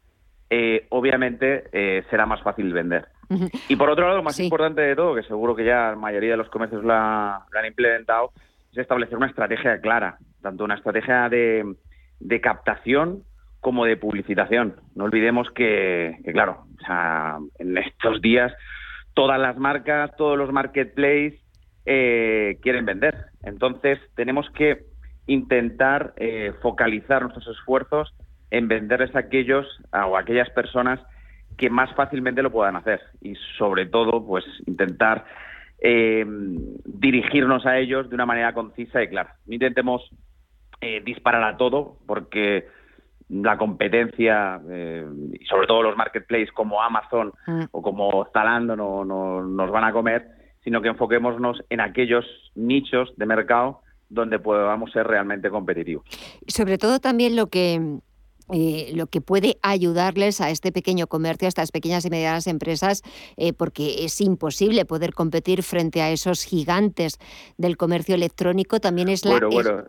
eh, 0.48 0.86
obviamente 0.90 2.04
será 2.08 2.24
más 2.24 2.40
fácil 2.42 2.72
vender. 2.72 3.08
Y 3.68 3.74
por 3.74 3.90
otro 3.90 4.04
lado, 4.04 4.18
lo 4.18 4.22
más 4.22 4.38
importante 4.38 4.82
de 4.82 4.94
todo, 4.94 5.16
que 5.16 5.22
seguro 5.24 5.56
que 5.56 5.64
ya 5.64 5.90
la 5.90 5.96
mayoría 5.96 6.32
de 6.32 6.36
los 6.36 6.50
comercios 6.50 6.84
lo 6.84 6.92
han 6.92 7.66
implementado, 7.66 8.30
es 8.72 8.78
establecer 8.78 9.16
una 9.16 9.26
estrategia 9.26 9.80
clara 9.80 10.18
tanto 10.42 10.64
una 10.64 10.74
estrategia 10.74 11.28
de, 11.28 11.76
captación 12.42 13.22
como 13.60 13.84
de 13.84 13.96
publicitación. 13.96 14.76
No 14.94 15.04
olvidemos 15.04 15.48
que, 15.54 16.18
claro, 16.32 16.64
en 17.58 17.78
estos 17.78 18.20
días 18.20 18.52
todas 19.14 19.40
las 19.40 19.56
marcas, 19.56 20.14
todos 20.16 20.36
los 20.36 20.52
marketplaces 20.52 21.40
eh, 21.86 22.58
quieren 22.60 22.84
vender. 22.84 23.14
Entonces 23.44 23.98
tenemos 24.16 24.50
que 24.50 24.84
intentar 25.26 26.12
eh, 26.16 26.52
focalizar 26.60 27.22
nuestros 27.22 27.56
esfuerzos 27.56 28.12
en 28.50 28.68
venderles 28.68 29.14
a 29.14 29.20
aquellos 29.20 29.66
o 29.92 30.16
a 30.16 30.20
aquellas 30.20 30.50
personas 30.50 31.00
que 31.56 31.70
más 31.70 31.94
fácilmente 31.94 32.42
lo 32.42 32.50
puedan 32.50 32.76
hacer 32.76 33.00
y 33.20 33.34
sobre 33.58 33.86
todo 33.86 34.26
pues 34.26 34.44
intentar 34.66 35.24
eh, 35.84 36.24
dirigirnos 36.84 37.66
a 37.66 37.78
ellos 37.78 38.08
de 38.08 38.14
una 38.14 38.26
manera 38.26 38.54
concisa 38.54 39.02
y 39.02 39.08
clara. 39.08 39.36
No 39.46 39.54
intentemos 39.54 40.08
eh, 40.80 41.02
disparar 41.04 41.42
a 41.42 41.56
todo, 41.56 41.98
porque 42.06 42.68
la 43.28 43.58
competencia, 43.58 44.60
eh, 44.70 45.04
y 45.32 45.44
sobre 45.46 45.66
todo 45.66 45.82
los 45.82 45.96
marketplaces 45.96 46.52
como 46.52 46.80
Amazon 46.80 47.32
mm. 47.46 47.64
o 47.72 47.82
como 47.82 48.28
Zalando 48.32 48.76
no, 48.76 49.04
no, 49.04 49.42
nos 49.42 49.70
van 49.72 49.84
a 49.84 49.92
comer, 49.92 50.28
sino 50.62 50.80
que 50.82 50.88
enfoquémonos 50.88 51.64
en 51.68 51.80
aquellos 51.80 52.24
nichos 52.54 53.12
de 53.16 53.26
mercado 53.26 53.80
donde 54.08 54.38
podamos 54.38 54.92
ser 54.92 55.06
realmente 55.06 55.50
competitivos. 55.50 56.04
Sobre 56.46 56.78
todo 56.78 57.00
también 57.00 57.34
lo 57.34 57.46
que 57.48 57.98
eh, 58.52 58.92
lo 58.94 59.06
que 59.06 59.20
puede 59.20 59.58
ayudarles 59.62 60.40
a 60.40 60.50
este 60.50 60.72
pequeño 60.72 61.06
comercio, 61.06 61.46
a 61.46 61.48
estas 61.48 61.70
pequeñas 61.70 62.04
y 62.04 62.10
medianas 62.10 62.46
empresas, 62.46 63.02
eh, 63.36 63.52
porque 63.52 64.04
es 64.04 64.20
imposible 64.20 64.84
poder 64.84 65.14
competir 65.14 65.62
frente 65.62 66.02
a 66.02 66.10
esos 66.10 66.44
gigantes 66.44 67.18
del 67.58 67.76
comercio 67.76 68.14
electrónico. 68.14 68.80
También 68.80 69.08
es 69.08 69.24
la, 69.24 69.40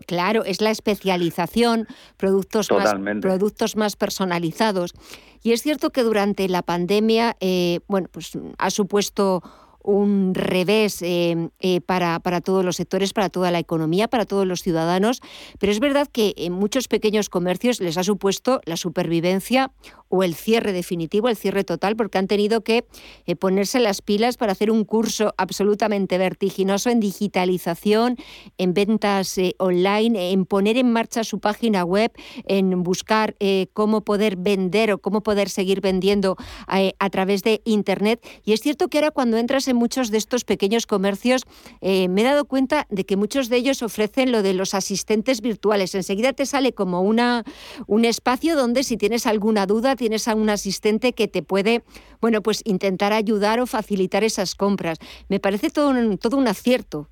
claro, 0.06 0.44
es 0.46 0.62
la 0.62 0.72
especialización, 0.72 1.88
productos 2.18 2.72
más, 2.72 2.94
productos 3.22 3.76
más 3.76 3.96
personalizados. 3.96 4.94
Y 5.42 5.52
es 5.52 5.62
cierto 5.62 5.90
que 5.90 6.04
durante 6.04 6.48
la 6.48 6.62
pandemia, 6.62 7.36
eh, 7.42 7.82
bueno, 7.88 8.08
pues 8.12 8.32
ha 8.58 8.70
supuesto 8.70 9.44
un 9.84 10.34
revés 10.34 11.02
eh, 11.02 11.50
eh, 11.60 11.82
para, 11.82 12.20
para, 12.20 12.42
todos 12.42 12.66
los 12.66 12.78
sectores, 12.78 13.14
para 13.14 13.30
toda 13.30 13.52
la 13.52 13.60
economía, 13.60 14.08
para 14.08 14.26
todos 14.26 14.48
los 14.48 14.62
ciudadanos, 14.62 15.22
pero 15.60 15.72
es 15.72 15.80
verdad 15.80 16.08
que 16.12 16.34
en 16.38 16.54
muchos 16.54 16.88
pequeños 16.88 17.30
comercios 17.30 17.80
les 17.80 17.98
ha 17.98 18.04
supuesto 18.04 18.62
la 18.66 18.78
supervivencia 18.78 19.72
o 20.16 20.24
el 20.24 20.36
cierre 20.36 20.74
definitivo, 20.74 21.28
el 21.28 21.36
cierre 21.36 21.64
total, 21.64 21.96
porque 21.96 22.18
han 22.18 22.28
tenido 22.28 22.62
que 22.62 22.86
eh, 23.26 23.36
ponerse 23.36 23.80
las 23.80 24.02
pilas 24.02 24.38
para 24.38 24.52
hacer 24.52 24.70
un 24.70 24.84
curso 24.86 25.34
absolutamente 25.38 26.18
vertiginoso 26.18 26.90
en 26.90 27.00
digitalización, 27.00 28.18
en 28.58 28.74
ventas 28.74 29.36
online, 29.58 30.32
en 30.32 30.46
poner 30.46 30.78
en 30.78 30.92
marcha 30.92 31.24
su 31.24 31.40
página 31.40 31.84
web, 31.84 32.12
en 32.46 32.84
buscar 32.84 33.36
cómo 33.74 34.02
poder 34.02 34.36
vender 34.38 34.92
o 34.92 35.00
cómo 35.00 35.24
poder 35.24 35.50
seguir 35.50 35.82
vendiendo 35.82 36.38
a 36.68 37.10
través 37.10 37.44
de 37.44 37.62
Internet. 37.66 38.26
Y 38.44 38.54
es 38.54 38.62
cierto 38.62 38.88
que 38.88 39.00
ahora 39.00 39.12
cuando 39.12 39.38
entras 39.38 39.68
en 39.68 39.76
muchos 39.76 40.12
de 40.12 40.18
estos 40.18 40.44
pequeños 40.46 40.86
comercios, 40.86 41.44
eh, 41.82 42.08
me 42.10 42.22
he 42.22 42.24
dado 42.24 42.46
cuenta 42.46 42.88
de 42.90 43.06
que 43.06 43.18
muchos 43.18 43.50
de 43.50 43.58
ellos 43.58 43.82
ofrecen 43.82 44.32
lo 44.32 44.42
de 44.42 44.54
los 44.54 44.74
asistentes 44.74 45.42
virtuales. 45.42 45.96
Enseguida 45.96 46.34
te 46.34 46.46
sale 46.46 46.74
como 46.74 47.02
una, 47.02 47.44
un 47.88 48.06
espacio 48.06 48.56
donde 48.56 48.84
si 48.84 48.98
tienes 48.98 49.26
alguna 49.26 49.66
duda, 49.66 49.96
tienes 50.04 50.28
a 50.28 50.36
un 50.36 50.50
asistente 50.50 51.14
que 51.14 51.30
te 51.30 51.44
puede, 51.44 51.82
bueno, 52.20 52.42
pues 52.42 52.62
intentar 52.66 53.14
ayudar 53.14 53.62
o 53.62 53.66
facilitar 53.66 54.26
esas 54.26 54.54
compras. 54.54 54.98
Me 55.30 55.40
parece 55.40 55.70
todo 55.70 55.92
un, 55.92 56.18
todo 56.18 56.36
un 56.36 56.50
acierto. 56.50 57.08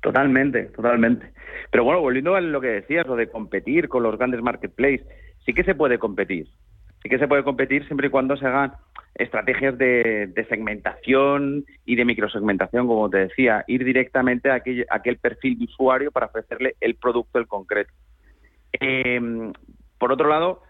Totalmente, 0.00 0.62
totalmente. 0.74 1.30
Pero 1.70 1.84
bueno, 1.84 2.00
volviendo 2.00 2.36
a 2.36 2.40
lo 2.40 2.58
que 2.62 2.68
decías, 2.68 3.06
lo 3.06 3.16
de 3.16 3.28
competir 3.28 3.90
con 3.90 4.02
los 4.02 4.16
grandes 4.16 4.40
marketplaces, 4.40 5.06
sí 5.44 5.52
que 5.52 5.62
se 5.62 5.74
puede 5.74 5.98
competir. 5.98 6.48
Sí 7.02 7.10
que 7.10 7.18
se 7.18 7.28
puede 7.28 7.44
competir 7.44 7.84
siempre 7.86 8.06
y 8.06 8.10
cuando 8.10 8.34
se 8.38 8.46
hagan 8.46 8.72
estrategias 9.14 9.76
de, 9.76 10.32
segmentación 10.48 11.66
y 11.84 11.96
de 11.96 12.06
microsegmentación, 12.06 12.86
como 12.86 13.10
te 13.10 13.18
decía, 13.18 13.62
ir 13.66 13.84
directamente 13.84 14.50
a 14.50 14.54
aquel, 14.54 15.18
perfil 15.18 15.58
de 15.58 15.66
usuario 15.66 16.10
para 16.10 16.26
ofrecerle 16.26 16.76
el 16.80 16.94
producto 16.94 17.40
en 17.40 17.44
concreto. 17.44 17.92
Em, 18.72 19.52
por 19.98 20.12
otro 20.12 20.30
lado, 20.30 20.62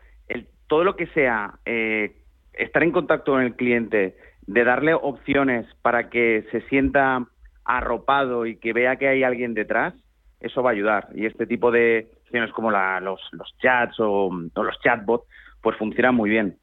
todo 0.75 0.83
lo 0.83 0.97
que 0.97 1.07
sea 1.07 1.61
eh, 1.67 2.17
estar 2.53 2.83
en 2.83 2.91
contacto 2.91 3.31
con 3.31 3.43
el 3.43 3.55
cliente, 3.55 4.17
de 4.49 4.65
darle 4.65 4.93
opciones 4.93 5.67
para 5.83 6.11
que 6.11 6.45
se 6.51 6.63
sienta 6.63 7.25
arropado 7.65 8.45
y 8.45 8.57
que 8.57 8.73
vea 8.73 8.97
que 8.97 9.07
hay 9.07 9.23
alguien 9.23 9.55
detrás, 9.55 9.95
eso 10.41 10.65
va 10.65 10.71
a 10.71 10.73
ayudar. 10.73 11.11
Y 11.15 11.27
este 11.27 11.47
tipo 11.47 11.71
de 11.71 12.09
opciones 12.25 12.51
como 12.51 12.73
los, 12.73 13.21
chats 13.63 14.01
o, 14.01 14.31
o 14.53 14.63
los 14.65 14.81
chatbots, 14.81 15.29
pues 15.63 15.77
funcionan 15.77 16.17
muy 16.17 16.29
bien. 16.29 16.57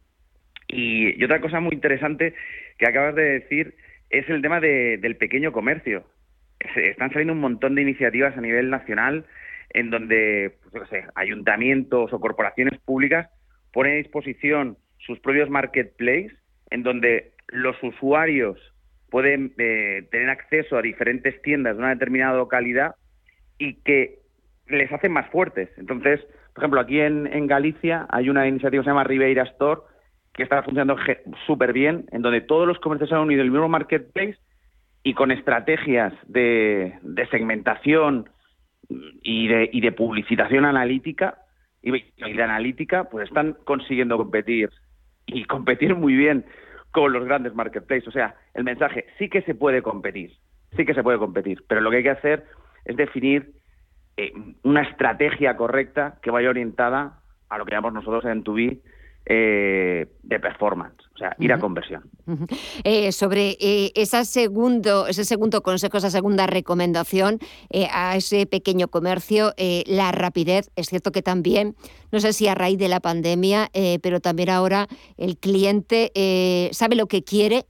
Y, 0.68 1.24
otra 1.24 1.40
cosa 1.40 1.62
muy 1.62 1.74
interesante 1.74 2.36
que 2.78 2.90
acabas 2.90 3.16
de 3.16 3.40
decir 3.40 3.76
es 4.10 4.28
el 4.28 4.42
tema 4.42 4.60
del 4.60 5.16
pequeño 5.16 5.54
comercio. 5.54 6.04
están 6.60 7.12
saliendo 7.12 7.32
un 7.32 7.40
montón 7.40 7.76
de 7.76 7.84
iniciativas 7.84 8.38
a 8.38 8.42
nivel 8.42 8.72
nacional 8.72 9.24
en 9.70 9.90
donde 9.90 10.58
pues, 10.70 10.90
ayuntamientos 11.16 12.12
o 12.12 12.20
corporaciones 12.20 12.78
públicas 12.82 13.30
ponen 13.74 13.94
a 13.94 13.98
disposición 13.98 14.78
sus 15.00 15.20
propios 15.20 15.50
marketplaces 15.50 16.34
en 16.70 16.84
donde 16.84 17.32
los 17.48 17.76
usuarios 17.84 18.58
pueden 19.10 19.54
eh, 19.58 20.08
tener 20.10 20.30
acceso 20.30 20.78
a 20.78 20.82
diferentes 20.82 21.42
tiendas 21.42 21.76
de 21.76 21.80
una 21.80 21.90
determinada 21.90 22.38
localidad 22.38 22.96
y 23.58 23.76
que 23.84 24.20
les 24.68 24.92
hacen 24.92 25.12
más 25.12 25.30
fuertes. 25.30 25.70
Entonces, 25.78 26.22
por 26.54 26.64
ejemplo, 26.64 26.80
aquí 26.80 27.00
en, 27.00 27.48
Galicia 27.48 28.08
hay 28.10 28.30
una 28.30 28.48
iniciativa 28.48 28.82
que 28.82 28.86
se 28.86 28.90
llama 28.90 29.04
Ribeira 29.04 29.44
Store, 29.44 29.82
que 30.34 30.44
está 30.44 30.64
funcionando 30.64 30.96
súper 31.46 31.74
bien, 31.74 32.06
en 32.12 32.22
donde 32.22 32.42
todos 32.42 32.68
los 32.68 32.80
comercios 32.80 33.12
han 33.12 33.20
unido 33.20 33.42
el 33.42 33.52
mismo 33.52 33.68
marketplace 33.68 34.38
y 35.04 35.14
con 35.14 35.32
estrategias 35.32 36.14
de, 36.26 36.94
segmentación 37.32 38.30
y 38.90 39.48
de, 39.48 39.70
y 39.74 39.82
de, 39.82 39.92
publicitación 39.92 40.66
analítica 40.66 41.38
y 41.82 41.92
de 41.92 42.44
analítica, 42.44 43.06
pues 43.06 43.28
están 43.28 43.58
consiguiendo 43.64 44.18
competir 44.18 44.70
y 45.26 45.46
competir 45.46 45.96
muy 45.96 46.16
bien 46.16 46.46
con 46.92 47.12
los 47.14 47.26
grandes 47.26 47.56
marketplaces. 47.56 48.08
O 48.08 48.12
sea, 48.12 48.36
el 48.54 48.64
mensaje 48.64 49.06
sí 49.18 49.30
que 49.30 49.42
se 49.42 49.56
puede 49.56 49.82
competir, 49.82 50.34
sí 50.76 50.86
que 50.86 50.94
se 50.94 51.04
puede 51.04 51.18
competir, 51.18 51.64
pero 51.68 51.82
lo 51.82 51.90
que 51.90 51.98
hay 51.98 52.04
que 52.04 52.10
hacer 52.12 52.46
es 52.86 52.96
definir 52.96 53.54
eh, 54.18 54.34
una 54.64 54.84
estrategia 54.84 55.56
correcta 55.56 56.20
que 56.22 56.32
vaya 56.32 56.50
orientada 56.50 57.20
a 57.50 57.58
lo 57.58 57.66
que 57.66 57.72
llamamos 57.72 57.94
nosotros 57.94 58.26
en 58.26 58.44
Tubi 58.44 58.82
eh, 59.26 60.08
de 60.24 60.40
performance, 60.40 60.98
o 61.14 61.18
sea, 61.18 61.36
ir 61.38 61.54
a 61.54 61.60
conversión. 61.60 62.10
Eh, 62.84 63.12
sobre 63.12 63.56
eh, 63.60 63.92
esa 63.94 64.26
segundo, 64.26 65.06
ese 65.08 65.26
segundo 65.26 65.62
consejo, 65.62 65.98
esa 65.98 66.10
segunda 66.10 66.48
recomendación 66.48 67.38
a 67.94 68.16
ese 68.16 68.46
pequeño 68.48 68.88
comercio, 68.88 69.54
la 69.86 70.12
rapidez, 70.12 70.72
es 70.76 70.88
cierto 70.88 71.12
que 71.12 71.22
también, 71.22 71.76
no 72.12 72.20
sé 72.20 72.34
si 72.34 72.48
a 72.48 72.56
raíz 72.56 72.80
de 72.80 72.88
la 72.88 73.00
pandemia, 73.00 73.70
pero 74.02 74.22
también 74.22 74.50
ahora 74.50 74.88
el 75.18 75.38
cliente 75.38 76.12
sabe 76.72 76.96
lo 76.96 77.08
que 77.08 77.24
quiere 77.24 77.66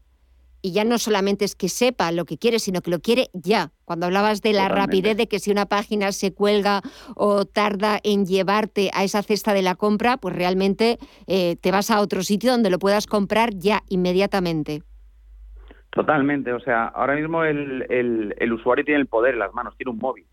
y 0.62 0.74
ya 0.74 0.84
no 0.84 0.98
solamente 0.98 1.46
es 1.46 1.56
que 1.56 1.70
sepa 1.70 2.12
lo 2.12 2.26
que 2.26 2.38
quiere, 2.38 2.60
sino 2.60 2.82
que 2.82 2.92
lo 2.92 3.00
quiere 3.00 3.28
ya. 3.34 3.72
Cuando 3.86 4.06
hablabas 4.06 4.42
de 4.42 4.54
la 4.54 4.70
rapidez 4.70 5.18
de 5.18 5.28
que 5.28 5.40
si 5.40 5.52
una 5.52 5.66
página 5.66 6.12
se 6.12 6.34
cuelga 6.34 6.82
o 7.16 7.46
tarda 7.46 8.00
en 8.04 8.26
llevarte 8.26 8.90
a 8.94 9.04
esa 9.04 9.24
cesta 9.24 9.54
de 9.54 9.62
la 9.62 9.76
compra, 9.76 10.18
pues 10.18 10.36
realmente 10.36 10.98
eh, 11.28 11.56
te 11.58 11.72
vas 11.72 11.92
a 11.92 12.00
otro 12.00 12.24
sitio 12.24 12.52
donde 12.52 12.70
lo 12.70 12.80
puedas 12.80 13.08
comprar 13.08 13.54
ya 13.56 13.82
inmediatamente. 13.90 14.84
Totalmente, 15.92 16.54
o 16.54 16.60
sea, 16.62 16.86
ahora 16.86 17.16
mismo 17.16 17.44
el, 17.44 17.86
el, 17.90 18.54
usuario 18.54 18.86
tiene 18.86 19.02
el 19.02 19.08
poder 19.08 19.34
en 19.34 19.40
las 19.40 19.54
manos, 19.54 19.76
tiene 19.76 19.92
un 19.92 19.98
móvil 19.98 20.26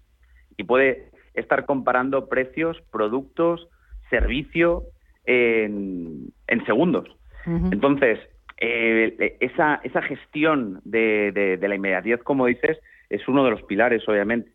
y 0.57 0.63
puede 0.63 1.11
estar 1.35 1.67
comparando 1.67 2.29
precios, 2.29 2.77
productos, 2.93 3.67
servicio 4.09 4.85
en, 5.25 6.33
en 6.47 6.65
segundos. 6.65 7.09
Entonces, 7.47 8.19
eh, 8.61 9.37
esa, 9.41 9.81
esa 9.85 10.03
gestión 10.03 10.81
de, 10.85 11.59
la 11.61 11.75
inmediatez, 11.75 12.23
como 12.23 12.47
dices, 12.47 12.79
es 13.09 13.27
uno 13.29 13.45
de 13.45 13.51
los 13.51 13.63
pilares, 13.63 14.07
obviamente. 14.09 14.51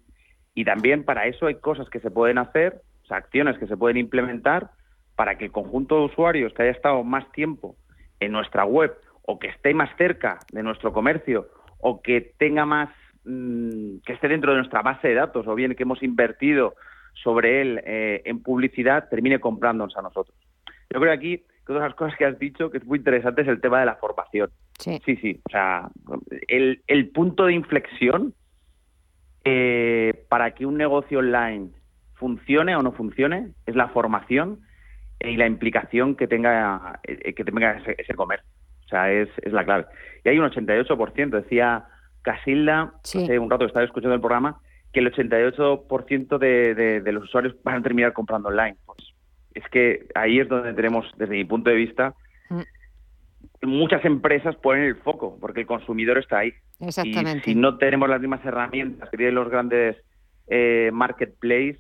Y 0.54 0.66
también 0.66 1.04
para 1.04 1.26
eso 1.28 1.48
hay 1.48 1.56
cosas 1.56 1.90
que 1.90 2.00
se 2.00 2.12
pueden 2.12 2.38
hacer, 2.38 2.82
o 3.10 3.14
acciones 3.14 3.58
que 3.58 3.68
se 3.68 3.78
pueden 3.78 3.98
implementar 3.98 4.72
para 5.16 5.38
que 5.38 5.46
el 5.46 5.52
conjunto 5.52 6.00
de 6.00 6.06
usuarios 6.06 6.54
que 6.54 6.64
haya 6.64 6.72
estado 6.72 7.04
más 7.04 7.32
tiempo 7.32 7.76
en 8.20 8.32
nuestra 8.32 8.66
web 8.66 8.94
o 9.22 9.40
que 9.40 9.48
esté 9.48 9.74
más 9.74 9.96
cerca 9.98 10.40
de 10.52 10.64
nuestro 10.64 10.92
comercio 10.92 11.48
o 11.80 12.02
que 12.02 12.34
tenga 12.38 12.66
más 12.66 12.90
mm, 13.26 13.98
que 14.06 14.14
esté 14.14 14.28
dentro 14.28 14.52
de 14.52 14.58
nuestra 14.58 14.82
base 14.82 15.10
de 15.10 15.14
datos 15.16 15.48
o 15.48 15.56
bien 15.56 15.76
que 15.76 15.84
hemos 15.84 16.02
invertido 16.02 16.76
sobre 17.14 17.62
él 17.62 17.82
eh, 17.86 18.22
en 18.26 18.42
publicidad 18.42 19.08
termine 19.10 19.40
comprándonos 19.40 19.96
a 19.96 20.02
nosotros. 20.02 20.36
Yo 20.90 21.00
creo 21.00 21.12
que 21.14 21.18
aquí 21.18 21.46
que 21.66 21.72
una 21.72 21.82
de 21.82 21.88
las 21.90 21.96
cosas 21.96 22.18
que 22.18 22.26
has 22.26 22.38
dicho 22.40 22.70
que 22.70 22.78
es 22.78 22.86
muy 22.86 23.00
interesante 23.00 23.42
es 23.42 23.48
el 23.48 23.62
tema 23.62 23.80
de 23.80 23.86
la 23.86 23.96
formación. 23.96 24.50
Sí, 24.80 25.00
sí, 25.06 25.16
sí. 25.18 25.40
O 25.46 25.50
sea, 25.50 25.90
el, 26.48 26.82
el 26.88 27.10
punto 27.10 27.46
de 27.46 27.54
inflexión 27.54 28.34
eh, 29.46 30.26
para 30.30 30.52
que 30.52 30.66
un 30.66 30.78
negocio 30.78 31.20
online 31.20 31.70
funcione 32.16 32.76
o 32.76 32.82
no 32.82 32.92
funcione 32.92 33.52
es 33.66 33.76
la 33.76 33.90
formación 33.90 34.62
y 35.20 35.38
la 35.38 35.48
implicación 35.48 36.16
que 36.16 36.28
tenga 36.28 37.00
eh, 37.04 37.34
que 37.34 37.44
tenga 37.44 37.82
ese, 37.86 38.14
comercio. 38.14 38.48
O 38.86 38.88
sea, 38.88 39.12
es, 39.12 39.30
es 39.42 39.54
la 39.54 39.64
clave. 39.64 39.86
Y 40.24 40.30
hay 40.30 40.40
un 40.40 40.50
88%, 40.50 41.30
decía 41.30 41.86
Casilda, 42.22 42.94
hace 43.04 43.40
un 43.40 43.50
rato 43.50 43.66
que 43.66 43.68
estaba 43.68 43.86
escuchando 43.86 44.16
el 44.16 44.22
programa, 44.22 44.60
que 44.92 45.00
el 45.00 45.12
88% 45.14 46.38
de, 46.38 46.76
de, 46.76 47.02
de 47.02 47.12
los 47.12 47.24
usuarios 47.24 47.56
van 47.64 47.78
a 47.78 47.82
terminar 47.82 48.14
comprando 48.14 48.50
online. 48.50 48.78
Pues 48.86 49.13
es 49.54 49.68
que 49.70 50.08
ahí 50.16 50.40
es 50.40 50.50
donde 50.50 50.74
tenemos, 50.74 51.06
desde 51.18 51.34
mi 51.34 51.46
punto 51.46 51.70
de 51.70 51.76
vista, 51.76 52.16
mm. 52.50 53.68
muchas 53.68 54.04
empresas 54.06 54.56
ponen 54.58 54.84
el 54.84 54.96
foco, 54.98 55.38
porque 55.40 55.62
el 55.62 55.68
consumidor 55.68 56.18
está 56.18 56.40
ahí. 56.40 56.54
Exactamente. 56.80 57.50
Y 57.50 57.54
si 57.54 57.60
no 57.60 57.78
tenemos 57.78 58.10
las 58.10 58.20
mismas 58.20 58.44
herramientas 58.46 59.10
que 59.10 59.18
tienen 59.18 59.36
los 59.36 59.50
grandes 59.50 59.98
eh, 60.48 60.90
marketplaces, 60.94 61.80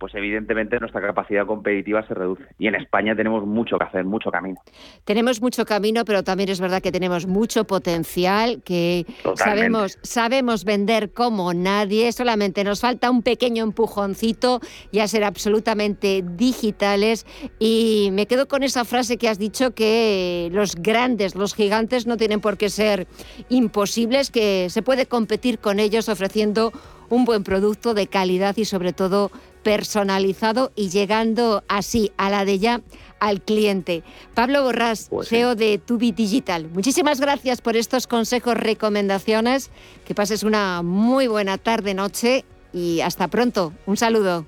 pues 0.00 0.14
evidentemente 0.14 0.80
nuestra 0.80 1.02
capacidad 1.02 1.46
competitiva 1.46 2.04
se 2.08 2.14
reduce. 2.14 2.42
Y 2.58 2.68
en 2.68 2.74
España 2.74 3.14
tenemos 3.14 3.44
mucho 3.46 3.76
que 3.76 3.84
hacer, 3.84 4.06
mucho 4.06 4.30
camino. 4.30 4.58
Tenemos 5.04 5.42
mucho 5.42 5.66
camino, 5.66 6.06
pero 6.06 6.24
también 6.24 6.48
es 6.48 6.58
verdad 6.58 6.80
que 6.80 6.90
tenemos 6.90 7.26
mucho 7.26 7.64
potencial, 7.64 8.62
que 8.64 9.04
sabemos, 9.36 9.98
sabemos 10.02 10.64
vender 10.64 11.12
como 11.12 11.52
nadie, 11.52 12.10
solamente 12.12 12.64
nos 12.64 12.80
falta 12.80 13.10
un 13.10 13.22
pequeño 13.22 13.62
empujoncito 13.62 14.60
y 14.90 15.00
a 15.00 15.06
ser 15.06 15.22
absolutamente 15.22 16.24
digitales. 16.24 17.26
Y 17.58 18.08
me 18.12 18.24
quedo 18.24 18.48
con 18.48 18.62
esa 18.62 18.86
frase 18.86 19.18
que 19.18 19.28
has 19.28 19.38
dicho 19.38 19.72
que 19.74 20.48
los 20.50 20.76
grandes, 20.76 21.34
los 21.34 21.54
gigantes 21.54 22.06
no 22.06 22.16
tienen 22.16 22.40
por 22.40 22.56
qué 22.56 22.70
ser 22.70 23.06
imposibles, 23.50 24.30
que 24.30 24.70
se 24.70 24.80
puede 24.80 25.04
competir 25.04 25.58
con 25.58 25.78
ellos 25.78 26.08
ofreciendo 26.08 26.72
un 27.10 27.24
buen 27.24 27.44
producto 27.44 27.92
de 27.92 28.06
calidad 28.06 28.56
y 28.56 28.64
sobre 28.64 28.92
todo 28.92 29.30
personalizado 29.62 30.72
y 30.74 30.88
llegando 30.88 31.62
así 31.68 32.12
a 32.16 32.30
la 32.30 32.44
de 32.44 32.58
ya 32.58 32.80
al 33.20 33.42
cliente. 33.42 34.02
Pablo 34.34 34.62
Borrás, 34.62 35.08
pues 35.10 35.28
CEO 35.28 35.54
de 35.54 35.78
Tubi 35.78 36.12
Digital. 36.12 36.68
Muchísimas 36.72 37.20
gracias 37.20 37.60
por 37.60 37.76
estos 37.76 38.06
consejos, 38.06 38.56
recomendaciones. 38.56 39.70
Que 40.06 40.14
pases 40.14 40.42
una 40.42 40.82
muy 40.82 41.26
buena 41.26 41.58
tarde, 41.58 41.94
noche 41.94 42.44
y 42.72 43.00
hasta 43.00 43.28
pronto. 43.28 43.72
Un 43.86 43.96
saludo. 43.96 44.46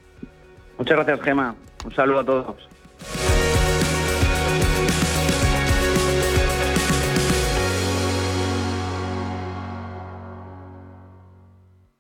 Muchas 0.79 0.97
gracias, 0.97 1.21
Gema. 1.23 1.55
Un 1.85 1.95
saludo 1.95 2.21
a 2.21 2.25
todos. 2.25 2.57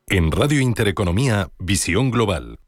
En 0.08 0.30
Radio 0.30 0.60
Intereconomía, 0.60 1.48
Visión 1.58 2.10
Global. 2.10 2.58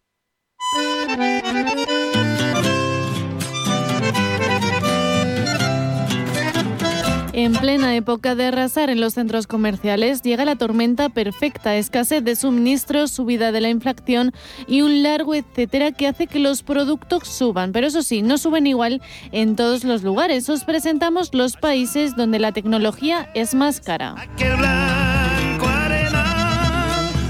En 7.36 7.52
plena 7.52 7.96
época 7.96 8.36
de 8.36 8.44
arrasar 8.44 8.90
en 8.90 9.00
los 9.00 9.14
centros 9.14 9.48
comerciales, 9.48 10.22
llega 10.22 10.44
la 10.44 10.54
tormenta 10.54 11.08
perfecta, 11.08 11.74
escasez 11.74 12.22
de 12.22 12.36
suministros, 12.36 13.10
subida 13.10 13.50
de 13.50 13.60
la 13.60 13.70
inflación 13.70 14.32
y 14.68 14.82
un 14.82 15.02
largo 15.02 15.34
etcétera 15.34 15.90
que 15.90 16.06
hace 16.06 16.28
que 16.28 16.38
los 16.38 16.62
productos 16.62 17.26
suban. 17.26 17.72
Pero 17.72 17.88
eso 17.88 18.02
sí, 18.02 18.22
no 18.22 18.38
suben 18.38 18.68
igual 18.68 19.02
en 19.32 19.56
todos 19.56 19.82
los 19.82 20.04
lugares. 20.04 20.48
Os 20.48 20.62
presentamos 20.62 21.34
los 21.34 21.56
países 21.56 22.14
donde 22.14 22.38
la 22.38 22.52
tecnología 22.52 23.28
es 23.34 23.56
más 23.56 23.80
cara. 23.80 24.14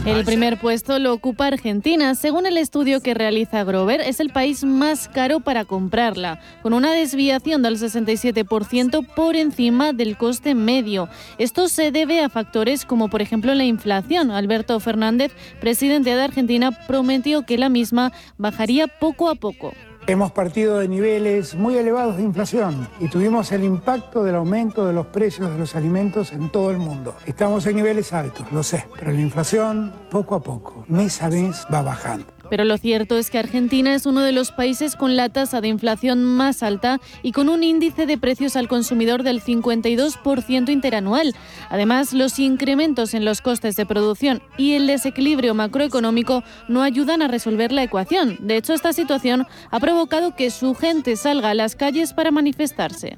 El 0.07 0.23
primer 0.27 0.61
puesto 0.61 0.99
lo 0.99 1.15
ocupa 1.15 1.47
Argentina. 1.47 2.15
Según 2.15 2.45
el 2.45 2.59
estudio 2.59 3.01
que 3.01 3.15
realiza 3.15 3.65
Grover, 3.65 4.03
es 4.03 4.21
el 4.21 4.29
país 4.29 4.63
más 4.63 5.09
caro 5.09 5.41
para 5.41 5.65
comprarla, 5.65 6.41
con 6.63 6.75
una 6.75 6.93
desviación 6.93 7.63
del 7.63 7.79
67% 7.79 9.07
por 9.15 9.35
encima 9.35 9.95
del 9.95 10.19
coste 10.19 10.55
medio. 10.55 11.09
Esto 11.39 11.69
se 11.69 11.91
debe 11.91 12.21
a 12.21 12.29
factores 12.29 12.85
como, 12.85 13.09
por 13.09 13.23
ejemplo, 13.23 13.55
la 13.55 13.65
inflación. 13.65 14.31
Alberto 14.31 14.79
Fernández, 14.79 15.33
presidente 15.59 16.15
de 16.15 16.21
Argentina, 16.21 16.71
prometió 16.87 17.47
que 17.47 17.57
la 17.57 17.71
misma 17.71 18.13
bajaría 18.37 18.89
poco 18.89 19.31
a 19.31 19.37
poco. 19.37 19.73
Hemos 20.07 20.33
partido 20.33 20.81
de 20.81 20.89
niveles 20.89 21.55
muy 21.55 21.79
elevados 21.79 22.19
de 22.19 22.23
inflación 22.25 22.87
y 23.01 23.09
tuvimos 23.09 23.51
el 23.53 23.65
impacto 23.65 24.23
del 24.23 24.35
aumento 24.35 24.87
de 24.87 24.93
los 24.93 25.07
precios 25.07 25.51
de 25.51 25.57
los 25.57 25.75
alimentos 25.75 26.33
en 26.33 26.51
todo 26.51 26.71
el 26.71 26.77
mundo. 26.77 27.17
Estamos 27.25 27.65
en 27.67 27.77
niveles 27.77 28.13
altos, 28.13 28.53
lo 28.53 28.63
sé, 28.63 28.87
pero 28.99 29.13
la 29.13 29.21
inflación 29.21 29.95
poco 30.11 30.35
a 30.35 30.43
poco, 30.43 30.85
mes 30.89 31.23
a 31.23 31.31
mes, 31.31 31.67
va 31.73 31.81
bajando. 31.81 32.34
Pero 32.51 32.65
lo 32.65 32.79
cierto 32.79 33.17
es 33.17 33.31
que 33.31 33.39
Argentina 33.39 33.95
es 33.95 34.07
uno 34.07 34.21
de 34.21 34.33
los 34.33 34.53
países 34.53 34.97
con 34.97 35.17
la 35.17 35.29
tasa 35.29 35.61
de 35.61 35.69
inflación 35.69 36.25
más 36.25 36.63
alta 36.63 37.01
y 37.23 37.33
con 37.33 37.49
un 37.49 37.63
índice 37.63 38.07
de 38.07 38.19
precios 38.19 38.57
al 38.57 38.69
consumidor 38.69 39.23
del 39.23 39.43
52% 39.43 40.71
interanual. 40.71 41.35
Además, 41.71 42.13
los 42.13 42.39
incrementos 42.39 43.15
en 43.15 43.25
los 43.25 43.41
costes 43.41 43.77
de 43.77 43.87
producción 43.87 44.43
y 44.57 44.75
el 44.75 44.87
desequilibrio 44.87 45.55
macroeconómico 45.55 46.43
no 46.69 46.83
ayudan 46.83 47.23
a 47.23 47.29
resolver 47.29 47.73
la 47.73 47.83
ecuación. 47.83 48.37
De 48.41 48.57
hecho, 48.57 48.75
esta 48.75 48.93
situación 48.93 49.47
ha 49.71 49.81
provocado 49.81 50.37
que 50.37 50.51
su 50.51 50.75
gente 50.75 51.17
salga 51.17 51.51
a 51.51 51.55
las 51.55 51.77
calles 51.77 52.13
para 52.13 52.31
manifestarse. 52.31 53.17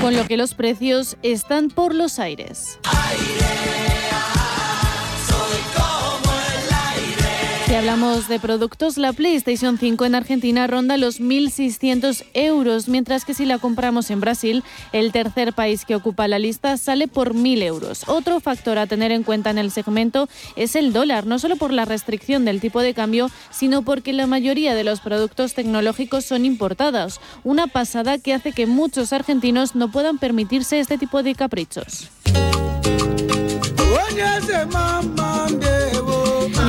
Con 0.00 0.14
lo 0.14 0.24
que 0.26 0.36
los 0.36 0.54
precios 0.54 1.16
están 1.22 1.68
por 1.68 1.94
los 1.94 2.18
aires. 2.18 2.78
Si 2.84 3.85
hablamos 7.76 8.28
de 8.28 8.40
productos, 8.40 8.96
la 8.96 9.12
PlayStation 9.12 9.76
5 9.76 10.06
en 10.06 10.14
Argentina 10.14 10.66
ronda 10.66 10.96
los 10.96 11.20
1.600 11.20 12.24
euros, 12.32 12.88
mientras 12.88 13.24
que 13.24 13.34
si 13.34 13.44
la 13.44 13.58
compramos 13.58 14.10
en 14.10 14.20
Brasil, 14.20 14.64
el 14.92 15.12
tercer 15.12 15.52
país 15.52 15.84
que 15.84 15.94
ocupa 15.94 16.26
la 16.26 16.38
lista 16.38 16.76
sale 16.78 17.06
por 17.06 17.34
1.000 17.34 17.62
euros. 17.62 18.04
Otro 18.06 18.40
factor 18.40 18.78
a 18.78 18.86
tener 18.86 19.12
en 19.12 19.24
cuenta 19.24 19.50
en 19.50 19.58
el 19.58 19.70
segmento 19.70 20.28
es 20.56 20.74
el 20.74 20.94
dólar, 20.94 21.26
no 21.26 21.38
solo 21.38 21.56
por 21.56 21.72
la 21.72 21.84
restricción 21.84 22.46
del 22.46 22.60
tipo 22.60 22.80
de 22.80 22.94
cambio, 22.94 23.30
sino 23.50 23.82
porque 23.82 24.14
la 24.14 24.26
mayoría 24.26 24.74
de 24.74 24.84
los 24.84 25.00
productos 25.00 25.54
tecnológicos 25.54 26.24
son 26.24 26.46
importados. 26.46 27.20
Una 27.44 27.66
pasada 27.66 28.18
que 28.18 28.32
hace 28.32 28.52
que 28.52 28.66
muchos 28.66 29.12
argentinos 29.12 29.74
no 29.74 29.90
puedan 29.90 30.18
permitirse 30.18 30.80
este 30.80 30.96
tipo 30.96 31.22
de 31.22 31.34
caprichos. 31.34 32.10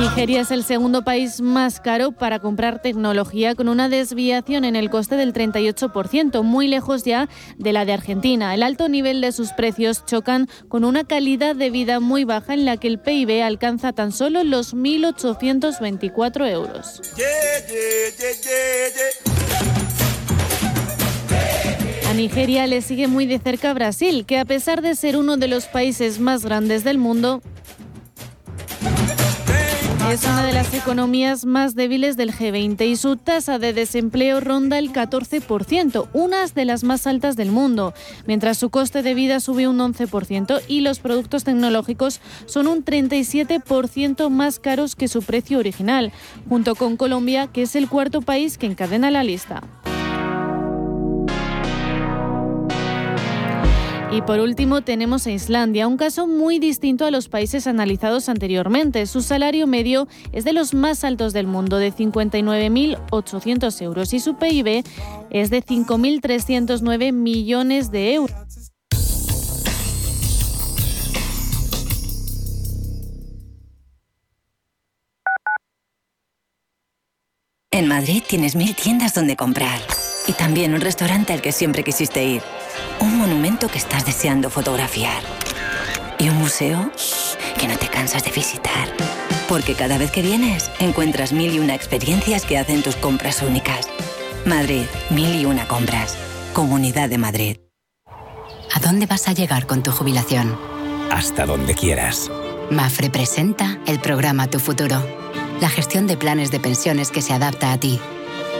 Nigeria 0.08 0.40
es 0.40 0.50
el 0.50 0.64
segundo 0.64 1.02
país 1.02 1.40
más 1.40 1.80
caro 1.80 2.12
para 2.12 2.38
comprar 2.40 2.80
tecnología 2.80 3.54
con 3.54 3.68
una 3.68 3.88
desviación 3.88 4.64
en 4.64 4.74
el 4.74 4.90
coste 4.90 5.16
del 5.16 5.32
38%, 5.32 6.42
muy 6.42 6.66
lejos 6.66 7.04
ya 7.04 7.28
de 7.56 7.72
la 7.72 7.84
de 7.84 7.92
Argentina. 7.92 8.54
El 8.54 8.62
alto 8.62 8.88
nivel 8.88 9.20
de 9.20 9.32
sus 9.32 9.52
precios 9.52 10.04
chocan 10.06 10.48
con 10.68 10.84
una 10.84 11.04
calidad 11.04 11.54
de 11.54 11.70
vida 11.70 12.00
muy 12.00 12.24
baja 12.24 12.54
en 12.54 12.64
la 12.64 12.78
que 12.78 12.88
el 12.88 12.98
PIB 12.98 13.42
alcanza 13.42 13.92
tan 13.92 14.10
solo 14.10 14.42
los 14.44 14.74
1.824 14.74 16.50
euros. 16.50 17.00
A 22.08 22.14
Nigeria 22.14 22.66
le 22.66 22.80
sigue 22.80 23.06
muy 23.06 23.26
de 23.26 23.38
cerca 23.38 23.74
Brasil, 23.74 24.24
que 24.26 24.38
a 24.38 24.46
pesar 24.46 24.80
de 24.80 24.96
ser 24.96 25.16
uno 25.16 25.36
de 25.36 25.46
los 25.46 25.66
países 25.66 26.18
más 26.18 26.42
grandes 26.44 26.82
del 26.82 26.96
mundo, 26.96 27.42
es 30.10 30.24
una 30.24 30.42
de 30.42 30.54
las 30.54 30.72
economías 30.72 31.44
más 31.44 31.74
débiles 31.74 32.16
del 32.16 32.32
G20 32.32 32.86
y 32.86 32.96
su 32.96 33.16
tasa 33.16 33.58
de 33.58 33.74
desempleo 33.74 34.40
ronda 34.40 34.78
el 34.78 34.90
14%, 34.90 36.08
una 36.14 36.46
de 36.46 36.64
las 36.64 36.82
más 36.82 37.06
altas 37.06 37.36
del 37.36 37.50
mundo, 37.50 37.92
mientras 38.26 38.56
su 38.56 38.70
coste 38.70 39.02
de 39.02 39.12
vida 39.12 39.38
sube 39.40 39.68
un 39.68 39.78
11% 39.78 40.62
y 40.66 40.80
los 40.80 41.00
productos 41.00 41.44
tecnológicos 41.44 42.22
son 42.46 42.68
un 42.68 42.84
37% 42.84 44.30
más 44.30 44.58
caros 44.58 44.96
que 44.96 45.08
su 45.08 45.22
precio 45.22 45.58
original, 45.58 46.10
junto 46.48 46.74
con 46.74 46.96
Colombia, 46.96 47.48
que 47.48 47.62
es 47.62 47.76
el 47.76 47.88
cuarto 47.88 48.22
país 48.22 48.56
que 48.56 48.66
encadena 48.66 49.10
la 49.10 49.24
lista. 49.24 49.62
Y 54.10 54.22
por 54.22 54.40
último 54.40 54.80
tenemos 54.80 55.26
a 55.26 55.30
Islandia, 55.30 55.86
un 55.86 55.98
caso 55.98 56.26
muy 56.26 56.58
distinto 56.58 57.04
a 57.04 57.10
los 57.10 57.28
países 57.28 57.66
analizados 57.66 58.30
anteriormente. 58.30 59.06
Su 59.06 59.20
salario 59.20 59.66
medio 59.66 60.08
es 60.32 60.44
de 60.44 60.54
los 60.54 60.72
más 60.72 61.04
altos 61.04 61.34
del 61.34 61.46
mundo, 61.46 61.76
de 61.76 61.92
59.800 61.92 63.82
euros, 63.82 64.14
y 64.14 64.20
su 64.20 64.36
PIB 64.36 64.82
es 65.30 65.50
de 65.50 65.62
5.309 65.62 67.12
millones 67.12 67.90
de 67.90 68.14
euros. 68.14 68.72
En 77.70 77.86
Madrid 77.86 78.22
tienes 78.26 78.56
mil 78.56 78.74
tiendas 78.74 79.12
donde 79.14 79.36
comprar 79.36 79.78
y 80.28 80.34
también 80.34 80.74
un 80.74 80.80
restaurante 80.80 81.32
al 81.32 81.40
que 81.40 81.50
siempre 81.50 81.82
quisiste 81.82 82.22
ir 82.22 82.42
un 83.00 83.16
monumento 83.18 83.68
que 83.68 83.78
estás 83.78 84.04
deseando 84.04 84.50
fotografiar. 84.50 85.22
Y 86.18 86.28
un 86.28 86.36
museo 86.36 86.90
que 87.58 87.66
no 87.66 87.76
te 87.78 87.88
cansas 87.88 88.24
de 88.24 88.30
visitar. 88.30 88.88
Porque 89.48 89.74
cada 89.74 89.98
vez 89.98 90.10
que 90.10 90.20
vienes, 90.20 90.70
encuentras 90.78 91.32
mil 91.32 91.54
y 91.54 91.58
una 91.58 91.74
experiencias 91.74 92.44
que 92.44 92.58
hacen 92.58 92.82
tus 92.82 92.96
compras 92.96 93.42
únicas. 93.42 93.88
Madrid, 94.44 94.84
mil 95.10 95.34
y 95.34 95.44
una 95.46 95.66
compras. 95.66 96.16
Comunidad 96.52 97.08
de 97.08 97.18
Madrid. 97.18 97.56
¿A 98.74 98.80
dónde 98.80 99.06
vas 99.06 99.28
a 99.28 99.32
llegar 99.32 99.66
con 99.66 99.82
tu 99.82 99.90
jubilación? 99.92 100.58
Hasta 101.10 101.46
donde 101.46 101.74
quieras. 101.74 102.30
Mafre 102.70 103.08
presenta 103.08 103.78
el 103.86 103.98
programa 103.98 104.48
Tu 104.48 104.58
Futuro. 104.58 105.02
La 105.60 105.70
gestión 105.70 106.06
de 106.06 106.16
planes 106.16 106.50
de 106.50 106.60
pensiones 106.60 107.10
que 107.10 107.22
se 107.22 107.32
adapta 107.32 107.72
a 107.72 107.80
ti. 107.80 107.98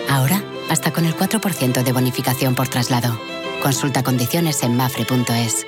Ahora, 0.08 0.42
hasta 0.70 0.92
con 0.92 1.04
el 1.04 1.14
4% 1.14 1.82
de 1.82 1.92
bonificación 1.92 2.54
por 2.54 2.68
traslado. 2.68 3.18
Consulta 3.62 4.02
condiciones 4.02 4.62
en 4.62 4.76
mafre.es. 4.76 5.66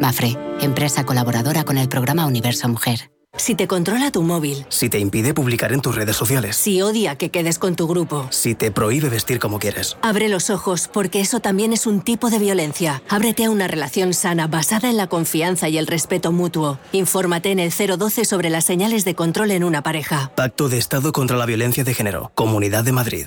Mafre, 0.00 0.36
empresa 0.60 1.04
colaboradora 1.04 1.64
con 1.64 1.78
el 1.78 1.88
programa 1.88 2.26
Universo 2.26 2.68
Mujer. 2.68 3.10
Si 3.36 3.54
te 3.54 3.68
controla 3.68 4.10
tu 4.10 4.22
móvil. 4.22 4.66
Si 4.68 4.88
te 4.88 4.98
impide 4.98 5.32
publicar 5.32 5.72
en 5.72 5.80
tus 5.80 5.94
redes 5.94 6.16
sociales. 6.16 6.56
Si 6.56 6.82
odia 6.82 7.16
que 7.16 7.30
quedes 7.30 7.58
con 7.58 7.76
tu 7.76 7.86
grupo. 7.86 8.26
Si 8.30 8.54
te 8.54 8.72
prohíbe 8.72 9.08
vestir 9.08 9.38
como 9.38 9.60
quieres. 9.60 9.96
Abre 10.02 10.28
los 10.28 10.50
ojos, 10.50 10.90
porque 10.92 11.20
eso 11.20 11.40
también 11.40 11.72
es 11.72 11.86
un 11.86 12.02
tipo 12.02 12.28
de 12.28 12.38
violencia. 12.38 13.02
Ábrete 13.08 13.44
a 13.44 13.50
una 13.50 13.68
relación 13.68 14.14
sana 14.14 14.48
basada 14.48 14.90
en 14.90 14.96
la 14.96 15.06
confianza 15.06 15.68
y 15.68 15.78
el 15.78 15.86
respeto 15.86 16.32
mutuo. 16.32 16.78
Infórmate 16.92 17.52
en 17.52 17.60
el 17.60 17.70
012 17.70 18.24
sobre 18.24 18.50
las 18.50 18.64
señales 18.64 19.04
de 19.04 19.14
control 19.14 19.52
en 19.52 19.64
una 19.64 19.82
pareja. 19.82 20.32
Pacto 20.34 20.68
de 20.68 20.78
Estado 20.78 21.12
contra 21.12 21.36
la 21.36 21.46
Violencia 21.46 21.84
de 21.84 21.94
Género. 21.94 22.32
Comunidad 22.34 22.84
de 22.84 22.92
Madrid. 22.92 23.26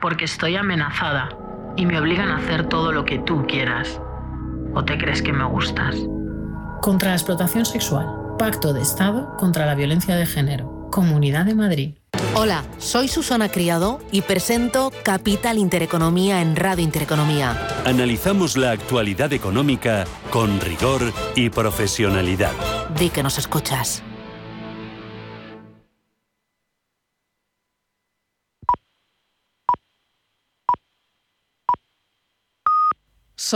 Porque 0.00 0.24
estoy 0.24 0.56
amenazada 0.56 1.28
y 1.76 1.86
me 1.86 1.98
obligan 1.98 2.30
a 2.30 2.38
hacer 2.38 2.68
todo 2.68 2.92
lo 2.92 3.04
que 3.04 3.18
tú 3.18 3.46
quieras. 3.46 4.00
¿O 4.74 4.84
te 4.84 4.96
crees 4.96 5.22
que 5.22 5.32
me 5.32 5.44
gustas? 5.44 5.96
Contra 6.80 7.10
la 7.10 7.16
explotación 7.16 7.66
sexual. 7.66 8.06
Pacto 8.38 8.72
de 8.72 8.80
Estado 8.80 9.36
contra 9.36 9.66
la 9.66 9.74
violencia 9.74 10.16
de 10.16 10.26
género. 10.26 10.88
Comunidad 10.90 11.44
de 11.44 11.54
Madrid. 11.54 11.94
Hola, 12.34 12.64
soy 12.78 13.08
Susana 13.08 13.48
Criado 13.50 14.00
y 14.10 14.22
presento 14.22 14.92
Capital 15.02 15.58
Intereconomía 15.58 16.40
en 16.40 16.56
Radio 16.56 16.84
Intereconomía. 16.84 17.56
Analizamos 17.84 18.56
la 18.56 18.70
actualidad 18.70 19.32
económica 19.32 20.04
con 20.30 20.60
rigor 20.60 21.12
y 21.34 21.50
profesionalidad. 21.50 22.52
Di 22.98 23.10
que 23.10 23.22
nos 23.22 23.38
escuchas. 23.38 24.02